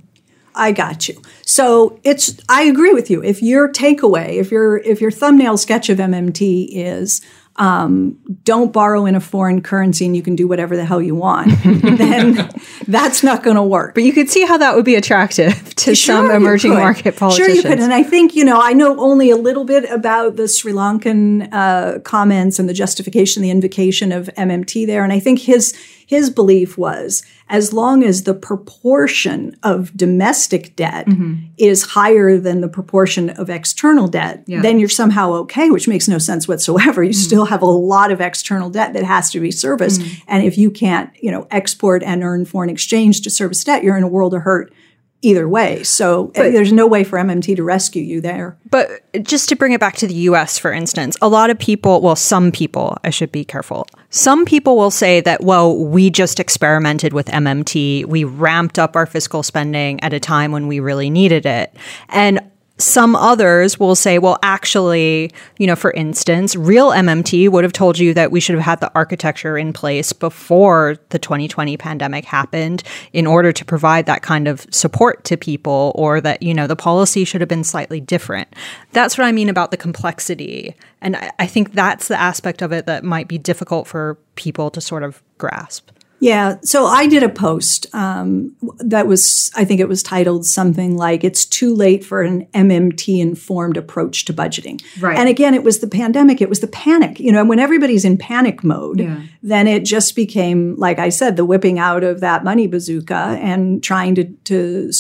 I 0.55 0.73
got 0.73 1.09
you. 1.09 1.21
So 1.47 1.99
it's 2.05 2.39
I 2.49 2.63
agree 2.65 2.93
with 2.93 3.11
you. 3.11 3.23
If 3.23 3.43
your 3.43 3.73
takeaway, 3.73 4.35
if 4.35 4.51
your 4.51 4.79
if 4.79 5.01
your 5.01 5.11
thumbnail 5.11 5.57
sketch 5.57 5.89
of 5.89 5.99
MMT 5.99 6.69
is 6.73 7.23
um, 7.57 8.19
don't 8.45 8.73
borrow 8.73 9.05
in 9.05 9.15
a 9.15 9.21
foreign 9.21 9.61
currency 9.61 10.07
and 10.07 10.17
you 10.17 10.23
can 10.23 10.35
do 10.35 10.49
whatever 10.49 10.77
the 10.77 10.85
hell 10.85 11.03
you 11.03 11.15
want, 11.15 11.51
then 11.65 12.51
that's 12.89 13.23
not 13.23 13.43
going 13.43 13.57
to 13.57 13.63
work. 13.63 13.95
But 13.95 14.05
you 14.05 14.13
could 14.13 14.31
see 14.31 14.45
how 14.45 14.57
that 14.59 14.75
would 14.75 14.85
be 14.85 14.95
attractive 14.95 15.75
to 15.77 15.95
sure 15.95 16.17
some 16.17 16.31
emerging 16.31 16.73
market 16.73 17.17
politicians. 17.17 17.47
Sure, 17.47 17.57
you 17.57 17.63
could. 17.63 17.79
And 17.79 17.93
I 17.93 18.03
think, 18.03 18.35
you 18.35 18.45
know, 18.45 18.61
I 18.61 18.73
know 18.73 18.99
only 18.99 19.31
a 19.31 19.37
little 19.37 19.65
bit 19.65 19.89
about 19.91 20.37
the 20.37 20.49
Sri 20.49 20.73
Lankan 20.73 21.49
uh, 21.53 21.99
comments 22.01 22.59
and 22.59 22.69
the 22.69 22.75
justification, 22.75 23.43
the 23.43 23.51
invocation 23.51 24.13
of 24.13 24.31
MMT 24.37 24.87
there. 24.87 25.05
And 25.05 25.13
I 25.13 25.21
think 25.21 25.41
his 25.41 25.75
his 26.07 26.31
belief 26.31 26.77
was 26.77 27.23
as 27.49 27.73
long 27.73 28.03
as 28.03 28.23
the 28.23 28.35
proportion 28.35 29.57
of 29.63 29.95
domestic 29.97 30.75
debt 30.75 31.07
mm-hmm. 31.07 31.35
is 31.59 31.83
higher 31.83 32.39
than 32.39 32.61
the 32.61 32.69
proportion 32.69 33.31
of 33.31 33.51
external 33.51 34.09
debt, 34.09 34.43
yeah. 34.47 34.63
then 34.63 34.79
you're 34.79 34.89
somehow 34.89 35.33
okay, 35.33 35.71
which 35.71 35.87
makes 35.87 36.09
no 36.09 36.19
sense 36.19 36.49
whatsoever. 36.49 37.03
You 37.03 37.11
mm-hmm. 37.11 37.21
still 37.21 37.45
have 37.47 37.63
a 37.63 37.67
lot 37.67 38.11
of 38.11 38.21
external 38.21 38.71
debt 38.71 38.95
that 38.95 39.05
has 39.05 39.31
to 39.33 39.41
be 39.41 39.51
serviced. 39.51 40.01
Mm-hmm. 40.01 40.25
And 40.29 40.47
if 40.47 40.57
you 40.57 40.71
can't, 40.71 41.11
you 41.21 41.31
know, 41.31 41.47
export 41.51 42.03
and 42.03 42.23
earn 42.23 42.45
foreign 42.45 42.71
exchange 42.71 43.21
to 43.23 43.31
service 43.31 43.63
debt, 43.63 43.85
you're 43.85 43.97
in 43.97 44.03
a 44.03 44.09
world 44.09 44.35
of 44.35 44.43
hurt 44.43 44.73
either 45.23 45.49
way. 45.49 45.83
So 45.85 46.27
uh, 46.29 46.31
but, 46.35 46.53
there's 46.53 46.73
no 46.73 46.87
way 46.87 47.05
for 47.05 47.19
MMT 47.19 47.57
to 47.57 47.63
rescue 47.63 48.03
you 48.03 48.21
there. 48.21 48.57
But 48.71 48.91
just 49.23 49.49
to 49.49 49.57
bring 49.57 49.73
it 49.73 49.81
back 49.81 49.97
to 49.97 50.07
the 50.07 50.15
US, 50.15 50.59
for 50.59 50.73
instance, 50.73 51.17
a 51.23 51.29
lot 51.29 51.49
of 51.51 51.59
people, 51.59 52.01
well, 52.01 52.17
some 52.17 52.53
people, 52.53 52.99
I 53.05 53.11
should 53.11 53.33
be 53.33 53.45
careful. 53.45 53.87
Some 54.11 54.45
people 54.45 54.77
will 54.77 54.91
say 54.91 55.21
that, 55.23 55.43
well, 55.43 55.77
we 55.77 56.11
just 56.11 56.39
experimented 56.39 57.13
with 57.13 57.27
MMT. 57.29 58.05
We 58.07 58.25
ramped 58.25 58.79
up 58.79 58.97
our 58.97 59.07
fiscal 59.07 59.43
spending 59.43 60.03
at 60.03 60.13
a 60.13 60.21
time 60.21 60.53
when 60.53 60.67
we 60.67 60.81
really 60.81 61.09
needed 61.09 61.47
it. 61.47 61.75
And 62.09 62.41
some 62.83 63.17
others 63.17 63.79
will 63.79 63.95
say, 63.95 64.19
well, 64.19 64.39
actually, 64.43 65.33
you 65.59 65.67
know, 65.67 65.77
for 65.77 65.93
instance, 65.93 66.57
real 66.57 66.91
MMT 66.91 67.49
would 67.49 67.65
have 67.65 67.73
told 67.73 67.99
you 67.99 68.13
that 68.15 68.31
we 68.31 68.41
should 68.41 68.55
have 68.55 68.65
had 68.65 68.81
the 68.81 68.93
architecture 68.95 69.57
in 69.57 69.73
place 69.73 70.13
before 70.13 70.97
the 71.11 71.19
2020 71.19 71.77
pandemic 71.77 72.25
happened 72.25 72.83
in 73.13 73.27
order 73.27 73.53
to 73.53 73.65
provide 73.65 74.07
that 74.07 74.23
kind 74.23 74.49
of 74.49 74.67
support 74.71 75.25
to 75.25 75.37
people, 75.37 75.93
or 75.95 76.21
that, 76.21 76.43
you 76.43 76.53
know, 76.53 76.67
the 76.67 76.77
policy 76.77 77.25
should 77.25 77.41
have 77.41 77.49
been 77.49 77.65
slightly 77.65 78.01
different. 78.01 78.49
That's 78.93 79.17
what 79.17 79.27
I 79.27 79.33
mean 79.33 79.49
about 79.49 79.71
the 79.71 79.77
complexity. 79.77 80.75
And 81.01 81.17
I, 81.39 81.47
think 81.47 81.73
that's 81.73 82.09
the 82.09 82.21
aspect 82.21 82.63
of 82.63 82.73
it 82.73 82.87
that 82.87 83.05
might 83.05 83.29
be 83.29 83.39
difficult 83.39 83.87
for 83.87 84.19
people 84.37 84.71
to 84.71 84.81
sort 84.81 85.03
of 85.03 85.23
grasp. 85.39 85.91
Yeah. 86.23 86.59
So 86.63 86.87
I 86.87 87.09
did 87.09 87.25
a 87.25 87.29
post 87.29 87.93
um, 87.93 88.55
that 88.79 89.09
was, 89.09 89.51
I 89.57 89.65
think 89.65 89.81
it 89.81 89.89
was 89.89 90.05
titled 90.05 90.47
something 90.47 90.97
like, 90.97 91.25
It's 91.25 91.45
Too 91.45 91.75
Late 91.75 92.05
for 92.05 92.23
an 92.23 92.47
MMT 92.55 93.21
Informed 93.21 93.77
Approach 93.77 94.25
to 94.27 94.33
Budgeting. 94.33 94.81
Right. 95.01 95.19
And 95.19 95.29
again, 95.29 95.53
it 95.53 95.65
was 95.65 95.81
the 95.81 95.89
pandemic, 95.89 96.41
it 96.41 96.49
was 96.49 96.61
the 96.61 96.69
panic. 96.69 97.19
You 97.19 97.33
know, 97.33 97.45
when 97.45 97.59
everybody's 97.59 98.05
in 98.05 98.19
panic 98.19 98.63
mode, 98.63 99.01
yeah. 99.01 99.21
then 99.43 99.67
it 99.67 99.85
just 99.85 100.15
became, 100.15 100.77
like 100.77 101.01
I 101.01 101.09
said, 101.09 101.37
the 101.37 101.45
whipping 101.45 101.81
out 101.81 102.05
of 102.05 102.21
that 102.21 102.45
money 102.45 102.69
bazooka 102.69 103.37
and 103.41 103.83
trying 103.83 104.15
to, 104.15 104.25
to 104.45 104.93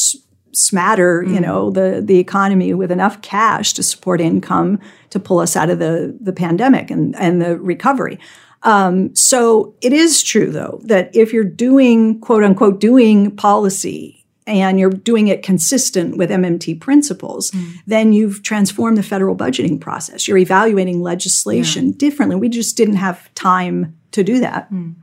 smatter, 0.50 1.22
mm. 1.22 1.34
you 1.34 1.40
know, 1.40 1.70
the, 1.70 2.02
the 2.04 2.18
economy 2.18 2.74
with 2.74 2.90
enough 2.90 3.22
cash 3.22 3.74
to 3.74 3.84
support 3.84 4.20
income 4.20 4.80
to 5.10 5.20
pull 5.20 5.38
us 5.38 5.54
out 5.54 5.70
of 5.70 5.78
the, 5.78 6.18
the 6.20 6.32
pandemic 6.32 6.90
and, 6.90 7.14
and 7.14 7.40
the 7.40 7.56
recovery. 7.58 8.18
Um, 8.64 9.14
so 9.14 9.74
it 9.80 9.92
is 9.92 10.22
true, 10.22 10.50
though, 10.50 10.80
that 10.84 11.14
if 11.14 11.32
you're 11.32 11.44
doing 11.44 12.20
quote 12.20 12.44
unquote 12.44 12.80
doing 12.80 13.34
policy 13.34 14.24
and 14.46 14.78
you're 14.78 14.90
doing 14.90 15.28
it 15.28 15.42
consistent 15.42 16.16
with 16.16 16.30
MMT 16.30 16.80
principles, 16.80 17.50
mm. 17.50 17.74
then 17.86 18.12
you've 18.12 18.42
transformed 18.42 18.96
the 18.96 19.02
federal 19.02 19.36
budgeting 19.36 19.80
process. 19.80 20.26
You're 20.26 20.38
evaluating 20.38 21.00
legislation 21.00 21.88
yeah. 21.88 21.94
differently. 21.96 22.36
We 22.36 22.48
just 22.48 22.76
didn't 22.76 22.96
have 22.96 23.32
time 23.34 23.96
to 24.12 24.24
do 24.24 24.40
that. 24.40 24.70
Mm. 24.72 24.96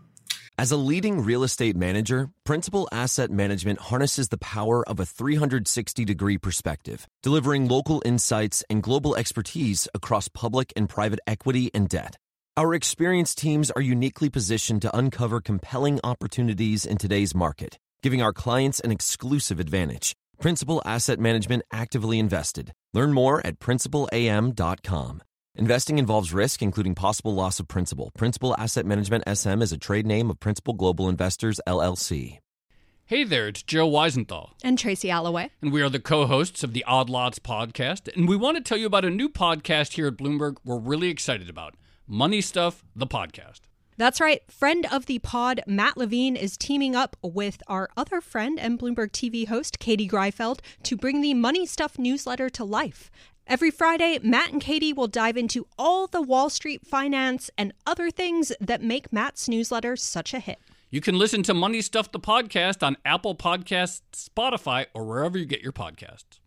As 0.58 0.74
a 0.74 0.78
leading 0.78 1.24
real 1.24 1.46
estate 1.46 1.78
manager, 1.78 2.32
Principal 2.44 2.90
Asset 2.92 3.32
Management 3.32 3.80
harnesses 3.80 4.28
the 4.28 4.38
power 4.38 4.88
of 4.90 5.00
a 5.00 5.06
360 5.06 6.04
degree 6.04 6.38
perspective, 6.38 7.08
delivering 7.24 7.70
local 7.70 8.02
insights 8.04 8.62
and 8.70 8.84
global 8.84 9.16
expertise 9.16 9.88
across 9.94 10.28
public 10.28 10.74
and 10.76 10.90
private 10.90 11.20
equity 11.26 11.72
and 11.74 11.88
debt. 11.88 12.18
Our 12.60 12.74
experienced 12.74 13.38
teams 13.38 13.72
are 13.72 13.82
uniquely 13.82 14.30
positioned 14.30 14.82
to 14.82 14.94
uncover 14.94 15.40
compelling 15.40 16.02
opportunities 16.04 16.86
in 16.86 16.98
today's 16.98 17.34
market, 17.34 17.80
giving 18.04 18.22
our 18.22 18.34
clients 18.34 18.82
an 18.82 18.92
exclusive 18.92 19.62
advantage. 19.62 20.14
Principal 20.42 20.82
Asset 20.84 21.20
Management 21.22 21.64
actively 21.72 22.20
invested. 22.20 22.74
Learn 22.94 23.14
more 23.14 23.40
at 23.48 23.60
principalam.com. 23.60 25.24
Investing 25.56 26.00
involves 26.00 26.34
risk, 26.34 26.62
including 26.62 26.96
possible 26.96 27.34
loss 27.34 27.62
of 27.62 27.70
principal. 27.70 28.12
Principal 28.18 28.54
Asset 28.58 28.86
Management 28.86 29.24
SM 29.34 29.62
is 29.62 29.72
a 29.72 29.78
trade 29.78 30.06
name 30.06 30.30
of 30.30 30.42
Principal 30.42 30.74
Global 30.74 31.08
Investors, 31.08 31.62
LLC. 31.66 32.40
Hey 33.06 33.24
there, 33.24 33.48
it's 33.48 33.64
Joe 33.64 33.90
Weisenthal. 33.90 34.50
And 34.66 34.78
Tracy 34.78 35.10
Alloway. 35.10 35.52
And 35.62 35.72
we 35.72 35.82
are 35.82 35.88
the 35.88 36.02
co 36.02 36.26
hosts 36.26 36.62
of 36.66 36.74
the 36.74 36.84
Odd 36.84 37.10
Lots 37.10 37.40
podcast. 37.40 38.14
And 38.14 38.28
we 38.28 38.36
want 38.36 38.58
to 38.58 38.62
tell 38.62 38.78
you 38.78 38.88
about 38.88 39.06
a 39.06 39.10
new 39.10 39.30
podcast 39.30 39.94
here 39.94 40.08
at 40.08 40.18
Bloomberg 40.18 40.58
we're 40.66 40.78
really 40.78 41.08
excited 41.08 41.50
about. 41.50 41.76
Money 42.12 42.42
Stuff, 42.42 42.84
the 42.96 43.06
podcast. 43.06 43.60
That's 43.96 44.20
right. 44.20 44.42
Friend 44.50 44.88
of 44.92 45.06
the 45.06 45.20
pod, 45.20 45.62
Matt 45.68 45.96
Levine, 45.96 46.36
is 46.36 46.58
teaming 46.58 46.96
up 46.96 47.16
with 47.22 47.62
our 47.68 47.88
other 47.96 48.20
friend 48.20 48.60
and 48.60 48.80
Bloomberg 48.80 49.12
TV 49.12 49.48
host, 49.48 49.78
Katie 49.78 50.10
Greifeld, 50.10 50.60
to 50.82 50.98
bring 50.98 51.22
the 51.22 51.36
Money 51.36 51.68
Stuff 51.68 52.00
newsletter 52.00 52.50
to 52.50 52.64
life. 52.64 53.12
Every 53.46 53.70
Friday, 53.70 54.18
Matt 54.24 54.52
and 54.52 54.60
Katie 54.60 54.92
will 54.92 55.08
dive 55.08 55.38
into 55.38 55.68
all 55.78 56.08
the 56.08 56.22
Wall 56.22 56.50
Street 56.50 56.84
finance 56.84 57.52
and 57.60 57.74
other 57.86 58.10
things 58.10 58.52
that 58.60 58.82
make 58.82 59.14
Matt's 59.14 59.48
newsletter 59.48 59.96
such 59.96 60.34
a 60.34 60.40
hit. 60.40 60.58
You 60.90 61.02
can 61.02 61.16
listen 61.20 61.44
to 61.44 61.54
Money 61.54 61.84
Stuff, 61.84 62.12
the 62.12 62.20
podcast, 62.20 62.82
on 62.82 62.98
Apple 63.06 63.36
Podcasts, 63.36 64.02
Spotify, 64.16 64.88
or 64.96 65.06
wherever 65.06 65.38
you 65.38 65.46
get 65.46 65.62
your 65.62 65.74
podcasts. 65.74 66.40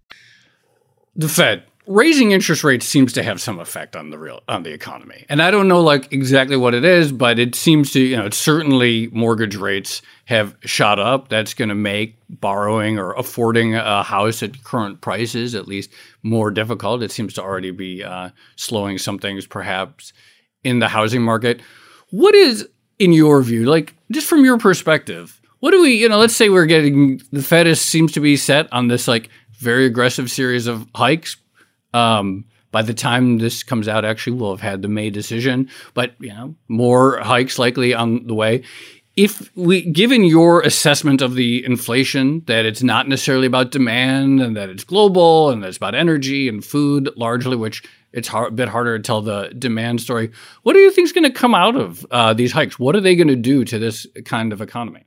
The 1.15 1.29
Fed 1.29 1.65
raising 1.87 2.31
interest 2.31 2.63
rates 2.63 2.87
seems 2.87 3.13
to 3.13 3.23
have 3.23 3.41
some 3.41 3.59
effect 3.59 3.97
on 3.97 4.11
the 4.11 4.19
real 4.19 4.43
on 4.49 4.63
the 4.63 4.73
economy. 4.73 5.27
And 5.29 5.43
I 5.43 5.51
don't 5.51 5.69
know 5.69 5.81
like 5.81 6.13
exactly 6.13 6.57
what 6.57 6.75
it 6.75 6.85
is, 6.85 7.13
but 7.13 7.39
it 7.39 7.55
seems 7.55 7.93
to, 7.93 8.01
you 8.01 8.17
know, 8.17 8.31
certainly 8.31 9.09
mortgage 9.09 9.57
rates 9.57 10.03
have 10.27 10.57
shot 10.63 10.99
up. 10.99 11.29
That's 11.29 11.55
going 11.55 11.71
to 11.71 11.75
make 11.75 12.17
borrowing 12.29 12.99
or 12.99 13.13
affording 13.15 13.75
a 13.75 14.03
house 14.03 14.43
at 14.43 14.63
current 14.65 15.01
prices 15.01 15.55
at 15.55 15.67
least 15.67 15.91
more 16.23 16.51
difficult. 16.51 17.03
It 17.03 17.11
seems 17.11 17.35
to 17.35 17.43
already 17.43 17.71
be 17.71 18.05
uh, 18.05 18.31
slowing 18.57 18.99
some 18.99 19.19
things 19.19 19.47
perhaps 19.47 20.13
in 20.63 20.79
the 20.79 20.89
housing 20.89 21.23
market. 21.23 21.61
What 22.11 22.35
is 22.35 22.69
in 22.99 23.13
your 23.13 23.43
view, 23.43 23.65
like 23.65 23.95
just 24.11 24.29
from 24.29 24.45
your 24.45 24.59
perspective, 24.59 25.41
what 25.59 25.73
do 25.73 25.83
we, 25.83 25.95
you 25.95 26.09
know, 26.09 26.19
let's 26.19 26.37
say 26.37 26.49
we're 26.49 26.67
getting 26.67 27.21
the 27.33 27.43
Fed 27.43 27.67
is, 27.67 27.81
seems 27.81 28.13
to 28.13 28.21
be 28.21 28.37
set 28.37 28.73
on 28.73 28.89
this 28.89 29.09
like 29.09 29.29
very 29.53 29.87
aggressive 29.87 30.31
series 30.31 30.67
of 30.67 30.87
hikes 30.95 31.37
um, 31.95 32.45
by 32.71 32.83
the 32.83 32.95
time 32.95 33.39
this 33.39 33.63
comes 33.63 33.87
out, 33.87 34.05
actually, 34.05 34.37
we'll 34.39 34.51
have 34.51 34.61
had 34.61 34.83
the 34.83 34.89
May 34.89 35.11
decision, 35.11 35.69
but 35.95 36.15
you 36.19 36.31
know, 36.31 36.55
more 36.69 37.19
hikes 37.19 37.59
likely 37.59 37.95
on 37.95 38.27
the 38.27 38.35
way. 38.35 38.63
If 39.15 39.55
we, 39.55 39.83
given 39.83 40.25
your 40.25 40.63
assessment 40.63 41.21
of 41.21 41.35
the 41.35 41.63
inflation, 41.67 42.43
that 42.47 42.65
it's 42.65 42.83
not 42.83 43.09
necessarily 43.09 43.47
about 43.47 43.71
demand 43.71 44.41
and 44.41 44.57
that 44.57 44.71
it's 44.71 44.85
global 44.85 45.51
and 45.51 45.63
that 45.63 45.69
it's 45.69 45.77
about 45.77 45.95
energy 45.95 46.49
and 46.49 46.65
food 46.65 47.11
largely, 47.15 47.55
which 47.55 47.83
it's 48.15 48.29
hard, 48.29 48.49
a 48.49 48.57
bit 48.57 48.69
harder 48.69 48.97
to 48.97 49.03
tell 49.03 49.21
the 49.21 49.53
demand 49.59 50.01
story. 50.01 50.31
What 50.63 50.73
do 50.73 50.79
you 50.79 50.91
think 50.91 51.07
is 51.07 51.13
going 51.13 51.31
to 51.31 51.31
come 51.31 51.55
out 51.55 51.77
of 51.77 52.07
uh, 52.11 52.33
these 52.33 52.53
hikes? 52.53 52.79
What 52.79 52.97
are 52.97 53.01
they 53.01 53.15
going 53.15 53.29
to 53.29 53.37
do 53.37 53.67
to 53.67 53.79
this 53.79 54.07
kind 54.25 54.51
of 54.51 54.63
economy? 54.63 55.05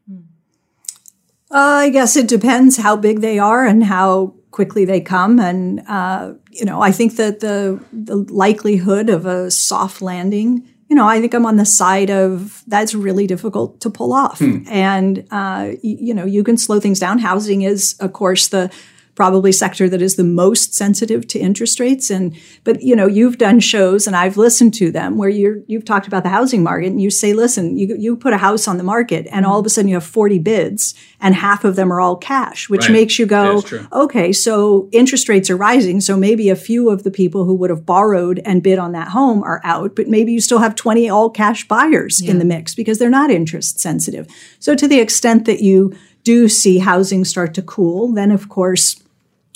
Uh, 1.49 1.57
I 1.57 1.89
guess 1.89 2.15
it 2.15 2.27
depends 2.27 2.77
how 2.77 2.95
big 2.95 3.21
they 3.21 3.39
are 3.39 3.65
and 3.65 3.83
how 3.83 4.35
quickly 4.55 4.85
they 4.85 5.01
come. 5.01 5.37
And, 5.37 5.81
uh, 5.85 6.33
you 6.49 6.63
know, 6.63 6.81
I 6.81 6.91
think 6.93 7.17
that 7.17 7.41
the, 7.41 7.77
the 7.91 8.15
likelihood 8.15 9.09
of 9.09 9.25
a 9.25 9.51
soft 9.51 10.01
landing, 10.01 10.65
you 10.87 10.95
know, 10.95 11.05
I 11.05 11.19
think 11.19 11.33
I'm 11.33 11.45
on 11.45 11.57
the 11.57 11.65
side 11.65 12.09
of 12.09 12.63
that's 12.65 12.95
really 12.95 13.27
difficult 13.27 13.81
to 13.81 13.89
pull 13.89 14.13
off. 14.13 14.39
Hmm. 14.39 14.63
And, 14.67 15.27
uh, 15.29 15.71
you, 15.83 15.97
you 16.07 16.13
know, 16.13 16.25
you 16.25 16.41
can 16.41 16.57
slow 16.57 16.79
things 16.79 16.99
down. 16.99 17.19
Housing 17.19 17.63
is, 17.63 17.95
of 17.99 18.13
course, 18.13 18.47
the 18.47 18.71
probably 19.15 19.51
sector 19.51 19.87
that 19.89 20.01
is 20.01 20.17
the 20.17 20.23
most 20.23 20.73
sensitive 20.73 21.25
to 21.25 21.39
interest 21.39 21.79
rates 21.79 22.09
and 22.09 22.35
but 22.65 22.81
you 22.81 22.95
know 22.95 23.07
you've 23.07 23.37
done 23.37 23.61
shows 23.61 24.05
and 24.05 24.15
I've 24.15 24.35
listened 24.35 24.73
to 24.75 24.91
them 24.91 25.17
where 25.17 25.29
you 25.29 25.63
you've 25.67 25.85
talked 25.85 26.05
about 26.05 26.23
the 26.23 26.29
housing 26.29 26.61
market 26.61 26.87
and 26.87 27.01
you 27.01 27.09
say 27.09 27.33
listen 27.33 27.77
you 27.77 27.95
you 27.97 28.17
put 28.17 28.33
a 28.33 28.37
house 28.37 28.67
on 28.67 28.77
the 28.77 28.83
market 28.83 29.25
and 29.31 29.45
all 29.45 29.59
of 29.59 29.65
a 29.65 29.69
sudden 29.69 29.87
you 29.87 29.95
have 29.95 30.05
40 30.05 30.39
bids 30.39 30.93
and 31.21 31.33
half 31.33 31.63
of 31.63 31.77
them 31.77 31.91
are 31.91 32.01
all 32.01 32.17
cash 32.17 32.69
which 32.69 32.83
right. 32.83 32.91
makes 32.91 33.17
you 33.17 33.25
go 33.25 33.63
okay 33.93 34.33
so 34.33 34.89
interest 34.91 35.29
rates 35.29 35.49
are 35.49 35.57
rising 35.57 36.01
so 36.01 36.17
maybe 36.17 36.49
a 36.49 36.55
few 36.55 36.89
of 36.89 37.03
the 37.03 37.11
people 37.11 37.45
who 37.45 37.55
would 37.55 37.69
have 37.69 37.85
borrowed 37.85 38.41
and 38.43 38.63
bid 38.63 38.77
on 38.77 38.91
that 38.91 39.07
home 39.09 39.41
are 39.43 39.61
out 39.63 39.95
but 39.95 40.09
maybe 40.09 40.33
you 40.33 40.41
still 40.41 40.59
have 40.59 40.75
20 40.75 41.09
all 41.09 41.29
cash 41.29 41.65
buyers 41.69 42.21
yeah. 42.21 42.31
in 42.31 42.39
the 42.39 42.45
mix 42.45 42.75
because 42.75 42.99
they're 42.99 43.09
not 43.09 43.31
interest 43.31 43.79
sensitive 43.79 44.27
so 44.59 44.75
to 44.75 44.89
the 44.89 44.99
extent 44.99 45.45
that 45.45 45.61
you 45.61 45.95
do 46.25 46.49
see 46.49 46.79
housing 46.79 47.23
start 47.23 47.53
to 47.53 47.61
cool 47.61 48.11
then 48.13 48.29
of 48.29 48.49
course 48.49 49.01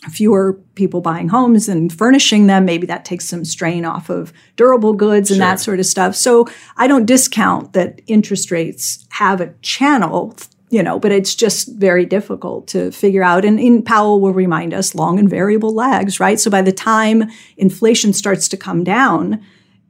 fewer 0.07 0.53
people 0.75 1.01
buying 1.01 1.27
homes 1.27 1.67
and 1.67 1.91
furnishing 1.91 2.47
them. 2.47 2.65
Maybe 2.65 2.87
that 2.87 3.03
takes 3.03 3.25
some 3.25 3.43
strain 3.43 3.83
off 3.83 4.09
of 4.09 4.31
durable 4.55 4.93
goods 4.93 5.29
and 5.29 5.39
sure. 5.39 5.45
that 5.45 5.59
sort 5.59 5.79
of 5.79 5.85
stuff. 5.85 6.15
So 6.15 6.47
I 6.77 6.87
don't 6.87 7.05
discount 7.05 7.73
that 7.73 8.01
interest 8.07 8.49
rates 8.49 9.05
have 9.09 9.41
a 9.41 9.53
channel, 9.61 10.35
you 10.69 10.81
know, 10.81 10.99
but 10.99 11.11
it's 11.11 11.35
just 11.35 11.73
very 11.75 12.05
difficult 12.05 12.67
to 12.69 12.91
figure 12.91 13.23
out. 13.23 13.43
And, 13.43 13.59
and 13.59 13.85
Powell 13.85 14.21
will 14.21 14.33
remind 14.33 14.73
us 14.73 14.95
long 14.95 15.19
and 15.19 15.29
variable 15.29 15.73
lags, 15.73 16.19
right? 16.19 16.39
So 16.39 16.49
by 16.49 16.61
the 16.61 16.71
time 16.71 17.29
inflation 17.57 18.13
starts 18.13 18.47
to 18.49 18.57
come 18.57 18.85
down, 18.85 19.43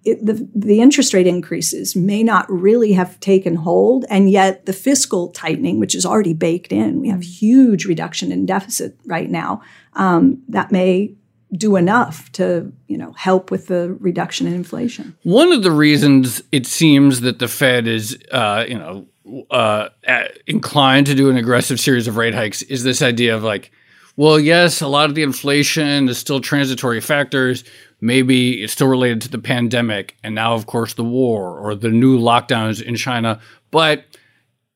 it, 0.04 0.26
the, 0.26 0.48
the 0.56 0.82
interest 0.82 1.14
rate 1.14 1.28
increases 1.28 1.96
may 1.96 2.24
not 2.24 2.50
really 2.50 2.94
have 2.94 3.20
taken 3.20 3.56
hold, 3.56 4.06
and 4.10 4.30
yet 4.30 4.66
the 4.66 4.74
fiscal 4.74 5.30
tightening, 5.30 5.80
which 5.80 5.94
is 5.96 6.06
already 6.06 6.34
baked 6.34 6.72
in, 6.72 7.02
we 7.02 7.10
have 7.10 7.24
huge 7.24 7.86
reduction 7.86 8.32
in 8.32 8.46
deficit 8.46 8.98
right 9.06 9.30
now 9.30 9.62
um, 9.94 10.42
that 10.48 10.72
may 10.72 11.14
do 11.52 11.76
enough 11.76 12.32
to 12.32 12.72
you 12.88 12.98
know 12.98 13.12
help 13.14 13.50
with 13.50 13.68
the 13.68 13.98
reduction 14.00 14.48
in 14.48 14.54
inflation. 14.54 15.18
One 15.24 15.52
of 15.52 15.64
the 15.64 15.72
reasons 15.72 16.44
it 16.52 16.68
seems 16.68 17.22
that 17.22 17.40
the 17.40 17.48
Fed 17.48 17.88
is 17.88 18.18
uh, 18.32 18.66
you 18.68 18.78
know 18.78 19.08
uh, 19.52 19.90
inclined 20.48 21.08
to 21.08 21.16
do 21.16 21.30
an 21.30 21.38
aggressive 21.38 21.80
series 21.80 22.08
of 22.08 22.18
rate 22.18 22.34
hikes 22.34 22.62
is 22.64 22.84
this 22.84 23.02
idea 23.02 23.36
of 23.36 23.44
like, 23.44 23.72
well, 24.16 24.40
yes, 24.40 24.82
a 24.82 24.88
lot 24.88 25.10
of 25.10 25.16
the 25.16 25.24
inflation 25.24 26.10
is 26.10 26.18
still 26.18 26.42
transitory 26.42 27.02
factors. 27.02 27.64
Maybe 28.02 28.64
it's 28.64 28.74
still 28.74 28.88
related 28.88 29.22
to 29.22 29.30
the 29.30 29.40
pandemic, 29.40 30.16
and 30.24 30.34
now, 30.34 30.54
of 30.54 30.66
course, 30.66 30.94
the 30.94 31.04
war 31.04 31.60
or 31.60 31.76
the 31.76 31.90
new 31.90 32.18
lockdowns 32.18 32.82
in 32.82 32.96
China, 32.96 33.40
but 33.72 34.06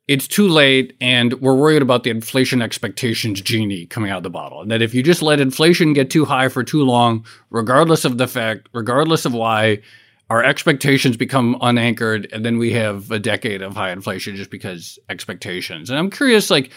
it's 0.08 0.28
too 0.28 0.48
late 0.50 0.96
and 1.00 1.34
we're 1.36 1.56
worried 1.56 1.82
about 1.82 2.04
the 2.04 2.10
inflation 2.10 2.62
expectations 2.62 3.42
genie 3.42 3.86
coming 3.86 4.12
out 4.12 4.18
of 4.18 4.24
the 4.24 4.30
bottle. 4.30 4.62
And 4.62 4.70
that 4.70 4.82
if 4.82 4.94
you 4.94 5.02
just 5.02 5.22
let 5.22 5.40
inflation 5.40 5.94
get 5.94 6.10
too 6.10 6.26
high 6.26 6.50
for 6.50 6.64
too 6.64 6.84
long, 6.84 7.26
regardless 7.50 8.04
of 8.04 8.18
the 8.18 8.28
fact, 8.28 8.68
regardless 8.74 9.26
of 9.26 9.34
why, 9.34 9.82
our 10.30 10.44
expectations 10.44 11.16
become 11.16 11.58
unanchored 11.62 12.28
and 12.34 12.44
then 12.44 12.58
we 12.58 12.74
have 12.74 13.12
a 13.12 13.20
decade 13.20 13.62
of 13.62 13.76
high 13.76 13.92
inflation 13.92 14.36
just 14.36 14.50
because 14.50 15.00
expectations. 15.10 15.90
And 15.90 15.98
I'm 15.98 16.10
curious, 16.10 16.50
like, 16.50 16.72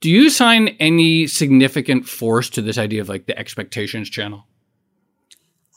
do 0.00 0.08
you 0.08 0.28
assign 0.28 0.68
any 0.80 1.26
significant 1.26 2.08
force 2.08 2.48
to 2.50 2.62
this 2.62 2.78
idea 2.78 3.02
of 3.02 3.08
like 3.10 3.26
the 3.26 3.38
expectations 3.38 4.08
channel? 4.08 4.46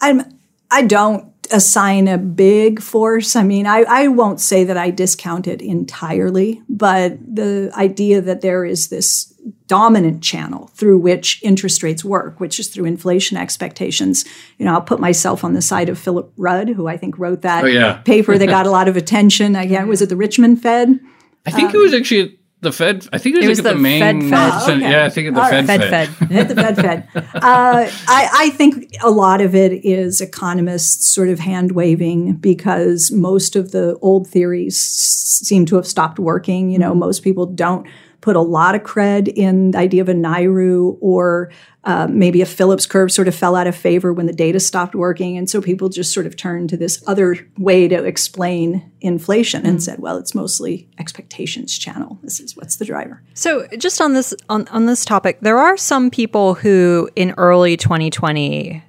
I'm 0.04 0.39
I 0.70 0.84
don't 0.84 1.32
assign 1.51 2.08
a 2.08 2.18
big 2.18 2.82
force. 2.82 3.36
I 3.36 3.43
mean, 3.43 3.68
I, 3.68 3.84
I 3.88 4.08
won't 4.08 4.41
say 4.41 4.64
that 4.64 4.78
I 4.78 4.89
discount 4.89 5.47
it 5.47 5.62
entirely, 5.62 6.62
but 6.68 7.18
the 7.20 7.72
idea 7.76 8.22
that 8.22 8.41
there 8.41 8.66
is 8.66 8.88
this 8.88 9.26
dominant 9.68 10.24
channel 10.24 10.68
through 10.74 10.97
which 10.97 11.41
interest 11.43 11.84
rates 11.84 12.04
work, 12.04 12.39
which 12.39 12.60
is 12.60 12.68
through 12.70 12.86
inflation 12.86 13.38
expectations. 13.38 14.26
You 14.58 14.66
know, 14.66 14.74
I'll 14.74 14.82
put 14.82 14.99
myself 14.99 15.43
on 15.43 15.54
the 15.54 15.62
side 15.62 15.89
of 15.89 15.99
Philip 15.99 16.32
Rudd, 16.38 16.70
who 16.70 16.88
I 16.88 16.97
think 16.97 17.20
wrote 17.20 17.41
that 17.41 17.64
oh, 17.64 17.68
yeah. 17.68 17.93
paper 17.97 18.38
that 18.38 18.47
got 18.58 18.66
a 18.66 18.72
lot 18.72 18.88
of 18.88 18.97
attention. 18.97 19.56
Again, 19.56 19.88
was 19.88 20.01
it 20.01 20.10
the 20.10 20.16
Richmond 20.16 20.62
Fed? 20.62 20.99
I 21.45 21.51
think 21.51 21.70
um, 21.70 21.76
it 21.76 21.80
was 21.80 21.93
actually 21.93 22.39
the 22.64 22.72
Fed. 22.72 23.07
I 23.14 23.18
think 23.18 23.36
it 23.36 23.39
was, 23.39 23.45
it 23.45 23.49
was 23.49 23.57
the, 23.59 23.70
the, 23.70 23.76
main. 23.76 24.01
Fed, 24.01 24.30
Fed. 24.30 24.51
Oh, 24.53 24.74
okay. 24.74 24.91
Yeah, 24.91 25.05
I 25.05 25.09
think 25.09 25.36
the 25.36 25.41
Fed, 25.41 25.66
Fed. 25.66 25.82
Fed. 25.82 26.09
Fed. 26.09 26.49
the 26.49 26.55
Fed. 26.55 26.76
Fed. 26.76 27.07
Uh, 27.36 27.91
I, 28.07 28.30
I, 28.34 28.49
think 28.51 28.95
a 29.01 29.09
lot 29.09 29.41
of 29.41 29.53
it 29.53 29.86
is 29.86 30.22
economists 30.22 31.14
sort 31.14 31.30
of 31.30 31.39
hand 31.39 31.74
waving 31.74 32.36
because 32.38 33.11
most 33.11 33.55
of 33.55 33.72
the 33.72 33.97
old 34.01 34.28
theories 34.28 34.78
seem 34.78 35.66
to 35.68 35.76
have 35.76 35.86
stopped 35.86 36.20
working. 36.20 36.70
You 36.70 36.80
know, 36.80 36.95
most 36.95 37.24
people 37.24 37.45
don't 37.45 37.88
put 38.24 38.38
a 38.38 38.41
lot 38.41 38.74
of 38.74 38.84
cred 38.84 39.28
in 39.28 39.71
the 39.71 39.78
idea 39.78 40.01
of 40.01 40.07
a 40.07 40.13
NAIRU 40.13 40.97
or 41.01 41.51
uh, 41.84 42.07
maybe 42.09 42.41
a 42.41 42.45
Phillips 42.45 42.86
curve 42.86 43.11
sort 43.11 43.28
of 43.28 43.36
fell 43.36 43.53
out 43.53 43.67
of 43.67 43.76
favor 43.76 44.13
when 44.13 44.28
the 44.28 44.34
data 44.34 44.61
stopped 44.61 44.95
working. 44.95 45.38
And 45.38 45.49
so 45.49 45.61
people 45.61 45.89
just 45.89 46.13
sort 46.13 46.26
of 46.26 46.38
turned 46.38 46.69
to 46.69 46.78
this 46.78 47.03
other 47.05 47.36
way 47.57 47.89
to 47.89 48.01
explain 48.05 48.89
inflation 49.01 49.63
mm-hmm. 49.63 49.71
and 49.71 49.84
said, 49.84 49.99
well, 49.99 50.17
it's 50.17 50.34
mostly 50.34 50.88
expectations 50.97 51.78
channel. 51.78 52.17
This 52.24 52.39
is 52.39 52.55
what's 52.55 52.78
the 52.78 52.86
driver. 52.86 53.21
So 53.34 53.67
just 53.78 53.99
on 53.99 54.13
this 54.13 54.34
on, 54.47 54.69
on 54.69 54.86
this 54.86 55.03
topic, 55.03 55.39
there 55.41 55.57
are 55.57 55.76
some 55.76 56.09
people 56.09 56.53
who 56.53 57.09
in 57.17 57.34
early 57.36 57.76
2020 57.76 58.82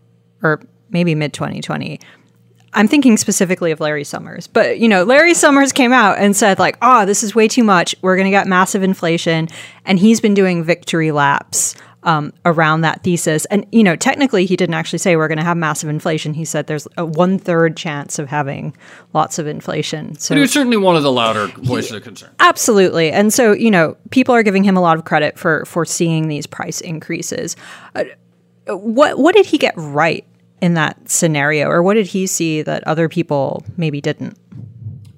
or 0.44 0.62
maybe 0.90 1.16
mid 1.16 1.32
2020 1.32 1.98
I'm 2.74 2.88
thinking 2.88 3.16
specifically 3.16 3.70
of 3.70 3.80
Larry 3.80 4.04
Summers, 4.04 4.46
but 4.46 4.78
you 4.78 4.88
know, 4.88 5.04
Larry 5.04 5.34
Summers 5.34 5.72
came 5.72 5.92
out 5.92 6.18
and 6.18 6.36
said 6.36 6.58
like, 6.58 6.76
"Oh, 6.82 7.06
this 7.06 7.22
is 7.22 7.34
way 7.34 7.48
too 7.48 7.64
much. 7.64 7.94
We're 8.02 8.16
going 8.16 8.26
to 8.26 8.30
get 8.30 8.46
massive 8.46 8.82
inflation," 8.82 9.48
and 9.84 9.98
he's 9.98 10.20
been 10.20 10.34
doing 10.34 10.64
victory 10.64 11.12
laps 11.12 11.74
um, 12.04 12.32
around 12.44 12.82
that 12.82 13.02
thesis. 13.02 13.44
And 13.46 13.66
you 13.72 13.82
know, 13.82 13.96
technically, 13.96 14.46
he 14.46 14.56
didn't 14.56 14.74
actually 14.74 14.98
say 14.98 15.16
we're 15.16 15.28
going 15.28 15.38
to 15.38 15.44
have 15.44 15.56
massive 15.56 15.88
inflation. 15.88 16.34
He 16.34 16.44
said 16.44 16.66
there's 16.66 16.86
a 16.96 17.04
one 17.04 17.38
third 17.38 17.76
chance 17.76 18.18
of 18.18 18.28
having 18.28 18.76
lots 19.12 19.38
of 19.38 19.46
inflation. 19.46 20.16
So 20.18 20.34
but 20.34 20.38
he 20.38 20.42
was 20.42 20.52
certainly 20.52 20.76
one 20.76 20.96
of 20.96 21.02
the 21.02 21.12
louder 21.12 21.46
voices 21.46 21.92
of 21.92 22.02
concern. 22.02 22.30
Absolutely, 22.40 23.10
and 23.10 23.32
so 23.32 23.52
you 23.52 23.70
know, 23.70 23.96
people 24.10 24.34
are 24.34 24.42
giving 24.42 24.64
him 24.64 24.76
a 24.76 24.80
lot 24.80 24.98
of 24.98 25.04
credit 25.04 25.38
for 25.38 25.64
for 25.64 25.84
seeing 25.84 26.28
these 26.28 26.46
price 26.46 26.80
increases. 26.80 27.56
Uh, 27.94 28.04
what 28.66 29.18
what 29.18 29.34
did 29.34 29.46
he 29.46 29.58
get 29.58 29.74
right 29.76 30.24
in 30.60 30.74
that 30.74 31.08
scenario, 31.08 31.68
or 31.68 31.82
what 31.82 31.94
did 31.94 32.08
he 32.08 32.26
see 32.26 32.62
that 32.62 32.84
other 32.86 33.08
people 33.08 33.64
maybe 33.76 34.00
didn't? 34.00 34.38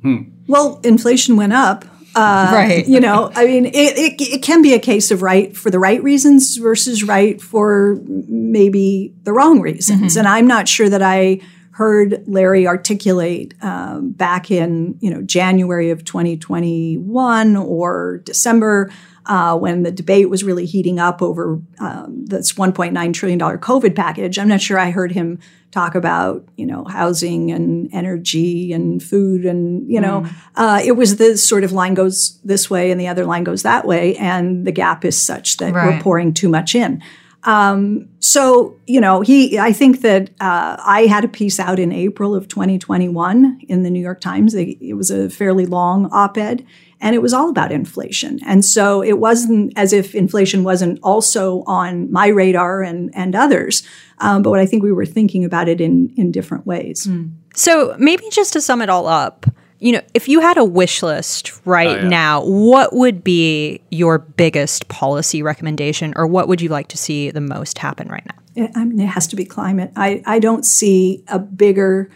Hmm. 0.03 0.23
Well, 0.47 0.81
inflation 0.83 1.37
went 1.37 1.53
up. 1.53 1.85
Uh, 2.15 2.51
right. 2.53 2.89
You 2.89 2.99
know, 2.99 3.31
I 3.35 3.45
mean, 3.45 3.67
it, 3.67 3.75
it, 3.75 4.21
it, 4.21 4.43
can 4.43 4.63
be 4.63 4.73
a 4.73 4.79
case 4.79 5.11
of 5.11 5.21
right 5.21 5.55
for 5.55 5.71
the 5.71 5.79
right 5.79 6.03
reasons 6.03 6.57
versus 6.57 7.05
right 7.05 7.39
for 7.43 8.01
maybe 8.07 9.15
the 9.25 9.35
wrong 9.35 9.61
reasons. 9.61 10.13
Mm-hmm. 10.13 10.21
And 10.21 10.29
I'm 10.29 10.47
not 10.47 10.67
sure 10.67 10.89
that 10.89 11.03
I 11.03 11.41
heard 11.73 12.25
Larry 12.27 12.67
articulate 12.67 13.53
um, 13.61 14.13
back 14.13 14.51
in, 14.51 14.97
you 15.01 15.11
know, 15.11 15.21
January 15.21 15.91
of 15.91 16.07
2021 16.07 17.55
or 17.55 18.23
December 18.25 18.91
uh, 19.27 19.57
when 19.57 19.83
the 19.83 19.91
debate 19.91 20.31
was 20.31 20.45
really 20.45 20.67
heating 20.67 20.99
up 20.99 21.21
over 21.21 21.61
um, 21.81 22.25
this 22.25 22.53
$1.9 22.53 23.15
trillion 23.15 23.39
COVID 23.39 23.95
package. 23.95 24.39
I'm 24.39 24.49
not 24.49 24.61
sure 24.61 24.79
I 24.79 24.91
heard 24.91 25.13
him 25.13 25.39
talk 25.73 25.95
about, 25.95 26.49
you 26.57 26.65
know, 26.65 26.85
housing 26.85 27.51
and 27.51 27.89
energy 27.93 28.73
and 28.73 29.03
food 29.03 29.45
and, 29.45 29.91
you 29.91 30.01
know, 30.01 30.23
mm. 30.23 30.35
uh, 30.55 30.81
it 30.85 30.93
was 30.93 31.17
the 31.17 31.37
sort 31.37 31.65
of 31.65 31.73
line 31.73 31.95
goes 31.95 32.41
this 32.45 32.71
way 32.71 32.91
and 32.91 33.01
the 33.01 33.09
other 33.09 33.27
line 33.27 33.45
goes 33.45 33.63
that 33.63 33.87
way. 33.87 34.17
And 34.17 34.67
the 34.67 34.73
gap 34.73 35.05
is 35.05 35.21
such 35.21 35.57
that 35.59 35.75
right. 35.75 35.97
we're 35.97 36.01
pouring 36.01 36.33
too 36.33 36.49
much 36.49 36.75
in. 36.75 37.03
Um, 37.47 38.09
so, 38.19 38.77
you 38.87 39.01
know, 39.01 39.21
he, 39.21 39.59
I 39.59 39.73
think 39.73 40.01
that 40.01 40.31
uh, 40.41 40.77
I 40.81 41.07
had 41.09 41.25
a 41.25 41.29
piece 41.29 41.61
out 41.61 41.79
in 41.79 41.93
April 41.93 42.35
of 42.35 42.49
2021 42.49 43.61
in 43.69 43.83
the 43.85 43.91
New 43.91 44.01
York 44.01 44.21
Times. 44.21 44.53
It 44.55 44.97
was 44.97 45.11
a 45.11 45.31
fairly 45.31 45.65
long 45.65 46.07
op 46.11 46.37
ed, 46.37 46.67
and 47.01 47.15
it 47.15 47.21
was 47.21 47.33
all 47.33 47.51
about 47.51 47.73
inflation. 47.73 48.41
And 48.47 48.65
so 48.65 49.03
it 49.03 49.19
wasn't 49.19 49.73
as 49.77 49.93
if 49.93 50.15
inflation 50.15 50.65
wasn't 50.65 50.99
also 51.03 51.63
on 51.67 52.11
my 52.11 52.29
radar 52.29 52.83
and, 52.83 53.11
and 53.15 53.35
others. 53.35 53.83
Um, 54.19 54.43
but 54.43 54.51
what 54.51 54.61
I 54.61 54.67
think 54.67 54.83
we 54.83 54.93
were 54.93 55.07
thinking 55.07 55.45
about 55.45 55.69
it 55.69 55.81
in, 55.81 56.13
in 56.17 56.33
different 56.33 56.67
ways. 56.67 57.07
Mm. 57.07 57.33
So 57.55 57.95
maybe 57.99 58.25
just 58.31 58.55
to 58.55 58.61
sum 58.61 58.81
it 58.81 58.89
all 58.89 59.07
up, 59.07 59.47
you 59.79 59.93
know, 59.93 60.01
if 60.15 60.27
you 60.27 60.41
had 60.41 60.57
a 60.57 60.65
wish 60.65 61.03
list 61.03 61.53
right 61.67 61.99
oh, 61.99 62.03
yeah. 62.03 62.09
now, 62.09 62.45
what 62.45 62.95
would 62.95 63.23
be 63.23 63.83
your 63.91 64.19
biggest 64.19 64.89
policy 64.89 65.43
recommendation 65.43 66.15
or 66.17 66.27
what 66.27 66.49
would 66.49 66.63
you 66.63 66.71
like 66.71 66.89
to 66.89 66.97
see 66.97 67.31
the 67.31 67.43
most 67.43 67.77
happen 67.77 68.09
right 68.09 68.25
now? 68.27 68.65
It, 68.65 68.71
I 68.75 68.85
mean, 68.87 68.99
it 69.01 69.09
has 69.09 69.27
to 69.29 69.37
be 69.37 69.45
climate. 69.45 69.93
I, 69.97 70.23
I 70.25 70.39
don't 70.39 70.65
see 70.65 71.25
a 71.29 71.39
bigger 71.39 72.11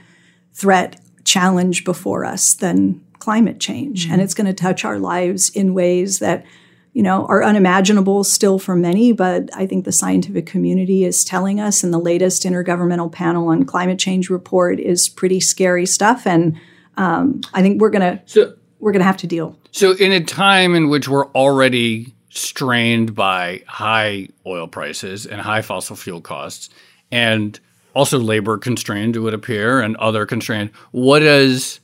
threat 0.54 0.98
challenge 1.24 1.84
before 1.84 2.24
us 2.24 2.54
than 2.54 3.04
climate 3.20 3.60
change. 3.60 4.04
Mm-hmm. 4.04 4.14
And 4.14 4.22
it's 4.22 4.34
going 4.34 4.48
to 4.48 4.52
touch 4.52 4.84
our 4.84 4.98
lives 4.98 5.50
in 5.50 5.72
ways 5.74 6.18
that, 6.18 6.44
you 6.92 7.02
know, 7.02 7.24
are 7.26 7.44
unimaginable 7.44 8.24
still 8.24 8.58
for 8.58 8.74
many, 8.74 9.12
but 9.12 9.48
I 9.54 9.66
think 9.66 9.84
the 9.84 9.92
scientific 9.92 10.46
community 10.46 11.04
is 11.04 11.24
telling 11.24 11.60
us, 11.60 11.84
and 11.84 11.94
the 11.94 11.98
latest 11.98 12.42
Intergovernmental 12.42 13.12
Panel 13.12 13.48
on 13.48 13.64
Climate 13.64 13.98
Change 14.00 14.28
report 14.28 14.80
is 14.80 15.08
pretty 15.08 15.38
scary 15.38 15.86
stuff. 15.86 16.26
And 16.26 16.58
um, 16.96 17.42
I 17.54 17.62
think 17.62 17.80
we're 17.80 17.90
gonna 17.90 18.20
so, 18.26 18.54
we're 18.80 18.92
gonna 18.92 19.04
have 19.04 19.18
to 19.18 19.28
deal. 19.28 19.56
So, 19.70 19.92
in 19.92 20.10
a 20.10 20.20
time 20.20 20.74
in 20.74 20.88
which 20.88 21.08
we're 21.08 21.28
already 21.28 22.12
strained 22.30 23.14
by 23.14 23.62
high 23.66 24.28
oil 24.46 24.66
prices 24.66 25.26
and 25.26 25.40
high 25.40 25.62
fossil 25.62 25.96
fuel 25.96 26.20
costs, 26.20 26.70
and 27.12 27.58
also 27.94 28.18
labor 28.18 28.58
constrained, 28.58 29.16
it 29.16 29.20
would 29.20 29.34
appear, 29.34 29.80
and 29.80 29.96
other 29.96 30.26
constrained, 30.26 30.70
what 30.92 31.20
does 31.20 31.79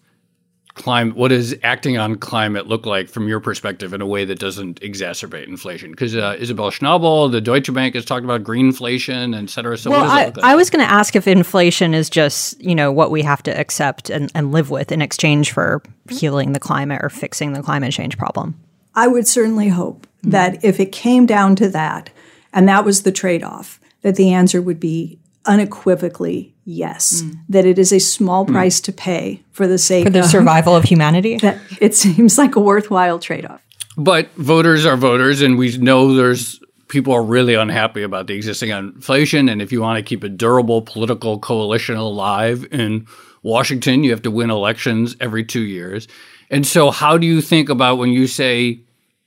climate 0.76 1.16
what 1.16 1.28
does 1.28 1.54
acting 1.62 1.96
on 1.96 2.16
climate 2.16 2.66
look 2.66 2.84
like 2.84 3.08
from 3.08 3.26
your 3.26 3.40
perspective 3.40 3.94
in 3.94 4.02
a 4.02 4.06
way 4.06 4.26
that 4.26 4.38
doesn't 4.38 4.78
exacerbate 4.80 5.48
inflation 5.48 5.90
because 5.90 6.14
uh, 6.14 6.36
isabel 6.38 6.70
schnabel 6.70 7.32
the 7.32 7.40
deutsche 7.40 7.72
bank 7.72 7.94
has 7.94 8.04
talked 8.04 8.24
about 8.24 8.44
greenflation 8.44 9.34
et 9.34 9.48
cetera 9.48 9.76
so 9.78 9.90
well, 9.90 10.04
I, 10.04 10.26
like? 10.26 10.38
I, 10.38 10.54
was 10.54 10.68
going 10.68 10.84
to 10.84 10.90
ask 10.90 11.16
if 11.16 11.26
inflation 11.26 11.94
is 11.94 12.10
just 12.10 12.60
you 12.60 12.74
know 12.74 12.92
what 12.92 13.10
we 13.10 13.22
have 13.22 13.42
to 13.44 13.58
accept 13.58 14.10
and, 14.10 14.30
and 14.34 14.52
live 14.52 14.70
with 14.70 14.92
in 14.92 15.00
exchange 15.00 15.50
for 15.50 15.82
healing 16.10 16.52
the 16.52 16.60
climate 16.60 17.00
or 17.02 17.08
fixing 17.08 17.54
the 17.54 17.62
climate 17.62 17.92
change 17.92 18.18
problem 18.18 18.54
i 18.94 19.06
would 19.06 19.26
certainly 19.26 19.68
hope 19.68 20.06
mm-hmm. 20.18 20.30
that 20.30 20.62
if 20.62 20.78
it 20.78 20.92
came 20.92 21.24
down 21.24 21.56
to 21.56 21.70
that 21.70 22.10
and 22.52 22.68
that 22.68 22.84
was 22.84 23.02
the 23.02 23.12
trade-off 23.12 23.80
that 24.02 24.16
the 24.16 24.32
answer 24.32 24.60
would 24.60 24.78
be 24.78 25.18
unequivocally 25.46 26.54
yes 26.66 27.22
mm. 27.22 27.38
that 27.48 27.64
it 27.64 27.78
is 27.78 27.92
a 27.92 28.00
small 28.00 28.44
mm. 28.44 28.52
price 28.52 28.80
to 28.80 28.92
pay 28.92 29.40
for 29.52 29.66
the 29.66 29.78
sake 29.78 30.04
for 30.04 30.10
the 30.10 30.20
of, 30.20 30.26
survival 30.26 30.76
of 30.76 30.84
humanity 30.84 31.36
that 31.42 31.58
it 31.80 31.94
seems 31.94 32.36
like 32.36 32.56
a 32.56 32.60
worthwhile 32.60 33.18
trade-off 33.18 33.62
but 33.96 34.30
voters 34.32 34.84
are 34.84 34.96
voters 34.96 35.40
and 35.40 35.56
we 35.56 35.78
know 35.78 36.14
there's 36.14 36.60
people 36.88 37.12
are 37.12 37.22
really 37.22 37.54
unhappy 37.54 38.02
about 38.02 38.26
the 38.26 38.34
existing 38.34 38.70
inflation 38.70 39.48
and 39.48 39.62
if 39.62 39.72
you 39.72 39.80
want 39.80 39.96
to 39.96 40.02
keep 40.02 40.24
a 40.24 40.28
durable 40.28 40.82
political 40.82 41.38
coalition 41.38 41.96
alive 41.96 42.66
in 42.72 43.06
Washington 43.42 44.02
you 44.02 44.10
have 44.10 44.22
to 44.22 44.30
win 44.30 44.50
elections 44.50 45.16
every 45.20 45.44
2 45.44 45.60
years 45.60 46.08
and 46.50 46.66
so 46.66 46.90
how 46.90 47.16
do 47.16 47.26
you 47.26 47.40
think 47.40 47.68
about 47.68 47.96
when 47.96 48.10
you 48.10 48.26
say 48.26 48.80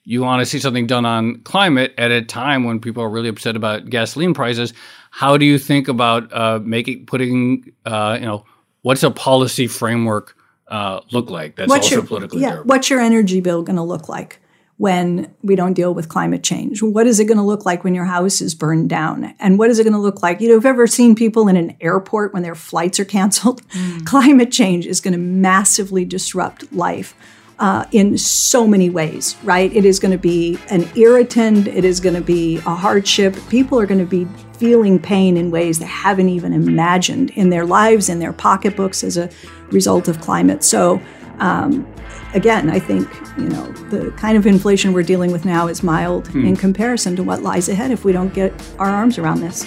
you 0.10 0.24
want 0.24 0.40
to 0.40 0.46
see 0.46 0.58
something 0.58 0.88
done 0.88 1.06
on 1.06 1.40
climate 1.42 1.94
at 2.00 2.10
a 2.10 2.24
time 2.24 2.64
when 2.64 2.80
people 2.80 3.04
are 3.04 3.10
really 3.10 3.30
upset 3.30 3.56
about 3.56 3.90
gasoline 3.90 4.34
prices 4.34 4.74
how 5.12 5.38
do 5.38 5.46
you 5.46 5.60
think 5.60 5.88
about 5.88 6.32
uh, 6.34 6.60
making 6.64 7.06
putting 7.06 7.72
uh, 7.86 8.18
you 8.20 8.26
know 8.26 8.44
what's 8.82 9.04
a 9.04 9.12
policy 9.12 9.68
framework 9.68 10.36
uh, 10.68 11.02
look 11.12 11.30
like 11.30 11.56
that's 11.56 11.70
what's 11.70 11.86
also 11.86 11.96
your, 11.96 12.06
politically 12.06 12.42
yeah, 12.42 12.52
durable? 12.52 12.68
What's 12.68 12.90
your 12.90 13.00
energy 13.00 13.42
bill 13.42 13.64
going 13.64 13.76
to 13.76 13.84
look 13.84 14.08
like 14.08 14.40
when 14.78 15.34
we 15.42 15.56
don't 15.56 15.74
deal 15.74 15.94
with 15.94 16.10
climate 16.10 16.44
change? 16.44 16.82
What 16.82 17.08
is 17.08 17.20
it 17.20 17.26
going 17.26 17.38
to 17.38 17.44
look 17.44 17.66
like 17.66 17.84
when 17.84 17.96
your 17.96 18.06
house 18.06 18.40
is 18.40 18.56
burned 18.56 18.90
down? 18.90 19.36
And 19.40 19.58
what 19.58 19.70
is 19.70 19.80
it 19.80 19.84
going 19.84 19.94
to 19.94 20.00
look 20.00 20.22
like? 20.22 20.40
You 20.42 20.50
know, 20.50 20.54
have 20.56 20.66
ever 20.66 20.88
seen 20.88 21.16
people 21.16 21.48
in 21.48 21.58
an 21.58 21.76
airport 21.82 22.34
when 22.34 22.44
their 22.44 22.56
flights 22.56 23.00
are 23.00 23.06
canceled? 23.06 23.68
Mm. 23.70 24.06
Climate 24.06 24.52
change 24.52 24.86
is 24.86 25.02
going 25.02 25.14
to 25.14 25.20
massively 25.20 26.06
disrupt 26.06 26.72
life 26.72 27.16
uh, 27.60 27.86
in 27.92 28.18
so 28.18 28.66
many 28.66 28.90
ways, 28.90 29.36
right? 29.44 29.74
It 29.74 29.86
is 29.86 30.00
going 30.00 30.12
to 30.12 30.18
be 30.18 30.58
an 30.70 30.90
irritant, 30.96 31.68
it 31.68 31.84
is 31.84 32.00
going 32.00 32.16
to 32.16 32.22
be 32.22 32.58
a 32.58 32.76
hardship. 32.76 33.36
People 33.50 33.80
are 33.80 33.86
going 33.86 34.00
to 34.00 34.06
be 34.06 34.26
feeling 34.54 35.00
pain 35.00 35.38
in 35.38 35.52
ways 35.52 35.80
they 35.80 35.86
haven't 35.86 36.30
even 36.30 36.54
imagined 36.54 37.32
in 37.32 37.50
their 37.50 37.66
lives, 37.66 38.10
in 38.10 38.20
their 38.20 38.34
pocketbooks 38.34 39.04
as 39.04 39.18
a 39.18 39.30
result 39.72 40.08
of 40.08 40.20
climate. 40.22 40.64
So, 40.64 41.02
um, 41.40 41.88
again, 42.34 42.70
I 42.70 42.80
think 42.80 43.10
you 43.38 43.48
know 43.48 43.66
the 43.90 44.12
kind 44.12 44.38
of 44.38 44.46
inflation 44.46 44.94
we're 44.94 45.04
dealing 45.04 45.32
with 45.32 45.46
now 45.46 45.68
is 45.68 45.84
mild 45.84 46.28
hmm. 46.30 46.46
in 46.46 46.56
comparison 46.56 47.16
to 47.18 47.24
what 47.24 47.42
lies 47.42 47.70
ahead 47.70 47.92
if 47.92 48.04
we 48.06 48.12
don't 48.12 48.34
get 48.34 48.54
our 48.80 48.90
arms 48.90 49.18
around 49.18 49.42
this. 49.42 49.66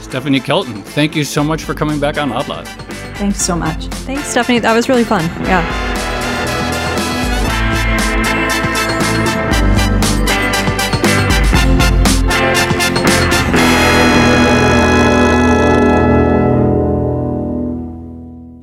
Stephanie 0.00 0.40
Kelton, 0.40 0.82
thank 0.82 1.16
you 1.16 1.24
so 1.24 1.42
much 1.42 1.62
for 1.64 1.74
coming 1.74 1.98
back 1.98 2.18
on 2.18 2.30
Odd 2.32 2.48
Lot. 2.48 2.68
Thanks 3.16 3.40
so 3.40 3.56
much. 3.56 3.86
Thanks, 3.86 4.26
Stephanie. 4.26 4.58
That 4.58 4.74
was 4.74 4.88
really 4.88 5.04
fun. 5.04 5.24
Yeah. 5.44 5.91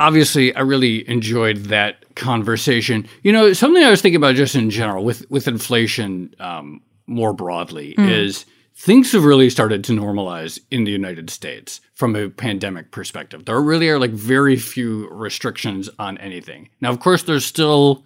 Obviously 0.09 0.55
I 0.55 0.61
really 0.61 1.07
enjoyed 1.07 1.57
that 1.65 2.15
conversation. 2.15 3.07
You 3.21 3.31
know, 3.31 3.53
something 3.53 3.83
I 3.83 3.91
was 3.91 4.01
thinking 4.01 4.15
about 4.15 4.33
just 4.33 4.55
in 4.55 4.71
general 4.71 5.03
with 5.03 5.29
with 5.29 5.47
inflation 5.47 6.33
um, 6.39 6.81
more 7.05 7.31
broadly 7.31 7.93
mm. 7.95 8.09
is 8.09 8.47
things 8.73 9.11
have 9.11 9.23
really 9.23 9.51
started 9.51 9.83
to 9.83 9.91
normalize 9.91 10.59
in 10.71 10.83
the 10.83 10.91
United 10.91 11.29
States 11.29 11.79
from 11.93 12.15
a 12.15 12.27
pandemic 12.27 12.89
perspective. 12.89 13.45
There 13.45 13.61
really 13.61 13.87
are 13.87 13.99
like 13.99 14.09
very 14.09 14.55
few 14.55 15.07
restrictions 15.09 15.91
on 15.99 16.17
anything. 16.17 16.69
Now, 16.81 16.89
of 16.89 16.99
course, 16.99 17.21
there's 17.21 17.45
still 17.45 18.03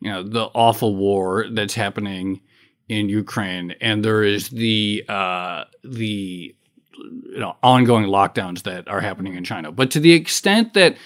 you 0.00 0.10
know 0.10 0.22
the 0.22 0.50
awful 0.52 0.96
war 0.96 1.46
that's 1.50 1.74
happening 1.74 2.42
in 2.90 3.08
Ukraine, 3.08 3.74
and 3.80 4.04
there 4.04 4.22
is 4.22 4.50
the 4.50 5.02
uh, 5.08 5.64
the 5.82 6.54
you 6.98 7.40
know 7.40 7.56
ongoing 7.62 8.04
lockdowns 8.04 8.64
that 8.64 8.86
are 8.86 9.00
happening 9.00 9.34
in 9.34 9.44
China. 9.44 9.72
But 9.72 9.90
to 9.92 10.00
the 10.00 10.12
extent 10.12 10.74
that 10.74 10.98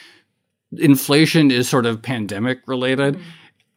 inflation 0.78 1.50
is 1.50 1.68
sort 1.68 1.86
of 1.86 2.02
pandemic 2.02 2.60
related. 2.66 3.14
Mm-hmm. 3.14 3.24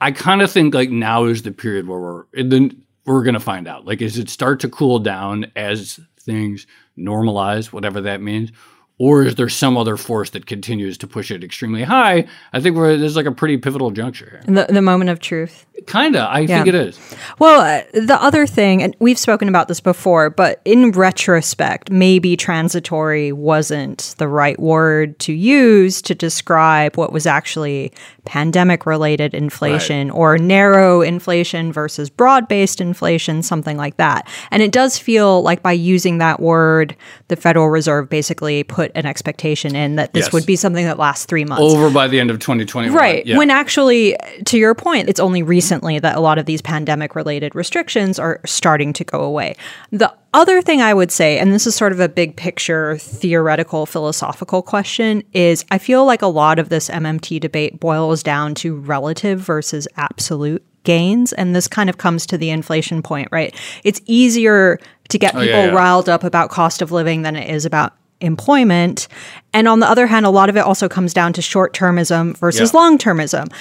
I 0.01 0.11
kind 0.11 0.41
of 0.41 0.51
think 0.51 0.73
like 0.73 0.89
now 0.89 1.25
is 1.25 1.43
the 1.43 1.51
period 1.51 1.87
where 1.87 1.99
we're 1.99 2.43
then 2.43 2.83
we're 3.05 3.23
going 3.23 3.35
to 3.35 3.39
find 3.39 3.67
out. 3.67 3.85
Like, 3.85 4.01
is 4.01 4.17
it 4.17 4.29
start 4.29 4.59
to 4.61 4.69
cool 4.69 4.99
down 4.99 5.51
as 5.55 5.99
things 6.19 6.65
normalize, 6.97 7.71
whatever 7.71 8.01
that 8.01 8.21
means, 8.21 8.51
or 8.97 9.23
is 9.23 9.35
there 9.35 9.49
some 9.49 9.77
other 9.77 9.97
force 9.97 10.29
that 10.31 10.45
continues 10.45 10.97
to 10.99 11.07
push 11.07 11.29
it 11.29 11.43
extremely 11.43 11.83
high? 11.83 12.25
I 12.53 12.61
think 12.61 12.77
we're, 12.77 12.95
there's 12.95 13.15
like 13.15 13.25
a 13.25 13.31
pretty 13.31 13.57
pivotal 13.57 13.91
juncture 13.91 14.41
here. 14.45 14.65
The, 14.65 14.73
the 14.73 14.81
moment 14.81 15.09
of 15.09 15.19
truth. 15.19 15.65
Kinda, 15.87 16.21
I 16.21 16.39
yeah. 16.39 16.47
think 16.63 16.67
it 16.67 16.75
is. 16.75 16.99
Well, 17.37 17.59
uh, 17.59 17.83
the 17.93 18.17
other 18.21 18.47
thing, 18.47 18.81
and 18.81 18.95
we've 18.99 19.19
spoken 19.19 19.49
about 19.49 19.67
this 19.67 19.81
before, 19.81 20.29
but 20.29 20.61
in 20.63 20.91
retrospect, 20.91 21.91
maybe 21.91 22.37
transitory 22.37 23.33
wasn't 23.33 24.15
the 24.17 24.27
right 24.27 24.57
word 24.57 25.19
to 25.19 25.33
use 25.33 26.01
to 26.03 26.15
describe 26.15 26.95
what 26.95 27.11
was 27.11 27.27
actually 27.27 27.91
pandemic 28.25 28.85
related 28.85 29.33
inflation 29.33 30.09
right. 30.09 30.15
or 30.15 30.37
narrow 30.37 31.01
inflation 31.01 31.71
versus 31.71 32.09
broad 32.09 32.47
based 32.47 32.81
inflation, 32.81 33.41
something 33.41 33.77
like 33.77 33.97
that. 33.97 34.27
And 34.51 34.61
it 34.61 34.71
does 34.71 34.97
feel 34.97 35.41
like 35.41 35.61
by 35.61 35.71
using 35.71 36.17
that 36.17 36.39
word, 36.39 36.95
the 37.27 37.35
Federal 37.35 37.69
Reserve 37.69 38.09
basically 38.09 38.63
put 38.63 38.91
an 38.95 39.05
expectation 39.05 39.75
in 39.75 39.95
that 39.95 40.13
this 40.13 40.27
yes. 40.27 40.33
would 40.33 40.45
be 40.45 40.55
something 40.55 40.85
that 40.85 40.99
lasts 40.99 41.25
three 41.25 41.45
months. 41.45 41.63
Over 41.63 41.89
by 41.89 42.07
the 42.07 42.19
end 42.19 42.31
of 42.31 42.39
2021. 42.39 42.95
Right. 42.95 43.25
Yeah. 43.25 43.37
When 43.37 43.49
actually, 43.49 44.15
to 44.45 44.57
your 44.57 44.75
point, 44.75 45.09
it's 45.09 45.19
only 45.19 45.43
recently 45.43 45.99
that 45.99 46.15
a 46.15 46.19
lot 46.19 46.37
of 46.37 46.45
these 46.45 46.61
pandemic 46.61 47.15
related 47.15 47.55
restrictions 47.55 48.19
are 48.19 48.41
starting 48.45 48.93
to 48.93 49.03
go 49.03 49.21
away. 49.21 49.55
The 49.91 50.13
other 50.35 50.61
thing 50.61 50.81
I 50.81 50.93
would 50.93 51.11
say, 51.11 51.39
and 51.39 51.53
this 51.53 51.65
is 51.65 51.75
sort 51.75 51.91
of 51.91 51.99
a 51.99 52.09
big 52.09 52.35
picture, 52.35 52.97
theoretical, 52.97 53.85
philosophical 53.85 54.61
question, 54.61 55.23
is 55.33 55.65
I 55.71 55.77
feel 55.77 56.05
like 56.05 56.21
a 56.21 56.27
lot 56.27 56.59
of 56.59 56.69
this 56.69 56.89
MMT 56.89 57.39
debate 57.39 57.79
boils 57.79 58.21
down 58.21 58.53
to 58.55 58.75
relative 58.75 59.39
versus 59.39 59.87
absolute 59.97 60.63
gains. 60.83 61.33
And 61.33 61.55
this 61.55 61.67
kind 61.67 61.89
of 61.89 61.97
comes 61.97 62.25
to 62.27 62.37
the 62.37 62.49
inflation 62.49 63.01
point, 63.01 63.29
right? 63.31 63.55
It's 63.83 64.01
easier 64.05 64.79
to 65.09 65.17
get 65.17 65.35
oh, 65.35 65.39
people 65.39 65.55
oh, 65.55 65.63
yeah, 65.63 65.65
yeah. 65.67 65.73
riled 65.73 66.09
up 66.09 66.23
about 66.23 66.49
cost 66.49 66.81
of 66.81 66.91
living 66.91 67.21
than 67.23 67.35
it 67.35 67.49
is 67.49 67.65
about 67.65 67.93
employment. 68.21 69.07
And 69.53 69.67
on 69.67 69.79
the 69.79 69.89
other 69.89 70.07
hand, 70.07 70.25
a 70.25 70.29
lot 70.29 70.49
of 70.49 70.57
it 70.57 70.61
also 70.61 70.87
comes 70.87 71.13
down 71.13 71.33
to 71.33 71.41
short 71.41 71.73
termism 71.73 72.37
versus 72.37 72.71
yeah. 72.73 72.79
long 72.79 72.97
termism. 72.97 73.51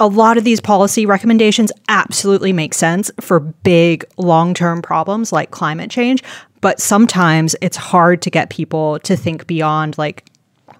A 0.00 0.06
lot 0.06 0.38
of 0.38 0.44
these 0.44 0.60
policy 0.60 1.06
recommendations 1.06 1.72
absolutely 1.88 2.52
make 2.52 2.74
sense 2.74 3.10
for 3.20 3.40
big 3.40 4.04
long 4.16 4.54
term 4.54 4.80
problems 4.80 5.32
like 5.32 5.50
climate 5.50 5.90
change, 5.90 6.22
but 6.60 6.80
sometimes 6.80 7.56
it's 7.60 7.76
hard 7.76 8.22
to 8.22 8.30
get 8.30 8.50
people 8.50 8.98
to 9.00 9.16
think 9.16 9.46
beyond 9.46 9.98
like, 9.98 10.24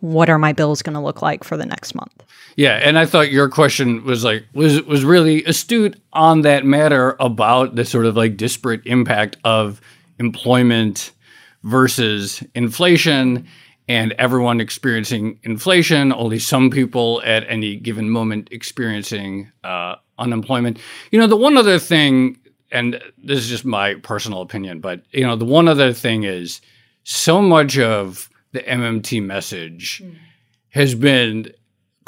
what 0.01 0.31
are 0.31 0.39
my 0.39 0.53
bills 0.53 0.83
going 0.83 0.95
to 0.95 1.01
look 1.01 1.23
like 1.23 1.43
for 1.43 1.57
the 1.57 1.67
next 1.67 1.95
month? 1.95 2.23
Yeah, 2.57 2.75
and 2.75 2.99
I 2.99 3.07
thought 3.07 3.31
your 3.31 3.49
question 3.49 4.05
was 4.05 4.25
like 4.25 4.45
was 4.53 4.83
was 4.83 5.05
really 5.05 5.45
astute 5.45 6.01
on 6.13 6.43
that 6.43 6.65
matter 6.65 7.17
about 7.21 7.77
the 7.77 7.85
sort 7.85 8.05
of 8.05 8.17
like 8.17 8.37
disparate 8.37 8.83
impact 8.85 9.37
of 9.45 9.81
employment 10.19 11.13
versus 11.63 12.43
inflation 12.55 13.47
and 13.89 14.13
everyone 14.19 14.61
experiencing 14.61 15.39
inflation, 15.43 16.13
only 16.13 16.39
some 16.39 16.71
people 16.71 17.23
at 17.25 17.45
any 17.49 17.77
given 17.77 18.11
moment 18.11 18.49
experiencing 18.51 19.51
uh, 19.65 19.97
unemployment. 20.19 20.79
You 21.11 21.19
know, 21.19 21.27
the 21.27 21.37
one 21.37 21.57
other 21.57 21.79
thing, 21.79 22.39
and 22.71 23.03
this 23.17 23.39
is 23.39 23.49
just 23.49 23.65
my 23.65 23.95
personal 23.95 24.43
opinion, 24.43 24.81
but 24.81 25.03
you 25.13 25.27
know, 25.27 25.37
the 25.37 25.45
one 25.47 25.69
other 25.69 25.93
thing 25.93 26.25
is 26.25 26.61
so 27.05 27.41
much 27.41 27.79
of 27.79 28.29
the 28.53 28.61
MMT 28.61 29.23
message 29.23 30.03
mm. 30.05 30.17
has 30.71 30.95
been 30.95 31.51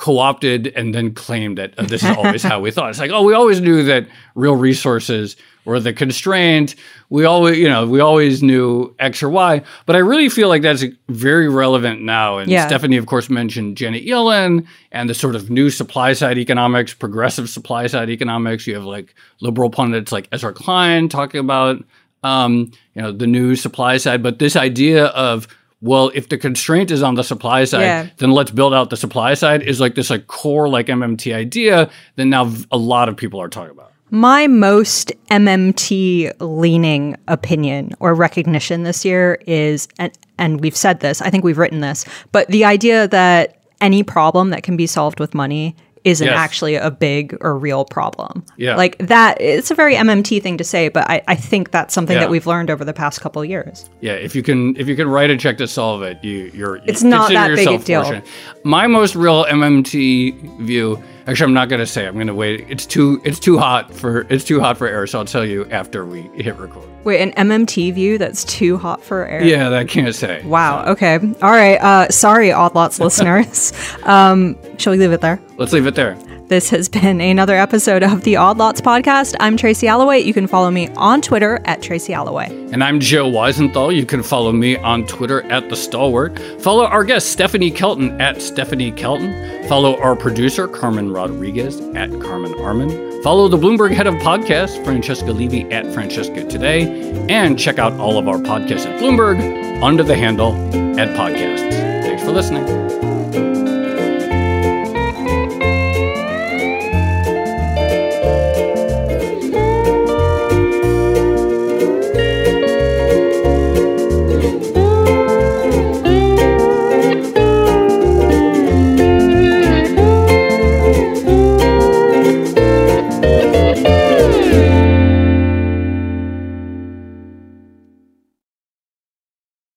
co-opted 0.01 0.69
and 0.69 0.95
then 0.95 1.13
claimed 1.13 1.59
that 1.59 1.75
oh, 1.77 1.85
this 1.85 2.03
is 2.03 2.17
always 2.17 2.43
how 2.43 2.59
we 2.59 2.71
thought. 2.71 2.89
It's 2.89 2.99
like, 2.99 3.11
oh, 3.11 3.23
we 3.23 3.35
always 3.35 3.61
knew 3.61 3.85
that 3.85 4.09
real 4.35 4.57
resources 4.57 5.37
were 5.67 5.79
the 5.79 5.93
constraint. 5.93 6.75
We 7.11 7.27
always, 7.27 7.59
you 7.59 7.69
know, 7.69 7.87
we 7.87 8.01
always 8.01 8.43
knew 8.43 8.95
X 8.99 9.23
or 9.23 9.29
Y. 9.29 9.63
But 9.85 9.97
I 9.97 9.99
really 9.99 10.31
feel 10.31 10.49
like 10.49 10.63
that's 10.63 10.85
very 11.09 11.51
relevant 11.51 12.01
now. 12.01 12.39
And 12.39 12.51
yeah. 12.51 12.67
Stephanie, 12.67 12.97
of 12.97 13.05
course, 13.05 13.29
mentioned 13.29 13.77
Janet 13.77 14.07
Yellen 14.07 14.67
and 14.91 15.11
the 15.11 15.15
sort 15.15 15.37
of 15.37 15.51
new 15.51 15.69
supply 15.69 16.15
side 16.15 16.39
economics, 16.39 16.95
progressive 16.95 17.51
supply 17.51 17.87
side 17.87 18.09
economics. 18.09 18.67
You 18.67 18.75
have 18.77 18.85
like 18.85 19.15
liberal 19.43 19.69
pundits 19.69 20.13
like 20.13 20.29
Ezra 20.33 20.55
Klein 20.55 21.11
talking 21.11 21.41
about, 21.41 21.85
um, 22.25 22.73
you 22.95 23.03
know, 23.03 23.13
the 23.13 23.27
new 23.27 23.55
supply 23.55 23.99
side. 23.99 24.23
But 24.23 24.39
this 24.39 24.57
idea 24.57 25.07
of 25.09 25.47
well, 25.83 26.11
if 26.15 26.29
the 26.29 26.37
constraint 26.37 26.91
is 26.91 27.03
on 27.03 27.15
the 27.15 27.25
supply 27.25 27.65
side, 27.65 27.81
yeah. 27.81 28.09
then 28.19 28.33
let's 28.33 28.51
build 28.51 28.75
out 28.75 28.91
the 28.91 28.97
supply 28.97 29.35
side 29.35 29.63
is 29.63 29.81
like 29.81 29.95
this 29.95 30.11
like 30.11 30.27
core 30.27 30.69
like 30.69 30.87
MMT 30.87 31.35
idea 31.35 31.91
that 32.17 32.25
now 32.25 32.53
a 32.71 32.77
lot 32.77 33.09
of 33.09 33.17
people 33.17 33.41
are 33.41 33.49
talking 33.49 33.71
about. 33.71 33.93
My 34.11 34.47
most 34.47 35.13
MMT 35.31 36.33
leaning 36.41 37.17
opinion 37.29 37.93
or 38.01 38.15
recognition 38.15 38.83
this 38.83 39.05
year 39.05 39.39
is 39.47 39.89
and 39.99 40.13
and 40.37 40.61
we've 40.61 40.77
said 40.77 41.01
this, 41.01 41.23
I 41.23 41.31
think 41.31 41.45
we've 41.45 41.59
written 41.59 41.81
this, 41.81 42.05
but 42.33 42.49
the 42.49 42.65
idea 42.65 43.09
that 43.09 43.57
any 43.81 44.03
problem 44.03 44.51
that 44.51 44.63
can 44.63 44.77
be 44.77 44.87
solved 44.87 45.19
with 45.19 45.35
money 45.35 45.75
isn't 46.05 46.27
yes. 46.27 46.37
actually 46.37 46.77
a 46.77 46.91
big 46.91 47.37
or 47.41 47.59
real 47.59 47.85
problem. 47.85 48.45
Yeah. 48.57 48.77
Like 48.77 48.97
that, 48.99 49.41
it's 49.41 49.71
a 49.71 49.75
very 49.75 49.95
MMT 49.95 50.43
thing 50.43 50.57
to 50.57 50.65
say, 50.65 50.89
but 50.89 51.09
I, 51.11 51.23
I 51.29 51.35
think 51.35 51.71
that's 51.71 51.93
something 51.93 52.15
yeah. 52.15 52.21
that 52.21 52.31
we've 52.31 52.47
learned 52.47 52.71
over 52.71 52.85
the 52.85 52.93
past 52.93 53.21
couple 53.21 53.45
years. 53.45 53.89
Yeah. 54.01 54.13
If 54.13 54.35
you 54.35 54.43
can, 54.43 54.77
if 54.77 54.89
you 54.89 54.97
can 54.97 55.09
write 55.09 55.31
a 55.31 55.37
check 55.37 55.59
to 55.59 55.69
solve 55.69 56.03
it, 56.03 56.23
you, 56.25 56.51
you're, 56.55 56.77
it's 56.87 57.03
you 57.03 57.11
not 57.11 57.31
that 57.33 57.55
big 57.55 57.69
a 57.69 57.79
deal. 57.79 58.23
My 58.65 58.87
most 58.87 59.15
real 59.15 59.45
MMT 59.45 60.61
view 60.61 61.03
Actually, 61.27 61.45
I'm 61.45 61.55
not 61.55 61.69
going 61.69 61.81
to 61.81 61.87
say. 61.87 62.07
I'm 62.07 62.15
going 62.15 62.27
to 62.27 62.35
wait. 62.35 62.67
It's 62.69 62.87
too 62.87 63.21
it's 63.25 63.39
too 63.39 63.59
hot 63.59 63.93
for 63.93 64.27
it's 64.31 64.45
too 64.45 64.61
hot 64.61 64.79
for 64.79 64.87
air. 64.87 65.07
So 65.07 65.19
I'll 65.19 65.25
tell 65.25 65.45
you 65.45 65.65
after 65.71 66.05
we 66.05 66.23
hit 66.35 66.57
record. 66.57 66.89
Wait, 67.05 67.21
an 67.21 67.33
MMT 67.49 67.95
view 67.95 68.19
that's 68.19 68.45
too 68.45 68.77
hot 68.77 69.03
for 69.03 69.27
air. 69.27 69.43
Yeah, 69.43 69.69
that 69.71 69.89
can't 69.89 70.15
say. 70.15 70.45
Wow. 70.45 70.85
So. 70.85 70.93
Okay. 70.93 71.17
All 71.43 71.51
right. 71.51 71.77
Uh, 71.77 72.09
sorry, 72.11 72.53
Odd 72.53 72.75
Lots 72.75 73.01
listeners. 73.01 73.73
Um, 74.05 74.57
shall 74.79 74.93
we 74.93 74.99
leave 74.99 75.13
it 75.13 75.21
there? 75.21 75.41
Let's 75.57 75.73
leave 75.73 75.87
it 75.87 75.95
there. 75.95 76.19
This 76.51 76.69
has 76.71 76.89
been 76.89 77.21
another 77.21 77.55
episode 77.55 78.03
of 78.03 78.25
the 78.25 78.35
Odd 78.35 78.59
Lots 78.59 78.81
podcast. 78.81 79.37
I'm 79.39 79.57
Tracy 79.57 79.87
Alloway. 79.87 80.19
You 80.19 80.35
can 80.35 80.49
follow 80.49 80.69
me 80.69 80.89
on 80.97 81.23
Twitter 81.23 81.61
at 81.65 81.81
Tracy 81.81 82.13
Alloway. 82.13 82.49
And 82.73 82.83
I'm 82.83 82.99
Joe 82.99 83.31
Weisenthal. 83.31 83.95
You 83.95 84.05
can 84.05 84.25
follow 84.25 84.51
me 84.51 84.77
on 84.79 85.07
Twitter 85.07 85.43
at 85.43 85.69
The 85.69 85.77
Stalwart. 85.77 86.41
Follow 86.61 86.87
our 86.87 87.05
guest, 87.05 87.31
Stephanie 87.31 87.71
Kelton, 87.71 88.21
at 88.21 88.43
Stephanie 88.43 88.91
Kelton. 88.91 89.69
Follow 89.69 89.97
our 90.01 90.17
producer, 90.17 90.67
Carmen 90.67 91.13
Rodriguez, 91.13 91.79
at 91.95 92.11
Carmen 92.21 92.59
Armen. 92.59 93.23
Follow 93.23 93.47
the 93.47 93.57
Bloomberg 93.57 93.93
head 93.93 94.09
of 94.09 94.15
podcasts, 94.15 94.85
Francesca 94.85 95.31
Levy, 95.31 95.71
at 95.71 95.87
Francesca 95.95 96.45
Today. 96.49 97.13
And 97.29 97.61
check 97.61 97.79
out 97.79 97.93
all 97.93 98.19
of 98.19 98.27
our 98.27 98.39
podcasts 98.39 98.87
at 98.87 99.01
Bloomberg 99.01 99.39
under 99.85 100.03
the 100.03 100.17
handle 100.17 100.55
at 100.99 101.11
podcasts. 101.11 101.71
Thanks 101.71 102.25
for 102.25 102.33
listening. 102.33 103.10